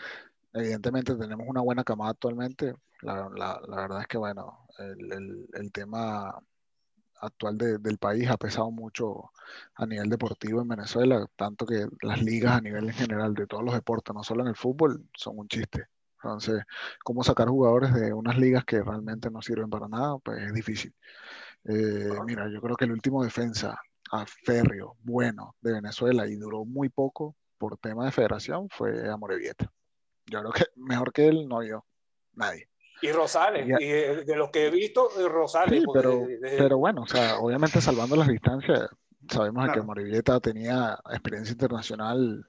Evidentemente 0.52 1.14
tenemos 1.16 1.46
una 1.48 1.60
buena 1.60 1.84
camada 1.84 2.10
actualmente. 2.12 2.74
La, 3.02 3.28
verdad 3.68 4.00
es 4.02 4.06
que, 4.08 4.18
bueno, 4.18 4.66
el, 4.78 5.48
el 5.52 5.72
tema 5.72 6.34
actual 7.20 7.58
del 7.58 7.98
país 7.98 8.28
ha 8.28 8.36
pesado 8.36 8.70
mucho 8.70 9.30
a 9.74 9.86
nivel 9.86 10.08
deportivo 10.08 10.62
en 10.62 10.68
Venezuela, 10.68 11.26
tanto 11.36 11.66
que 11.66 11.86
las 12.02 12.22
ligas 12.22 12.56
a 12.56 12.60
nivel 12.60 12.86
en 12.86 12.94
general 12.94 13.34
de 13.34 13.46
todos 13.46 13.64
los 13.64 13.74
deportes, 13.74 14.14
no 14.14 14.22
solo 14.22 14.42
en 14.42 14.48
el 14.48 14.56
fútbol, 14.56 15.08
son 15.14 15.38
un 15.38 15.48
chiste. 15.48 15.86
Entonces, 16.16 16.62
cómo 17.02 17.22
sacar 17.22 17.48
jugadores 17.48 17.92
de 17.92 18.12
unas 18.12 18.38
ligas 18.38 18.64
que 18.64 18.82
realmente 18.82 19.30
no 19.30 19.42
sirven 19.42 19.68
para 19.70 19.88
nada, 19.88 20.18
pues 20.18 20.42
es 20.42 20.54
difícil. 20.54 20.94
Eh, 21.64 22.10
mira, 22.26 22.48
yo 22.48 22.60
creo 22.60 22.76
que 22.76 22.84
el 22.84 22.92
último 22.92 23.24
defensa 23.24 23.78
a 24.10 24.26
férreo, 24.26 24.96
bueno, 25.02 25.56
de 25.60 25.72
Venezuela 25.72 26.26
y 26.26 26.36
duró 26.36 26.64
muy 26.64 26.88
poco 26.88 27.36
por 27.58 27.78
tema 27.78 28.04
de 28.04 28.12
federación 28.12 28.68
fue 28.70 29.08
Amorevieta. 29.08 29.72
Yo 30.26 30.40
creo 30.40 30.52
que 30.52 30.64
mejor 30.76 31.12
que 31.12 31.28
él 31.28 31.48
no 31.48 31.60
vio 31.60 31.84
nadie. 32.34 32.68
Y 33.02 33.12
Rosales, 33.12 33.66
y, 33.66 33.86
de, 33.86 34.36
los 34.36 34.50
que 34.50 34.66
he 34.66 34.70
visto, 34.70 35.08
Rosales. 35.28 35.80
Sí, 35.80 35.86
pero, 35.92 36.26
pero 36.40 36.78
bueno, 36.78 37.02
o 37.02 37.06
sea, 37.06 37.38
obviamente 37.38 37.80
salvando 37.80 38.16
las 38.16 38.28
distancias, 38.28 38.88
sabemos 39.28 39.68
que 39.72 39.82
Morivieta 39.82 40.40
tenía 40.40 40.98
experiencia 41.10 41.52
internacional 41.52 42.46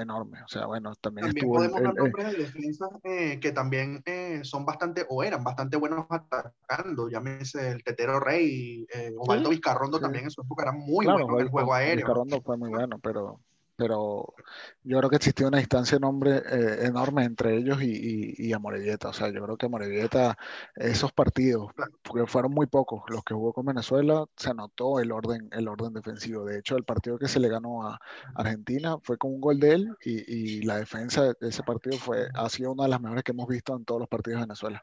enorme. 0.00 0.42
O 0.42 0.48
sea, 0.48 0.66
bueno, 0.66 0.94
también, 1.00 1.26
también 1.26 1.44
estuvo. 1.44 1.56
Podemos 1.56 1.82
dar 1.82 1.94
nombres 1.94 2.32
de 2.32 2.38
defensas 2.38 2.90
eh, 3.04 3.38
que 3.40 3.52
también 3.52 4.02
eh, 4.06 4.40
son 4.42 4.64
bastante, 4.64 5.06
o 5.08 5.22
eran 5.22 5.44
bastante 5.44 5.76
buenos 5.76 6.06
atacando. 6.08 7.08
Llámese 7.08 7.70
el 7.72 7.84
Tetero 7.84 8.20
Rey, 8.20 8.86
eh, 8.92 9.12
Osvaldo 9.16 9.50
Vizcarrondo 9.50 10.00
también 10.00 10.24
en 10.24 10.30
su 10.30 10.42
época 10.42 10.64
era 10.64 10.72
muy 10.72 11.06
bueno 11.06 11.38
en 11.38 11.40
el 11.40 11.48
juego 11.48 11.74
aéreo. 11.74 11.96
Vizcarrondo 11.96 12.40
fue 12.42 12.56
muy 12.56 12.70
bueno, 12.70 12.98
pero 12.98 13.40
pero 13.78 14.34
yo 14.82 14.98
creo 14.98 15.08
que 15.08 15.16
existía 15.16 15.46
una 15.46 15.58
distancia 15.58 15.96
enorme, 15.96 16.42
eh, 16.50 16.78
enorme 16.82 17.22
entre 17.22 17.56
ellos 17.56 17.80
y, 17.80 18.34
y, 18.36 18.50
y 18.50 18.52
O 18.52 19.12
sea, 19.12 19.30
yo 19.30 19.44
creo 19.44 19.56
que 19.56 19.66
Amorevieta, 19.66 20.36
esos 20.74 21.12
partidos, 21.12 21.70
porque 22.02 22.26
fueron 22.26 22.50
muy 22.50 22.66
pocos 22.66 23.04
los 23.06 23.22
que 23.22 23.34
jugó 23.34 23.52
con 23.52 23.66
Venezuela, 23.66 24.26
se 24.36 24.52
notó 24.52 24.98
el 24.98 25.12
orden, 25.12 25.48
el 25.52 25.68
orden 25.68 25.92
defensivo. 25.92 26.44
De 26.44 26.58
hecho, 26.58 26.76
el 26.76 26.82
partido 26.82 27.20
que 27.20 27.28
se 27.28 27.38
le 27.38 27.48
ganó 27.48 27.86
a 27.86 28.00
Argentina 28.34 28.96
fue 29.00 29.16
con 29.16 29.32
un 29.32 29.40
gol 29.40 29.60
de 29.60 29.74
él 29.74 29.96
y, 30.04 30.58
y 30.58 30.62
la 30.62 30.78
defensa 30.78 31.34
de 31.40 31.48
ese 31.48 31.62
partido 31.62 31.96
fue, 31.98 32.26
ha 32.34 32.48
sido 32.48 32.72
una 32.72 32.82
de 32.82 32.88
las 32.88 33.00
mejores 33.00 33.22
que 33.22 33.30
hemos 33.30 33.46
visto 33.46 33.76
en 33.76 33.84
todos 33.84 34.00
los 34.00 34.08
partidos 34.08 34.40
de 34.40 34.46
Venezuela. 34.46 34.82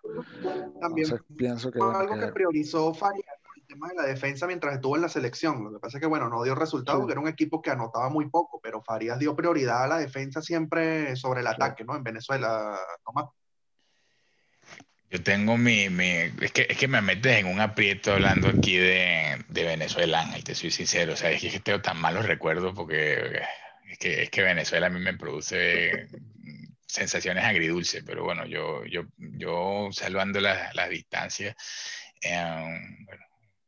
También 0.79 1.09
pienso 1.35 1.69
que, 1.69 1.79
algo 1.81 2.17
que, 2.17 2.27
priorizó 2.27 2.93
Faria 2.93 3.25
tema 3.65 3.89
de 3.89 3.95
la 3.95 4.03
defensa 4.03 4.47
mientras 4.47 4.75
estuvo 4.75 4.95
en 4.95 5.01
la 5.01 5.09
selección. 5.09 5.63
Lo 5.63 5.71
que 5.73 5.79
pasa 5.79 5.97
es 5.97 6.01
que, 6.01 6.07
bueno, 6.07 6.29
no 6.29 6.43
dio 6.43 6.55
resultado 6.55 6.99
porque 6.99 7.13
era 7.13 7.21
un 7.21 7.27
equipo 7.27 7.61
que 7.61 7.71
anotaba 7.71 8.09
muy 8.09 8.29
poco, 8.29 8.59
pero 8.61 8.81
Farías 8.81 9.19
dio 9.19 9.35
prioridad 9.35 9.83
a 9.83 9.87
la 9.87 9.97
defensa 9.97 10.41
siempre 10.41 11.15
sobre 11.15 11.41
el 11.41 11.47
ataque, 11.47 11.83
¿no? 11.83 11.95
En 11.95 12.03
Venezuela, 12.03 12.77
Tomás. 13.03 13.29
Yo 15.09 15.23
tengo 15.23 15.57
mi, 15.57 15.89
mi 15.89 16.09
es, 16.41 16.51
que, 16.51 16.67
es 16.69 16.77
que 16.77 16.87
me 16.87 17.01
metes 17.01 17.37
en 17.37 17.47
un 17.47 17.61
aprieto 17.61 18.13
hablando 18.13 18.49
aquí 18.49 18.75
de, 18.75 19.43
de 19.47 19.63
Venezuela, 19.63 20.21
Ángel, 20.21 20.43
te 20.43 20.55
soy 20.55 20.71
sincero. 20.71 21.13
O 21.13 21.15
sea, 21.15 21.31
es 21.31 21.41
que 21.41 21.59
tengo 21.59 21.81
tan 21.81 21.97
malos 22.01 22.25
recuerdos 22.25 22.73
porque 22.75 23.41
es 23.89 23.97
que, 23.97 24.23
es 24.23 24.29
que 24.29 24.41
Venezuela 24.41 24.87
a 24.87 24.89
mí 24.89 24.99
me 24.99 25.15
produce 25.15 26.07
sensaciones 26.85 27.43
agridulces, 27.43 28.03
pero 28.05 28.23
bueno, 28.23 28.45
yo, 28.45 28.85
yo, 28.85 29.03
yo 29.17 29.89
salvando 29.91 30.39
las 30.39 30.73
la 30.75 30.87
distancias, 30.87 31.55
eh, 32.21 32.43
bueno, 33.05 33.25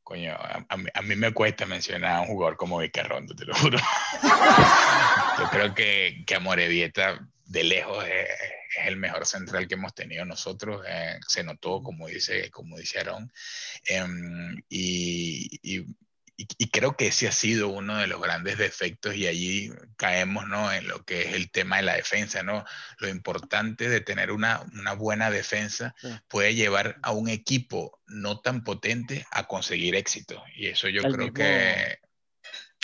coño, 0.08 0.38
a, 0.40 1.02
mí, 1.02 1.16
me 1.18 1.34
cuesta 1.34 1.66
mencionar 1.66 2.16
a 2.16 2.22
un 2.22 2.28
jugador 2.28 2.56
como 2.56 2.78
Vicarrondo, 2.80 3.36
te 3.36 3.44
lo 3.44 3.54
juro. 3.56 3.78
Yo 5.38 5.50
creo 5.52 5.76
que, 5.76 6.24
que 6.26 6.36
Amorevieta 6.36 7.28
de 7.44 7.64
lejos 7.66 8.06
es, 8.06 8.30
el 8.86 8.96
mejor 8.96 9.26
central 9.26 9.68
que 9.68 9.74
hemos 9.74 9.94
tenido 9.94 10.24
nosotros. 10.24 10.82
Eh, 10.88 11.20
se 11.28 11.44
notó, 11.44 11.84
como 11.84 12.08
dice, 12.08 12.50
como 12.52 12.78
dice 12.78 13.00
Aaron. 13.00 13.30
Em, 13.86 14.56
y, 14.70 15.60
y, 15.62 15.86
creo 16.72 16.96
que 16.96 17.08
ese 17.08 17.28
ha 17.28 17.32
sido 17.32 17.70
uno 17.70 17.98
de 17.98 18.08
los 18.08 18.22
grandes 18.22 18.58
defectos 18.58 19.16
y 19.16 19.28
allí 19.28 19.72
caemos 19.96 20.48
¿no? 20.48 20.72
en 20.72 20.88
lo 20.88 21.04
que 21.04 21.22
es 21.24 21.34
el 21.34 21.50
tema 21.50 21.78
de 21.78 21.84
la 21.84 21.96
defensa. 21.96 22.44
¿no? 22.44 22.64
Lo 23.00 23.10
importante 23.10 23.90
de 23.90 24.02
tener 24.02 24.32
una, 24.32 24.62
una 24.74 24.94
buena 24.94 25.32
defensa 25.32 25.96
puede 26.28 26.54
llevar 26.54 26.98
a 27.02 27.12
un 27.12 27.30
equipo 27.30 28.00
no 28.06 28.40
tan 28.40 28.64
potente 28.64 29.26
a 29.32 29.48
conseguir 29.48 29.96
éxito. 29.96 30.44
Y 30.56 30.68
eso 30.68 30.88
yo 30.90 31.02
creo 31.02 31.34
que... 31.34 32.00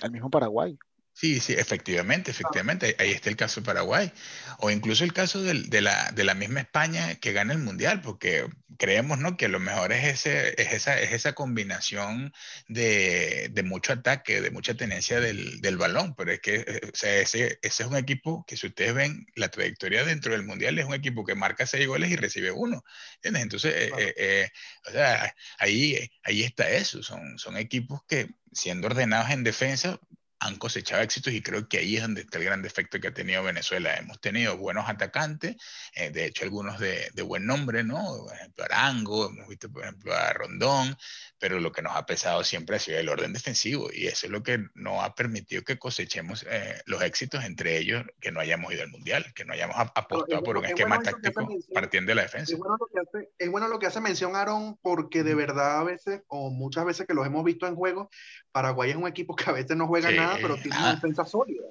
El 0.01 0.11
mismo 0.11 0.29
Paraguay. 0.29 0.77
Sí, 1.15 1.39
sí, 1.39 1.53
efectivamente, 1.53 2.31
efectivamente. 2.31 2.95
Ahí 2.97 3.11
está 3.11 3.29
el 3.29 3.35
caso 3.35 3.61
de 3.61 3.65
Paraguay. 3.65 4.11
O 4.59 4.71
incluso 4.71 5.03
el 5.03 5.13
caso 5.13 5.41
de, 5.43 5.53
la, 5.81 6.11
de, 6.11 6.23
la, 6.23 6.33
misma 6.33 6.61
España 6.61 7.15
que 7.15 7.33
gana 7.33 7.53
el 7.53 7.59
Mundial, 7.59 8.01
porque 8.01 8.47
creemos 8.79 9.19
¿no? 9.19 9.37
que 9.37 9.47
lo 9.47 9.59
mejor 9.59 9.93
es, 9.93 10.05
ese, 10.05 10.59
es, 10.59 10.73
esa, 10.73 10.99
es 10.99 11.11
esa 11.13 11.33
combinación 11.33 12.33
de, 12.67 13.49
de 13.51 13.63
mucho 13.63 13.93
ataque, 13.93 14.41
de 14.41 14.49
mucha 14.49 14.73
tenencia 14.73 15.19
del, 15.19 15.61
del 15.61 15.77
balón. 15.77 16.15
Pero 16.15 16.31
es 16.31 16.39
que 16.41 16.55
eh, 16.67 16.81
o 16.91 16.95
sea, 16.95 17.15
ese, 17.19 17.59
ese, 17.61 17.83
es 17.83 17.89
un 17.89 17.95
equipo 17.95 18.43
que 18.47 18.57
si 18.57 18.67
ustedes 18.67 18.95
ven 18.95 19.27
la 19.35 19.49
trayectoria 19.49 20.03
dentro 20.03 20.33
del 20.33 20.43
Mundial, 20.43 20.79
es 20.79 20.85
un 20.85 20.95
equipo 20.95 21.23
que 21.23 21.35
marca 21.35 21.67
seis 21.67 21.87
goles 21.87 22.09
y 22.09 22.15
recibe 22.15 22.51
uno. 22.51 22.83
¿Entiendes? 23.17 23.43
Entonces, 23.43 23.73
eh, 23.75 24.13
eh, 24.17 24.49
o 24.87 24.91
sea, 24.91 25.35
ahí, 25.59 26.09
ahí 26.23 26.41
está 26.41 26.69
eso. 26.71 27.03
Son, 27.03 27.37
son 27.37 27.55
equipos 27.57 28.01
que 28.07 28.29
siendo 28.51 28.87
ordenados 28.87 29.29
en 29.29 29.43
defensa, 29.43 29.99
han 30.43 30.57
cosechado 30.57 31.01
éxitos 31.01 31.33
y 31.33 31.41
creo 31.41 31.67
que 31.67 31.77
ahí 31.77 31.95
es 31.95 32.01
donde 32.01 32.21
está 32.21 32.37
el 32.37 32.43
gran 32.43 32.61
defecto 32.61 32.99
que 32.99 33.07
ha 33.07 33.13
tenido 33.13 33.43
Venezuela. 33.43 33.95
Hemos 33.95 34.19
tenido 34.19 34.57
buenos 34.57 34.89
atacantes, 34.89 35.55
eh, 35.95 36.11
de 36.11 36.25
hecho 36.25 36.43
algunos 36.43 36.79
de, 36.79 37.09
de, 37.13 37.21
buen 37.21 37.45
nombre, 37.45 37.83
¿no? 37.83 38.25
Por 38.25 38.35
ejemplo, 38.35 38.63
Arango, 38.65 39.29
hemos 39.29 39.47
visto 39.47 39.71
por 39.71 39.83
ejemplo 39.83 40.13
a 40.13 40.33
Rondón, 40.33 40.97
pero 41.39 41.59
lo 41.59 41.71
que 41.71 41.81
nos 41.81 41.95
ha 41.95 42.05
pesado 42.05 42.43
siempre 42.43 42.75
ha 42.75 42.79
sido 42.79 42.99
el 42.99 43.09
orden 43.09 43.31
defensivo 43.31 43.89
y 43.93 44.07
eso 44.07 44.25
es 44.27 44.31
lo 44.31 44.43
que 44.43 44.65
no 44.73 45.01
ha 45.01 45.15
permitido 45.15 45.63
que 45.63 45.79
cosechemos 45.79 46.45
eh, 46.49 46.81
los 46.85 47.01
éxitos, 47.01 47.43
entre 47.45 47.77
ellos 47.77 48.03
que 48.19 48.31
no 48.31 48.39
hayamos 48.41 48.73
ido 48.73 48.83
al 48.83 48.89
Mundial, 48.89 49.33
que 49.33 49.45
no 49.45 49.53
hayamos 49.53 49.77
apostado 49.77 50.43
por 50.43 50.57
un 50.57 50.65
esquema 50.65 51.01
táctico 51.01 51.47
partiendo 51.73 52.11
de 52.11 52.15
la 52.15 52.23
defensa. 52.23 52.53
Es 52.53 52.59
bueno, 52.59 52.77
lo 52.77 52.87
que 52.87 52.99
hace, 52.99 53.29
es 53.37 53.49
bueno 53.49 53.67
lo 53.67 53.79
que 53.79 53.87
hace 53.87 54.01
mención 54.01 54.35
Aaron 54.35 54.77
porque 54.81 55.23
de 55.23 55.35
verdad 55.35 55.79
a 55.79 55.83
veces, 55.83 56.21
o 56.27 56.49
muchas 56.49 56.85
veces 56.85 57.07
que 57.07 57.13
los 57.13 57.25
hemos 57.25 57.43
visto 57.43 57.65
en 57.65 57.75
juego, 57.75 58.09
Paraguay 58.51 58.91
es 58.91 58.95
un 58.95 59.07
equipo 59.07 59.35
que 59.35 59.49
a 59.49 59.53
veces 59.53 59.75
no 59.75 59.87
juega 59.87 60.11
nada 60.11 60.32
pero 60.41 60.55
tiene 60.55 60.77
una 60.77 60.95
defensa 60.95 61.25
sólida. 61.25 61.63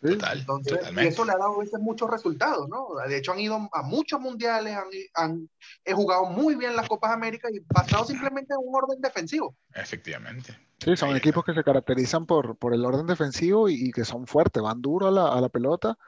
Total, 0.00 0.38
Entonces, 0.38 0.78
y 0.96 1.06
eso 1.06 1.24
le 1.24 1.32
ha 1.32 1.36
dado 1.38 1.56
a 1.56 1.58
veces 1.58 1.80
muchos 1.80 2.08
resultados, 2.08 2.68
¿no? 2.68 2.90
De 3.08 3.16
hecho, 3.16 3.32
han 3.32 3.40
ido 3.40 3.68
a 3.72 3.82
muchos 3.82 4.20
mundiales, 4.20 4.76
han, 4.76 4.86
han 5.14 5.50
he 5.84 5.92
jugado 5.92 6.26
muy 6.26 6.54
bien 6.54 6.76
las 6.76 6.88
Copas 6.88 7.10
América 7.10 7.48
y 7.52 7.58
pasado 7.60 8.04
simplemente 8.04 8.54
en 8.54 8.60
un 8.62 8.76
orden 8.76 9.00
defensivo. 9.00 9.56
Efectivamente. 9.74 10.56
Sí, 10.78 10.96
son 10.96 11.16
equipos 11.16 11.44
que 11.44 11.52
se 11.52 11.64
caracterizan 11.64 12.26
por, 12.26 12.56
por 12.56 12.74
el 12.74 12.84
orden 12.84 13.06
defensivo 13.06 13.68
y, 13.68 13.90
que 13.90 14.04
son 14.04 14.28
fuertes, 14.28 14.62
van 14.62 14.80
duro 14.80 15.08
a 15.08 15.10
la, 15.10 15.32
a 15.32 15.40
la 15.40 15.48
pelota, 15.48 15.98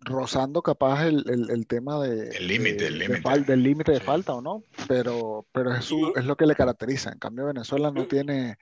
rozando 0.00 0.62
capaz 0.62 1.06
el, 1.06 1.24
el, 1.30 1.50
el 1.50 1.66
tema 1.68 2.00
de, 2.02 2.30
el 2.30 2.48
límite, 2.48 2.88
el 2.88 2.98
límite. 2.98 3.30
De 3.30 3.44
del 3.44 3.62
límite 3.62 3.92
de 3.92 4.00
falta 4.00 4.34
o 4.34 4.42
no, 4.42 4.64
pero, 4.88 5.46
pero 5.52 5.72
es, 5.72 5.88
es 6.16 6.24
lo 6.24 6.36
que 6.36 6.46
le 6.46 6.56
caracteriza. 6.56 7.12
En 7.12 7.20
cambio, 7.20 7.46
Venezuela 7.46 7.92
no 7.92 8.08
tiene 8.08 8.58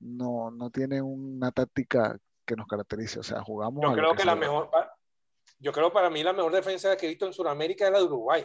no, 0.00 0.50
no 0.50 0.70
tiene 0.70 1.02
una 1.02 1.50
táctica 1.52 2.18
que 2.44 2.56
nos 2.56 2.66
caracterice. 2.66 3.20
O 3.20 3.22
sea, 3.22 3.42
jugamos. 3.42 3.82
Yo 3.82 3.92
creo 3.92 4.14
que, 4.14 4.24
la 4.24 4.34
mejor, 4.34 4.70
yo 5.58 5.72
creo 5.72 5.92
para 5.92 6.10
mí 6.10 6.22
la 6.22 6.32
mejor 6.32 6.52
defensa 6.52 6.96
que 6.96 7.06
he 7.06 7.10
visto 7.10 7.26
en 7.26 7.32
Sudamérica 7.32 7.86
es 7.86 7.92
la 7.92 7.98
de 7.98 8.04
Uruguay. 8.04 8.44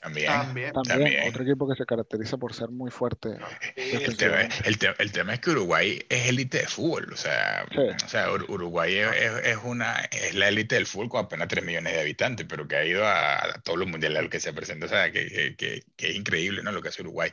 También, 0.00 0.72
también, 0.72 1.28
Otro 1.28 1.42
equipo 1.42 1.68
que 1.68 1.76
se 1.76 1.84
caracteriza 1.84 2.38
por 2.38 2.54
ser 2.54 2.70
muy 2.70 2.90
fuerte. 2.90 3.36
El 3.76 4.16
tema, 4.16 4.48
el, 4.64 5.12
tema, 5.12 5.34
es 5.34 5.40
que 5.40 5.50
Uruguay 5.50 6.02
es 6.08 6.28
élite 6.28 6.60
de 6.60 6.66
fútbol. 6.66 7.12
O 7.12 7.16
sea, 7.16 7.66
o 7.76 8.08
sea 8.08 8.32
Uruguay 8.32 8.96
es, 8.96 9.58
una, 9.62 9.96
es 10.10 10.34
la 10.34 10.48
élite 10.48 10.76
del 10.76 10.86
fútbol 10.86 11.10
con 11.10 11.24
apenas 11.26 11.48
3 11.48 11.64
millones 11.64 11.92
de 11.92 12.00
habitantes, 12.00 12.46
pero 12.48 12.66
que 12.66 12.76
ha 12.76 12.84
ido 12.84 13.06
a, 13.06 13.60
todos 13.62 13.78
los 13.78 13.88
mundiales 13.88 14.18
a 14.20 14.22
los 14.22 14.30
que 14.30 14.40
se 14.40 14.54
presenta. 14.54 14.86
O 14.86 14.88
sea, 14.88 15.12
que, 15.12 15.54
que, 15.58 15.84
que, 15.96 16.10
es 16.10 16.16
increíble 16.16 16.62
¿no? 16.62 16.72
lo 16.72 16.80
que 16.80 16.88
hace 16.88 17.02
Uruguay. 17.02 17.30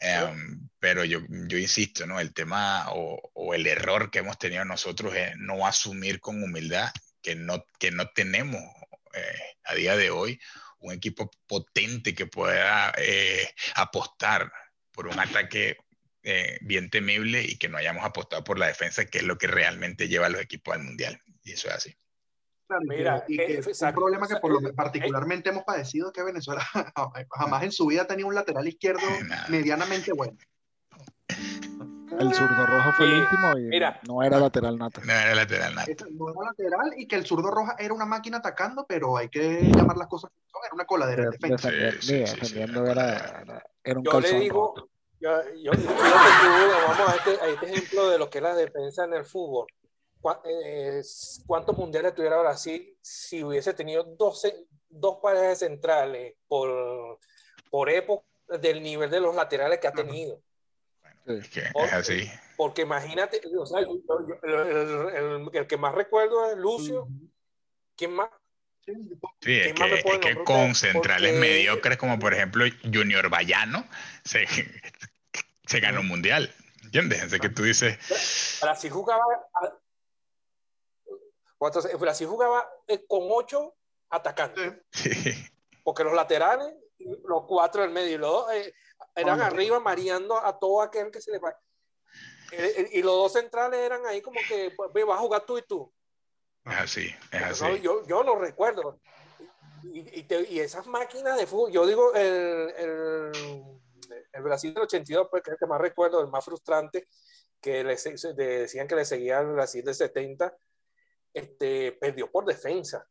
Em, 0.00 0.68
pero 0.78 1.04
yo, 1.04 1.20
yo 1.28 1.56
insisto, 1.56 2.06
¿no? 2.06 2.20
el 2.20 2.34
tema 2.34 2.90
o, 2.90 3.30
o 3.32 3.54
el 3.54 3.66
error 3.66 4.10
que 4.10 4.18
hemos 4.18 4.38
tenido 4.38 4.64
nosotros 4.66 5.14
es 5.14 5.36
no 5.38 5.66
asumir 5.66 6.20
con 6.20 6.42
humildad 6.42 6.90
que 7.22 7.34
no, 7.34 7.64
que 7.78 7.90
no 7.90 8.08
tenemos 8.10 8.62
eh, 9.14 9.56
a 9.64 9.74
día 9.74 9.96
de 9.96 10.10
hoy 10.10 10.40
un 10.80 10.92
equipo 10.92 11.30
potente 11.46 12.14
que 12.14 12.26
pueda 12.26 12.92
eh, 12.98 13.48
apostar 13.76 14.50
por 14.92 15.06
un 15.06 15.18
ataque 15.18 15.78
eh, 16.22 16.58
bien 16.62 16.90
temible 16.90 17.42
y 17.42 17.56
que 17.56 17.68
no 17.68 17.78
hayamos 17.78 18.04
apostado 18.04 18.44
por 18.44 18.58
la 18.58 18.66
defensa, 18.66 19.06
que 19.06 19.18
es 19.18 19.24
lo 19.24 19.38
que 19.38 19.46
realmente 19.46 20.08
lleva 20.08 20.26
a 20.26 20.30
los 20.30 20.40
equipos 20.40 20.74
al 20.74 20.82
mundial. 20.82 21.20
Y 21.42 21.52
eso 21.52 21.68
es 21.68 21.74
así. 21.74 21.96
Mira, 22.82 23.24
y 23.26 23.36
que, 23.36 23.60
un 23.66 23.92
problema 23.92 24.28
que 24.28 24.36
por 24.36 24.52
lo 24.52 24.74
particularmente 24.74 25.50
hemos 25.50 25.64
padecido 25.64 26.08
es 26.08 26.12
que 26.12 26.22
Venezuela 26.22 26.64
jamás 27.30 27.64
en 27.64 27.72
su 27.72 27.86
vida 27.86 28.02
ha 28.02 28.06
tenido 28.06 28.28
un 28.28 28.34
lateral 28.34 28.66
izquierdo 28.68 29.00
medianamente 29.48 30.12
bueno. 30.12 30.36
El 32.18 32.34
zurdo 32.34 32.66
rojo 32.66 32.92
fue 32.92 33.06
el 33.06 33.20
último 33.20 33.58
y 33.58 33.80
no 34.08 34.22
era 34.22 34.40
lateral 34.40 34.76
nata. 34.78 35.00
No 35.04 35.12
era 35.12 35.34
lateral 35.34 35.74
nata. 35.74 36.06
No 36.10 36.30
era 36.30 36.50
lateral 36.50 36.94
y 36.96 37.06
que 37.06 37.16
el 37.16 37.24
zurdo 37.24 37.50
roja 37.50 37.76
era 37.78 37.94
una 37.94 38.06
máquina 38.06 38.38
atacando, 38.38 38.84
pero 38.88 39.16
hay 39.16 39.28
que 39.28 39.62
llamar 39.62 39.96
las 39.96 40.08
cosas 40.08 40.30
era 40.64 40.74
una 40.74 40.84
coladera 40.84 41.24
de 41.24 41.30
defensa. 41.30 41.70
defendiendo 41.70 42.86
era, 42.86 43.44
era, 43.82 43.98
un 43.98 44.04
yo 44.04 44.20
le 44.20 44.40
digo, 44.40 44.74
yo, 45.20 45.30
yo, 45.54 45.72
yo 45.72 45.82
vamos 45.82 47.08
a 47.08 47.16
este, 47.16 47.30
a 47.42 47.48
este, 47.48 47.66
ejemplo 47.66 48.10
de 48.10 48.18
lo 48.18 48.30
que 48.30 48.38
es 48.38 48.44
la 48.44 48.54
defensa 48.54 49.04
en 49.04 49.14
el 49.14 49.24
fútbol. 49.24 49.66
Eh, 50.44 51.02
¿Cuántos 51.46 51.76
mundiales 51.78 52.14
tuviera 52.14 52.40
Brasil 52.40 52.96
si 53.00 53.42
hubiese 53.42 53.72
tenido 53.72 54.04
12, 54.04 54.66
dos 54.88 55.18
paredes 55.22 55.60
centrales 55.60 56.34
por, 56.46 57.18
por 57.70 57.88
época 57.88 58.24
del 58.60 58.82
nivel 58.82 59.10
de 59.10 59.20
los 59.20 59.34
laterales 59.34 59.78
que 59.78 59.88
ha 59.88 59.92
tenido? 59.92 60.40
Es 61.38 61.48
que 61.48 61.60
es 61.60 61.92
así. 61.92 62.30
Porque 62.56 62.82
imagínate, 62.82 63.40
o 63.58 63.66
sea, 63.66 63.80
el, 63.80 65.48
el, 65.52 65.66
que 65.66 65.76
más 65.76 65.94
recuerdo 65.94 66.50
es 66.50 66.58
Lucio. 66.58 67.08
¿Quién 67.96 68.12
más? 68.12 68.28
Sí, 69.40 69.52
es 69.52 69.74
que, 70.20 70.44
con 70.44 70.74
centrales 70.74 71.38
mediocres 71.38 71.96
como 71.96 72.18
por 72.18 72.34
ejemplo 72.34 72.64
Junior 72.82 73.28
Bayano 73.28 73.86
se, 74.24 74.46
se 75.66 75.80
ganó 75.80 76.00
un 76.00 76.08
mundial. 76.08 76.52
¿Entiendes? 76.82 77.32
Es 77.32 77.40
que 77.40 77.48
tú 77.48 77.62
dices... 77.62 78.58
Brasil 78.60 78.90
jugaba... 78.90 79.22
Brasil 81.98 82.26
jugaba 82.26 82.68
eh, 82.88 83.04
con 83.06 83.20
ocho 83.30 83.74
atacantes. 84.08 84.72
Porque 85.84 86.04
los 86.04 86.14
laterales, 86.14 86.74
los 86.98 87.44
cuatro 87.46 87.82
del 87.82 87.92
medio 87.92 88.14
y 88.14 88.18
los 88.18 88.30
dos... 88.30 88.52
Eh, 88.52 88.74
eran 89.14 89.40
arriba 89.40 89.80
mareando 89.80 90.36
a 90.38 90.58
todo 90.58 90.82
aquel 90.82 91.10
que 91.10 91.20
se 91.20 91.32
le 91.32 91.38
va. 91.38 91.50
Eh, 92.52 92.74
eh, 92.76 92.88
y 92.94 93.02
los 93.02 93.14
dos 93.14 93.32
centrales 93.32 93.78
eran 93.78 94.04
ahí 94.06 94.20
como 94.20 94.40
que 94.48 94.72
pues, 94.76 95.06
vas 95.06 95.16
a 95.16 95.20
jugar 95.20 95.46
tú 95.46 95.58
y 95.58 95.62
tú. 95.62 95.92
Es 96.64 96.76
así, 96.76 97.14
es 97.32 97.42
así. 97.42 97.80
yo, 97.80 98.06
yo 98.06 98.22
lo 98.22 98.36
recuerdo. 98.36 99.00
Y, 99.82 100.26
y, 100.30 100.60
esas 100.60 100.86
máquinas 100.86 101.38
de 101.38 101.46
fútbol, 101.46 101.72
yo 101.72 101.86
digo, 101.86 102.14
el, 102.14 102.74
el, 102.76 103.32
el 104.32 104.42
Brasil 104.42 104.74
del 104.74 104.84
82, 104.84 105.28
pues, 105.30 105.42
que 105.42 105.50
es 105.50 105.52
el 105.54 105.58
que 105.58 105.66
más 105.66 105.80
recuerdo, 105.80 106.20
el 106.20 106.28
más 106.28 106.44
frustrante, 106.44 107.08
que 107.60 107.84
le, 107.84 107.96
decían 108.34 108.88
que 108.88 108.96
le 108.96 109.04
seguía 109.04 109.40
el 109.40 109.52
Brasil 109.52 109.84
del 109.84 109.94
70, 109.94 110.56
este, 111.32 111.92
perdió 111.92 112.30
por 112.30 112.44
defensa. 112.44 113.06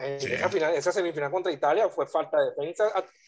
Esa, 0.00 0.92
semifinal 0.92 1.30
contra 1.30 1.52
Italia 1.52 1.88
fue 1.88 2.06
falta 2.06 2.38
de 2.38 2.50
defensa 2.50 2.84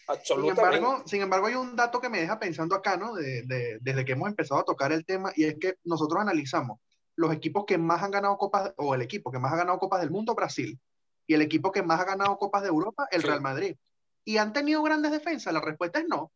absolutamente. 0.06 0.60
Sin 0.60 0.84
embargo, 0.84 1.02
sin 1.06 1.22
embargo, 1.22 1.46
hay 1.46 1.54
un 1.54 1.76
dato 1.76 2.00
que 2.00 2.08
me 2.08 2.20
deja 2.20 2.38
pensando 2.38 2.74
acá, 2.74 2.96
¿no? 2.96 3.14
De, 3.14 3.42
de, 3.42 3.78
desde 3.80 4.04
que 4.04 4.12
hemos 4.12 4.28
empezado 4.28 4.60
a 4.60 4.64
tocar 4.64 4.92
el 4.92 5.04
tema, 5.04 5.32
y 5.36 5.44
es 5.44 5.56
que 5.58 5.76
nosotros 5.84 6.20
analizamos 6.20 6.78
los 7.16 7.32
equipos 7.32 7.64
que 7.66 7.78
más 7.78 8.02
han 8.02 8.10
ganado 8.10 8.36
copas, 8.36 8.72
o 8.76 8.94
el 8.94 9.02
equipo 9.02 9.30
que 9.30 9.38
más 9.38 9.52
ha 9.52 9.56
ganado 9.56 9.78
copas 9.78 10.00
del 10.00 10.10
mundo, 10.10 10.34
Brasil, 10.34 10.78
y 11.26 11.34
el 11.34 11.42
equipo 11.42 11.72
que 11.72 11.82
más 11.82 12.00
ha 12.00 12.04
ganado 12.04 12.36
copas 12.36 12.62
de 12.62 12.68
Europa, 12.68 13.06
el 13.10 13.22
Real 13.22 13.40
Madrid. 13.40 13.76
¿Y 14.24 14.36
han 14.36 14.52
tenido 14.52 14.82
grandes 14.82 15.12
defensas? 15.12 15.52
La 15.52 15.60
respuesta 15.60 15.98
es 15.98 16.06
no. 16.08 16.32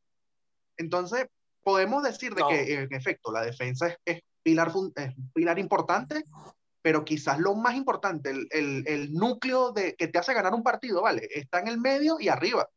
Entonces, 0.76 1.26
podemos 1.62 2.02
decir 2.02 2.34
de 2.34 2.42
que, 2.48 2.74
en 2.74 2.94
efecto, 2.94 3.32
la 3.32 3.42
defensa 3.42 3.88
es, 3.88 3.98
es 4.04 4.20
pilar, 4.42 4.72
es 4.96 5.14
pilar 5.34 5.58
importante, 5.58 6.24
pero 6.86 7.04
quizás 7.04 7.40
lo 7.40 7.56
más 7.56 7.74
importante, 7.74 8.30
el, 8.30 8.46
el, 8.52 8.84
el, 8.86 9.12
núcleo 9.12 9.72
de, 9.72 9.96
que 9.96 10.06
te 10.06 10.20
hace 10.20 10.32
ganar 10.32 10.54
un 10.54 10.62
partido, 10.62 11.02
¿vale? 11.02 11.28
Está 11.34 11.58
en 11.58 11.66
el 11.66 11.80
medio 11.80 12.20
y 12.20 12.28
arriba. 12.28 12.68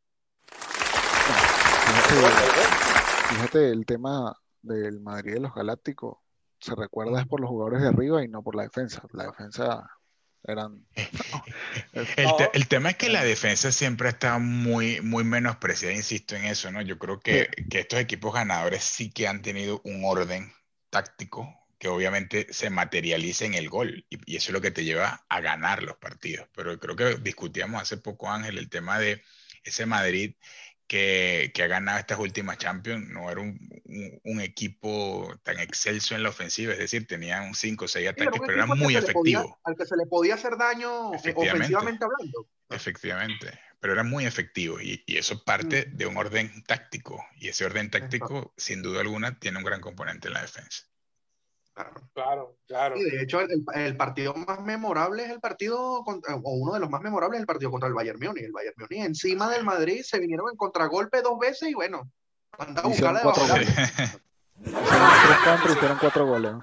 Fíjate, 3.29 3.69
el 3.69 3.85
tema 3.85 4.35
del 4.63 4.99
Madrid 4.99 5.33
de 5.33 5.41
los 5.41 5.53
Galácticos 5.53 6.17
se 6.59 6.73
recuerda 6.73 7.21
es 7.21 7.27
por 7.27 7.39
los 7.39 7.51
jugadores 7.51 7.83
de 7.83 7.89
arriba 7.89 8.23
y 8.23 8.27
no 8.27 8.41
por 8.41 8.55
la 8.55 8.63
defensa. 8.63 9.03
La 9.11 9.25
defensa 9.25 9.87
eran... 10.43 10.87
el, 12.53 12.67
tema 12.67 12.89
es 12.89 12.95
que 12.95 13.09
la 13.09 13.23
defensa 13.23 13.71
siempre 13.71 14.09
está 14.09 14.39
muy, 14.39 15.01
muy 15.01 15.23
menospreciada, 15.23 15.93
insisto 15.93 16.35
en 16.35 16.45
eso, 16.45 16.71
¿no? 16.71 16.81
Yo 16.81 16.97
creo 16.97 17.19
que, 17.19 17.47
que 17.69 17.81
estos 17.81 17.99
equipos 17.99 18.33
ganadores 18.33 18.83
sí 18.83 19.11
que 19.11 19.27
han 19.27 19.43
tenido 19.43 19.81
un 19.83 20.01
orden 20.03 20.51
táctico 20.89 21.58
que 21.79 21.87
obviamente 21.87 22.47
se 22.51 22.69
materializa 22.69 23.45
en 23.45 23.55
el 23.55 23.69
gol 23.69 24.05
y, 24.09 24.19
y, 24.31 24.35
eso 24.35 24.51
es 24.51 24.53
lo 24.53 24.61
que 24.61 24.71
te 24.71 24.83
lleva 24.83 25.25
a 25.29 25.41
ganar 25.41 25.81
los 25.81 25.97
partidos. 25.97 26.47
Pero 26.53 26.77
creo 26.79 26.95
que 26.95 27.15
discutíamos 27.21 27.81
hace 27.81 27.97
poco, 27.97 28.29
Ángel, 28.29 28.57
el 28.57 28.69
tema 28.69 28.99
de 28.99 29.23
ese 29.63 29.85
Madrid 29.85 30.35
que, 30.89 31.51
que, 31.53 31.63
ha 31.63 31.67
ganado 31.67 31.99
estas 31.99 32.17
últimas 32.17 32.57
Champions 32.57 33.07
no 33.09 33.29
era 33.29 33.39
un, 33.39 33.59
un, 34.23 34.41
equipo 34.41 35.39
tan 35.43 35.59
excelso 35.59 36.15
en 36.15 36.23
la 36.23 36.29
ofensiva, 36.29 36.73
es 36.73 36.79
decir, 36.79 37.05
tenían 37.05 37.53
5 37.53 37.85
o 37.85 37.87
6 37.87 38.09
ataques, 38.09 38.41
pero 38.41 38.53
era 38.53 38.65
muy 38.65 38.95
efectivo. 38.95 39.59
al 39.63 39.75
que 39.75 39.85
se 39.85 39.95
le 39.95 40.07
podía 40.07 40.33
hacer 40.33 40.57
daño 40.57 41.13
eh, 41.13 41.33
ofensivamente 41.35 42.03
hablando. 42.03 42.47
Efectivamente, 42.69 43.59
pero 43.79 43.93
era 43.93 44.03
muy 44.03 44.25
efectivo 44.25 44.81
y, 44.81 45.03
y 45.05 45.17
eso 45.17 45.43
parte 45.43 45.85
mm. 45.85 45.95
de 45.95 46.05
un 46.07 46.17
orden 46.17 46.63
táctico 46.63 47.23
y 47.35 47.49
ese 47.49 47.65
orden 47.65 47.91
táctico, 47.91 48.53
sin 48.57 48.81
duda 48.81 49.01
alguna, 49.01 49.37
tiene 49.37 49.59
un 49.59 49.63
gran 49.63 49.81
componente 49.81 50.27
en 50.27 50.33
la 50.33 50.41
defensa. 50.41 50.88
Claro, 52.13 52.57
claro. 52.67 52.97
Y 52.97 53.03
de 53.03 53.21
hecho, 53.21 53.39
el, 53.39 53.63
el, 53.75 53.97
partido 53.97 54.33
más 54.33 54.61
memorable 54.61 55.23
es 55.23 55.29
el 55.29 55.39
partido, 55.39 56.03
contra, 56.03 56.35
o 56.35 56.51
uno 56.51 56.73
de 56.73 56.79
los 56.79 56.89
más 56.89 57.01
memorables 57.01 57.37
es 57.37 57.41
el 57.41 57.47
partido 57.47 57.71
contra 57.71 57.87
el 57.87 57.93
Bayern 57.93 58.19
Múnich. 58.19 58.43
El 58.43 58.51
Bayern 58.51 58.75
Múnich 58.77 59.05
encima 59.05 59.49
del 59.49 59.63
Madrid 59.63 60.01
se 60.03 60.19
vinieron 60.19 60.49
en 60.51 60.57
contragolpe 60.57 61.21
dos 61.21 61.39
veces 61.39 61.69
y 61.69 61.73
bueno, 61.73 62.11
anda 62.57 62.81
a 62.81 62.87
buscarla 62.87 63.21
de 63.21 63.29
hicieron 65.71 65.97
cuatro 65.99 66.27
goles. 66.27 66.53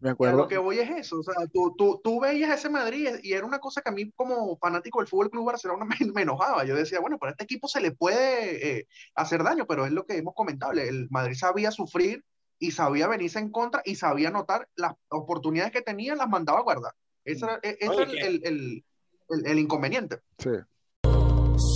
Me 0.00 0.10
acuerdo. 0.10 0.36
lo 0.36 0.48
que 0.48 0.58
voy 0.58 0.78
es 0.78 0.90
eso, 0.90 1.18
o 1.20 1.22
sea, 1.22 1.34
tú, 1.52 1.74
tú, 1.78 2.00
tú, 2.02 2.20
veías 2.20 2.58
ese 2.58 2.68
Madrid 2.68 3.08
y 3.22 3.32
era 3.32 3.46
una 3.46 3.58
cosa 3.58 3.80
que 3.80 3.88
a 3.88 3.92
mí 3.92 4.10
como 4.12 4.56
fanático 4.58 4.98
del 4.98 5.08
Fútbol 5.08 5.30
Club 5.30 5.46
Barcelona 5.46 5.84
me, 6.00 6.12
me 6.12 6.22
enojaba. 6.22 6.64
Yo 6.64 6.74
decía, 6.74 7.00
bueno, 7.00 7.18
para 7.18 7.32
este 7.32 7.44
equipo 7.44 7.68
se 7.68 7.80
le 7.80 7.92
puede 7.92 8.78
eh, 8.78 8.88
hacer 9.14 9.42
daño, 9.42 9.66
pero 9.66 9.86
es 9.86 9.92
lo 9.92 10.04
que 10.04 10.16
hemos 10.16 10.34
comentado, 10.34 10.72
el 10.72 11.08
Madrid 11.10 11.36
sabía 11.36 11.70
sufrir 11.70 12.24
y 12.58 12.70
sabía 12.70 13.08
venirse 13.08 13.38
en 13.38 13.50
contra 13.50 13.82
y 13.84 13.96
sabía 13.96 14.30
notar 14.30 14.68
las 14.76 14.94
oportunidades 15.08 15.72
que 15.72 15.82
tenía, 15.82 16.14
las 16.14 16.28
mandaba 16.28 16.60
a 16.60 16.62
guardar. 16.62 16.92
Ese 17.24 17.44
era, 17.44 17.58
ese 17.62 17.88
Oye, 17.88 18.26
el, 18.26 18.40
el, 18.44 18.84
el, 19.30 19.46
el, 19.46 19.58
inconveniente. 19.58 20.20
Sí. 20.38 20.50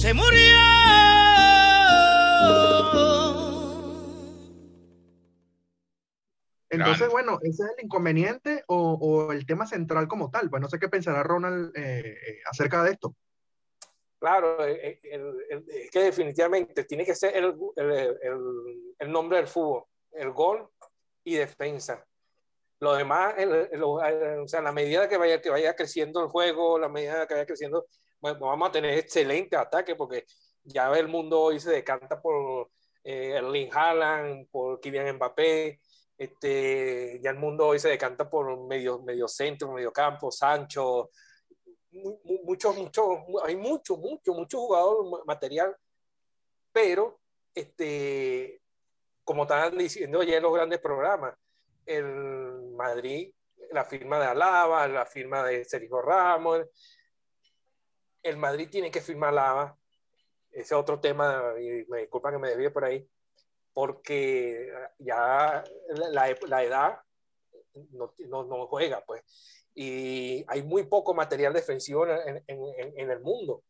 Se 0.00 0.14
murió. 0.14 0.58
Entonces, 6.70 7.08
bueno, 7.08 7.38
ese 7.42 7.64
es 7.64 7.70
el 7.76 7.84
inconveniente 7.84 8.64
o, 8.66 8.92
o, 9.00 9.32
el 9.32 9.46
tema 9.46 9.66
central 9.66 10.06
como 10.06 10.30
tal. 10.30 10.50
Pues 10.50 10.60
no 10.60 10.68
sé 10.68 10.78
qué 10.78 10.88
pensará 10.88 11.22
Ronald 11.22 11.74
eh, 11.76 12.10
eh 12.10 12.38
acerca 12.50 12.82
de 12.82 12.92
esto. 12.92 13.14
Claro, 14.18 14.64
es 14.64 14.98
que 15.92 16.00
definitivamente 16.00 16.84
tiene 16.84 17.04
que 17.04 17.14
ser 17.14 17.36
el, 17.36 17.54
el, 18.98 19.12
nombre 19.12 19.38
del 19.38 19.46
fútbol, 19.46 19.84
el 20.10 20.32
gol 20.32 20.68
y 21.22 21.36
defensa. 21.36 22.04
Lo 22.80 22.94
demás, 22.94 23.34
o 23.80 24.48
sea, 24.48 24.60
la 24.60 24.72
medida 24.72 25.08
que 25.08 25.16
vaya, 25.16 25.40
que 25.40 25.50
vaya 25.50 25.74
creciendo 25.74 26.20
el 26.20 26.28
juego, 26.28 26.80
la 26.80 26.88
medida 26.88 27.28
que 27.28 27.34
vaya 27.34 27.46
creciendo, 27.46 27.86
bueno, 28.20 28.40
vamos 28.40 28.68
a 28.68 28.72
tener 28.72 28.98
excelente 28.98 29.56
ataque 29.56 29.94
porque 29.94 30.24
ya 30.64 30.92
el 30.92 31.06
mundo 31.06 31.40
hoy 31.40 31.60
se 31.60 31.70
decanta 31.70 32.20
por 32.20 32.70
eh, 33.04 33.34
Erling 33.36 33.70
Haaland, 33.72 34.48
por 34.50 34.80
Kylian 34.80 35.14
Mbappé, 35.16 35.80
este, 36.18 37.20
ya 37.22 37.30
el 37.30 37.38
mundo 37.38 37.68
hoy 37.68 37.78
se 37.78 37.88
decanta 37.88 38.28
por 38.28 38.66
medio, 38.66 38.98
medio 39.00 39.28
centro, 39.28 39.72
medio 39.72 39.92
campo, 39.92 40.32
Sancho. 40.32 41.10
muchos, 41.92 42.76
muchos, 42.76 43.06
hay 43.44 43.56
mucho, 43.56 43.96
mucho, 43.96 44.34
mucho 44.34 44.58
jugador 44.58 45.24
material, 45.26 45.76
pero 46.72 47.20
este, 47.54 48.60
como 49.24 49.42
estaban 49.42 49.78
diciendo 49.78 50.20
ayer 50.20 50.42
los 50.42 50.52
grandes 50.52 50.80
programas, 50.80 51.34
el 51.86 52.72
Madrid, 52.76 53.32
la 53.70 53.84
firma 53.84 54.18
de 54.18 54.26
Alaba, 54.26 54.88
la 54.88 55.06
firma 55.06 55.44
de 55.44 55.64
Sergio 55.64 56.02
Ramos, 56.02 56.66
el 58.22 58.36
Madrid 58.36 58.68
tiene 58.68 58.90
que 58.90 59.00
firmar 59.00 59.30
Alaba, 59.30 59.78
ese 60.50 60.62
es 60.62 60.72
otro 60.72 61.00
tema, 61.00 61.54
y 61.60 61.84
me 61.88 62.00
disculpan 62.00 62.32
que 62.34 62.38
me 62.38 62.48
desvíe 62.48 62.70
por 62.70 62.84
ahí, 62.84 63.08
porque 63.78 64.72
ya 64.98 65.62
la, 66.10 66.36
la 66.48 66.64
edad 66.64 66.98
no, 67.92 68.12
no, 68.26 68.42
no, 68.42 68.66
juega, 68.66 69.04
pues. 69.06 69.22
Y 69.72 70.44
hay 70.48 70.64
muy 70.64 70.82
poco 70.86 71.14
material 71.14 71.52
defensivo 71.52 72.04
en, 72.08 72.42
en, 72.48 72.58
en 72.96 73.08
el 73.08 73.20
mundo. 73.20 73.62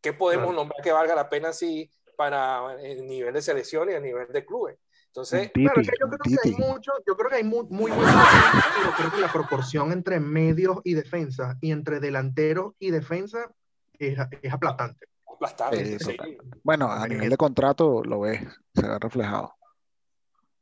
¿Qué 0.00 0.12
podemos 0.12 0.52
nombrar 0.52 0.82
que 0.82 0.90
valga 0.90 1.14
la 1.14 1.28
pena 1.28 1.52
si 1.52 1.88
para 2.16 2.74
el 2.82 3.06
nivel 3.06 3.32
de 3.32 3.42
selección 3.42 3.88
y 3.90 3.92
el 3.92 4.02
nivel 4.02 4.26
de 4.26 4.44
clubes? 4.44 4.76
Entonces, 5.06 5.52
claro, 5.52 5.80
yo, 5.82 6.08
creo 6.08 6.18
que 6.24 6.48
hay 6.48 6.54
mucho, 6.56 6.90
yo 7.06 7.16
creo 7.16 7.30
que 7.30 7.36
hay 7.36 7.44
muy, 7.44 7.64
muy 7.70 7.92
pero 7.92 8.90
creo 8.96 9.12
que 9.12 9.20
la 9.20 9.32
proporción 9.32 9.92
entre 9.92 10.18
medios 10.18 10.78
y 10.82 10.94
defensa 10.94 11.56
y 11.60 11.70
entre 11.70 12.00
delanteros 12.00 12.74
y 12.80 12.90
defensa 12.90 13.54
es, 14.00 14.18
es 14.42 14.52
aplastante. 14.52 15.06
Aplastante 15.36 15.98
sí. 15.98 16.16
Bueno, 16.62 16.90
a 16.90 17.06
nivel 17.06 17.30
de 17.30 17.36
contrato 17.36 18.02
lo 18.02 18.20
ves, 18.20 18.42
se 18.74 18.88
ve 18.88 18.98
reflejado. 18.98 19.54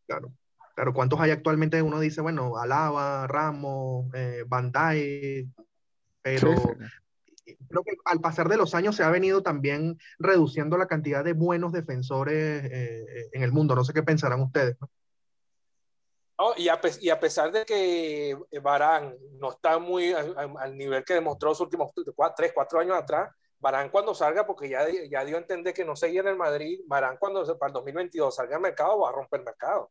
Claro. 0.07 0.33
Claro, 0.75 0.93
¿cuántos 0.93 1.20
hay 1.20 1.31
actualmente? 1.31 1.81
Uno 1.83 2.01
dice, 2.01 2.20
bueno, 2.20 2.57
Alaba, 2.57 3.29
Ramos, 3.29 4.12
eh, 4.12 4.45
Bandai, 4.47 5.49
pero 6.20 6.55
creo 7.68 7.83
que 7.85 7.97
al 8.07 8.20
pasar 8.20 8.49
de 8.49 8.57
los 8.57 8.75
años 8.75 8.97
se 8.97 9.05
ha 9.05 9.11
venido 9.11 9.43
también 9.43 9.99
reduciendo 10.18 10.77
la 10.77 10.89
cantidad 10.89 11.22
de 11.22 11.33
buenos 11.33 11.72
defensores 11.72 12.64
eh, 12.64 13.29
en 13.33 13.43
el 13.43 13.53
mundo. 13.53 13.77
No 13.77 13.85
sé 13.85 13.93
qué 13.93 14.03
pensarán 14.03 14.41
ustedes. 14.41 14.77
y, 16.57 16.68
a, 16.68 17.20
pesar 17.20 17.53
de 17.53 17.64
que 17.64 18.37
Barán 18.61 19.14
no 19.39 19.51
está 19.51 19.79
muy 19.79 20.12
al, 20.12 20.77
nivel 20.77 21.05
que 21.05 21.14
demostró 21.14 21.51
los 21.51 21.61
últimos 21.61 21.93
tres, 22.37 22.53
cuatro 22.53 22.81
años 22.81 22.97
atrás, 22.97 23.31
Barán 23.65 23.89
cuando 23.89 24.15
salga, 24.15 24.47
porque 24.47 24.69
ya, 24.69 24.87
ya 25.11 25.25
dio 25.25 25.37
a 25.37 25.41
entender 25.41 25.73
que 25.73 25.87
no 25.87 25.97
seguía 25.97 26.21
en 26.21 26.29
el 26.29 26.37
Madrid, 26.37 26.81
Barán 26.87 27.17
cuando 27.17 27.43
para 27.59 27.69
el 27.69 27.73
2022 27.73 28.37
salga 28.37 28.57
al 28.57 28.62
mercado 28.62 29.01
va 29.01 29.09
a 29.09 29.12
romper 29.12 29.41
el 29.41 29.47
mercado. 29.47 29.91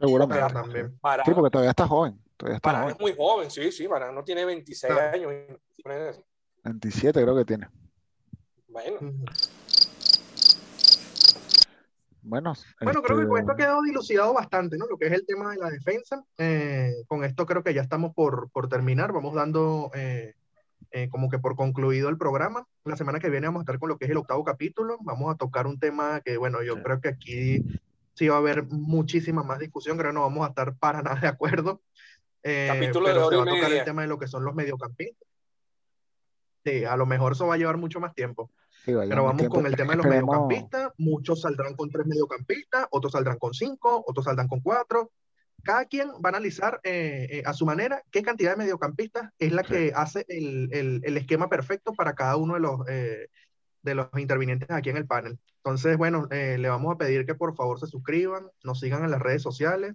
Seguramente. 0.00 0.52
También. 0.52 0.98
sí, 1.24 1.30
porque 1.32 1.50
todavía 1.50 1.70
está 1.70 1.86
joven. 1.86 2.20
Todavía 2.36 2.56
está 2.56 2.80
joven. 2.80 2.88
es 2.88 3.00
muy 3.00 3.14
joven, 3.14 3.50
sí, 3.52 3.70
sí. 3.70 3.86
Barán 3.86 4.16
no 4.16 4.24
tiene 4.24 4.44
26 4.44 4.92
años. 4.92 5.32
27 6.64 7.22
creo 7.22 7.36
que 7.36 7.44
tiene. 7.44 7.68
Bueno. 8.66 8.98
Bueno, 12.24 12.54
bueno 12.80 13.02
creo 13.02 13.18
que 13.20 13.28
con 13.28 13.38
esto 13.38 13.52
ha 13.52 13.56
quedado 13.56 13.82
dilucidado 13.82 14.34
bastante, 14.34 14.76
¿no? 14.76 14.86
Lo 14.88 14.98
que 14.98 15.06
es 15.06 15.12
el 15.12 15.24
tema 15.24 15.52
de 15.52 15.58
la 15.58 15.70
defensa. 15.70 16.24
Eh, 16.36 17.04
con 17.06 17.22
esto 17.22 17.46
creo 17.46 17.62
que 17.62 17.74
ya 17.74 17.82
estamos 17.82 18.12
por, 18.12 18.50
por 18.50 18.68
terminar. 18.68 19.12
Vamos 19.12 19.34
dando 19.36 19.92
eh, 19.94 20.34
eh, 20.92 21.08
como 21.08 21.30
que 21.30 21.38
por 21.38 21.56
concluido 21.56 22.08
el 22.10 22.18
programa. 22.18 22.66
La 22.84 22.96
semana 22.96 23.18
que 23.18 23.30
viene 23.30 23.46
vamos 23.46 23.60
a 23.60 23.62
estar 23.62 23.78
con 23.78 23.88
lo 23.88 23.96
que 23.96 24.04
es 24.04 24.10
el 24.10 24.18
octavo 24.18 24.44
capítulo. 24.44 24.98
Vamos 25.00 25.32
a 25.32 25.36
tocar 25.36 25.66
un 25.66 25.78
tema 25.78 26.20
que, 26.20 26.36
bueno, 26.36 26.62
yo 26.62 26.82
creo 26.82 27.00
que 27.00 27.08
aquí 27.08 27.64
sí 28.14 28.28
va 28.28 28.36
a 28.36 28.38
haber 28.38 28.64
muchísima 28.64 29.42
más 29.42 29.58
discusión, 29.58 29.96
creo 29.96 30.10
que 30.10 30.14
no 30.14 30.20
vamos 30.20 30.44
a 30.44 30.50
estar 30.50 30.76
para 30.76 31.02
nada 31.02 31.20
de 31.20 31.28
acuerdo. 31.28 31.80
Eh, 32.42 32.68
Capítulo 32.68 33.06
pero 33.06 33.28
se 33.30 33.36
va 33.36 33.42
a 33.42 33.46
tocar 33.46 33.72
el 33.72 33.84
tema 33.84 34.02
de 34.02 34.08
lo 34.08 34.18
que 34.18 34.26
son 34.26 34.44
los 34.44 34.54
mediocampistas. 34.54 35.28
Sí, 36.64 36.84
a 36.84 36.96
lo 36.96 37.06
mejor 37.06 37.32
eso 37.32 37.46
va 37.46 37.54
a 37.54 37.58
llevar 37.58 37.78
mucho 37.78 37.98
más 37.98 38.14
tiempo. 38.14 38.50
pero 38.84 39.24
vamos 39.24 39.48
con 39.48 39.66
el 39.66 39.74
tema 39.74 39.92
de 39.92 39.96
los 39.96 40.06
mediocampistas. 40.06 40.92
Muchos 40.98 41.40
saldrán 41.40 41.74
con 41.74 41.90
tres 41.90 42.06
mediocampistas, 42.06 42.86
otros 42.90 43.12
saldrán 43.12 43.38
con 43.38 43.54
cinco, 43.54 44.04
otros 44.06 44.26
saldrán 44.26 44.48
con 44.48 44.60
cuatro. 44.60 45.10
Cada 45.62 45.84
quien 45.86 46.08
va 46.08 46.26
a 46.26 46.28
analizar 46.28 46.80
eh, 46.84 47.28
eh, 47.30 47.42
a 47.46 47.52
su 47.52 47.64
manera 47.64 48.02
qué 48.10 48.22
cantidad 48.22 48.52
de 48.52 48.56
mediocampistas 48.56 49.30
es 49.38 49.52
la 49.52 49.62
que 49.62 49.92
hace 49.94 50.24
el, 50.28 50.68
el, 50.72 51.00
el, 51.04 51.16
esquema 51.16 51.48
perfecto 51.48 51.92
para 51.92 52.14
cada 52.14 52.36
uno 52.36 52.54
de 52.54 52.60
los, 52.60 52.80
de 52.86 53.94
los 53.94 54.08
intervinientes 54.16 54.70
aquí 54.70 54.90
en 54.90 54.96
el 54.96 55.06
panel. 55.06 55.38
Entonces, 55.64 55.96
bueno, 55.96 56.26
eh, 56.30 56.58
le 56.58 56.68
vamos 56.68 56.92
a 56.92 56.98
pedir 56.98 57.24
que 57.24 57.36
por 57.36 57.54
favor 57.54 57.78
se 57.78 57.86
suscriban, 57.86 58.48
nos 58.64 58.80
sigan 58.80 59.04
en 59.04 59.12
las 59.12 59.20
redes 59.20 59.42
sociales. 59.42 59.94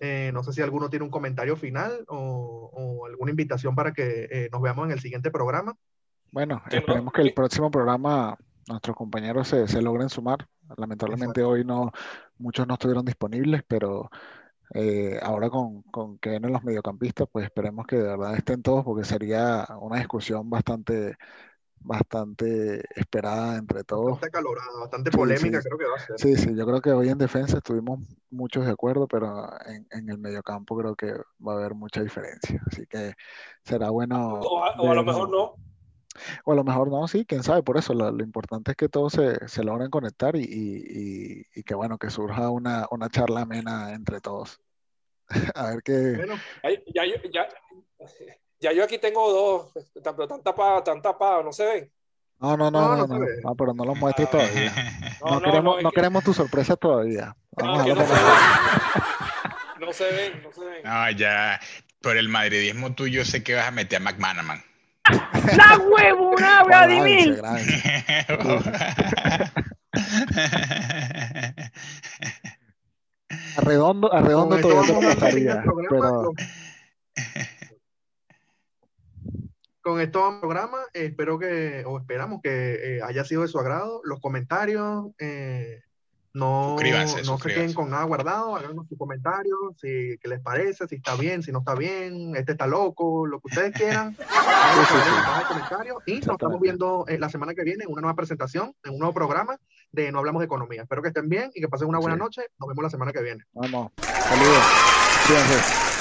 Eh, 0.00 0.30
no 0.32 0.42
sé 0.42 0.54
si 0.54 0.62
alguno 0.62 0.88
tiene 0.88 1.04
un 1.04 1.10
comentario 1.10 1.56
final 1.56 2.04
o, 2.08 3.04
alguna 3.06 3.30
invitación 3.30 3.74
para 3.74 3.92
que 3.92 4.28
eh, 4.30 4.48
nos 4.50 4.62
veamos 4.62 4.86
en 4.86 4.92
el 4.92 5.00
siguiente 5.00 5.30
programa. 5.30 5.74
Bueno, 6.30 6.62
esperemos 6.70 7.12
que 7.12 7.20
el 7.20 7.34
próximo 7.34 7.70
programa 7.70 8.38
nuestros 8.66 8.96
compañeros 8.96 9.48
se, 9.48 9.68
se 9.68 9.82
logren 9.82 10.08
sumar. 10.08 10.48
Lamentablemente 10.78 11.42
hoy 11.42 11.64
no, 11.64 11.92
muchos 12.38 12.66
no 12.66 12.74
estuvieron 12.74 13.04
disponibles, 13.04 13.62
pero 13.68 14.10
ahora 15.22 15.50
con, 15.50 15.82
con, 15.82 16.18
que 16.18 16.30
vienen 16.30 16.52
los 16.52 16.64
mediocampistas, 16.64 17.28
pues 17.30 17.44
esperemos 17.44 17.86
que 17.86 17.96
de 17.96 18.02
verdad 18.02 18.36
estén 18.36 18.62
todos 18.62 18.84
porque 18.84 19.04
sería 19.04 19.66
una 19.80 19.98
discusión 19.98 20.48
bastante 20.48 21.16
bastante 21.84 22.82
esperada 22.94 23.56
entre 23.56 23.84
todos. 23.84 24.12
Bastante 24.12 24.30
calorada, 24.30 24.80
bastante 24.80 25.10
polémica 25.10 25.60
creo 25.60 25.78
que 25.78 25.84
va 25.84 25.96
a 25.96 25.98
ser. 25.98 26.18
Sí, 26.18 26.36
sí, 26.36 26.54
yo 26.54 26.66
creo 26.66 26.80
que 26.80 26.92
hoy 26.92 27.08
en 27.08 27.18
defensa 27.18 27.58
estuvimos 27.58 28.00
muchos 28.30 28.64
de 28.64 28.72
acuerdo, 28.72 29.06
pero 29.08 29.48
en, 29.66 29.86
en 29.90 30.08
el 30.08 30.18
mediocampo 30.18 30.76
creo 30.76 30.94
que 30.94 31.12
va 31.46 31.54
a 31.54 31.56
haber 31.56 31.74
mucha 31.74 32.02
diferencia. 32.02 32.60
Así 32.66 32.86
que 32.86 33.14
será 33.64 33.90
bueno. 33.90 34.40
O 34.40 34.62
a, 34.62 34.94
lo 34.94 35.04
mejor 35.04 35.30
no. 35.30 35.54
O 36.44 36.52
a 36.52 36.54
lo 36.54 36.64
mejor 36.64 36.90
no, 36.90 37.06
sí, 37.08 37.24
quién 37.24 37.42
sabe, 37.42 37.62
por 37.62 37.76
eso 37.78 37.94
lo, 37.94 38.10
importante 38.22 38.72
es 38.72 38.76
que 38.76 38.88
todos 38.88 39.14
se, 39.14 39.48
se 39.48 39.64
logren 39.64 39.90
conectar 39.90 40.36
y, 40.36 40.42
y, 40.42 41.46
y, 41.54 41.62
que 41.62 41.74
bueno, 41.74 41.98
que 41.98 42.10
surja 42.10 42.50
una, 42.50 42.86
una 42.90 43.08
charla 43.08 43.42
amena 43.42 43.92
entre 43.94 44.20
todos. 44.20 44.60
a 45.54 45.70
ver 45.70 45.82
qué... 45.82 46.16
Bueno, 46.16 46.34
ya, 46.94 47.04
ya, 47.32 47.48
ya 48.60 48.72
yo 48.72 48.84
aquí 48.84 48.98
tengo 48.98 49.30
dos, 49.32 49.72
pero 49.94 50.22
están 50.24 50.42
tapados, 50.42 50.78
están 50.78 51.02
tapados, 51.02 51.44
¿no 51.44 51.52
se 51.52 51.64
ven? 51.64 51.92
No, 52.42 52.56
no, 52.56 52.72
no, 52.72 52.96
no, 52.96 53.06
no, 53.06 53.54
pero 53.54 53.72
no 53.72 53.84
los 53.84 53.96
muestres 53.98 54.28
todavía. 54.30 54.72
No, 55.24 55.40
queremos, 55.40 55.80
no 55.84 55.92
queremos 55.92 56.24
tu 56.24 56.34
sorpresa 56.34 56.74
todavía. 56.74 57.36
Vamos 57.52 57.82
a 57.82 57.94
no, 59.78 59.92
se 59.92 60.04
ven, 60.10 60.42
no 60.42 60.52
se 60.52 60.64
ven. 60.64 60.82
No, 60.82 61.10
ya, 61.12 61.60
por 62.00 62.16
el 62.16 62.28
madridismo 62.28 62.92
tuyo 62.92 63.24
sé 63.24 63.44
que 63.44 63.54
vas 63.54 63.68
a 63.68 63.70
meter 63.70 63.98
a 63.98 64.00
McManaman. 64.00 64.64
¡La 65.10 65.78
huevona, 65.78 66.62
Vladimir! 66.66 67.40
arredondo, 73.56 74.12
arredondo 74.12 74.60
todo 74.60 74.82
eso 74.84 75.00
estaría, 75.02 75.64
pero 75.90 76.32
con 79.82 80.00
esto 80.00 80.20
vamos 80.20 80.40
programa. 80.40 80.78
espero 80.92 81.38
que, 81.38 81.84
o 81.86 81.98
esperamos 81.98 82.40
que 82.42 82.96
eh, 82.96 83.02
haya 83.02 83.24
sido 83.24 83.42
de 83.42 83.48
su 83.48 83.58
agrado. 83.58 84.00
Los 84.04 84.20
comentarios, 84.20 85.06
eh, 85.18 85.82
no, 86.34 86.76
no 87.26 87.38
se 87.38 87.48
queden 87.48 87.74
con 87.74 87.90
nada 87.90 88.04
guardado, 88.04 88.56
háganos 88.56 88.88
sus 88.88 88.96
comentarios, 88.96 89.58
si 89.78 90.16
qué 90.18 90.28
les 90.28 90.40
parece, 90.40 90.88
si 90.88 90.94
está 90.94 91.14
bien, 91.14 91.42
si 91.42 91.52
no 91.52 91.58
está 91.58 91.74
bien, 91.74 92.34
este 92.36 92.52
está 92.52 92.66
loco, 92.66 93.26
lo 93.26 93.38
que 93.40 93.48
ustedes 93.48 93.72
quieran. 93.76 94.16
comentarios 95.46 95.98
y 96.06 96.20
nos 96.20 96.28
estamos 96.28 96.58
viendo 96.60 97.04
eh, 97.06 97.18
la 97.18 97.28
semana 97.28 97.52
que 97.52 97.64
viene 97.64 97.84
en 97.84 97.92
una 97.92 98.00
nueva 98.00 98.16
presentación, 98.16 98.74
en 98.82 98.94
un 98.94 99.00
nuevo 99.00 99.12
programa 99.12 99.58
de 99.90 100.10
No 100.10 100.20
Hablamos 100.20 100.40
de 100.40 100.46
Economía. 100.46 100.82
Espero 100.82 101.02
que 101.02 101.08
estén 101.08 101.28
bien 101.28 101.50
y 101.54 101.60
que 101.60 101.68
pasen 101.68 101.88
una 101.88 101.98
buena 101.98 102.16
noche. 102.16 102.42
Nos 102.58 102.68
vemos 102.68 102.82
la 102.82 102.90
semana 102.90 103.12
que 103.12 103.22
viene. 103.22 103.44
Vamos. 103.52 103.92
Saludos. 103.98 104.64
Cuídense. 105.26 105.92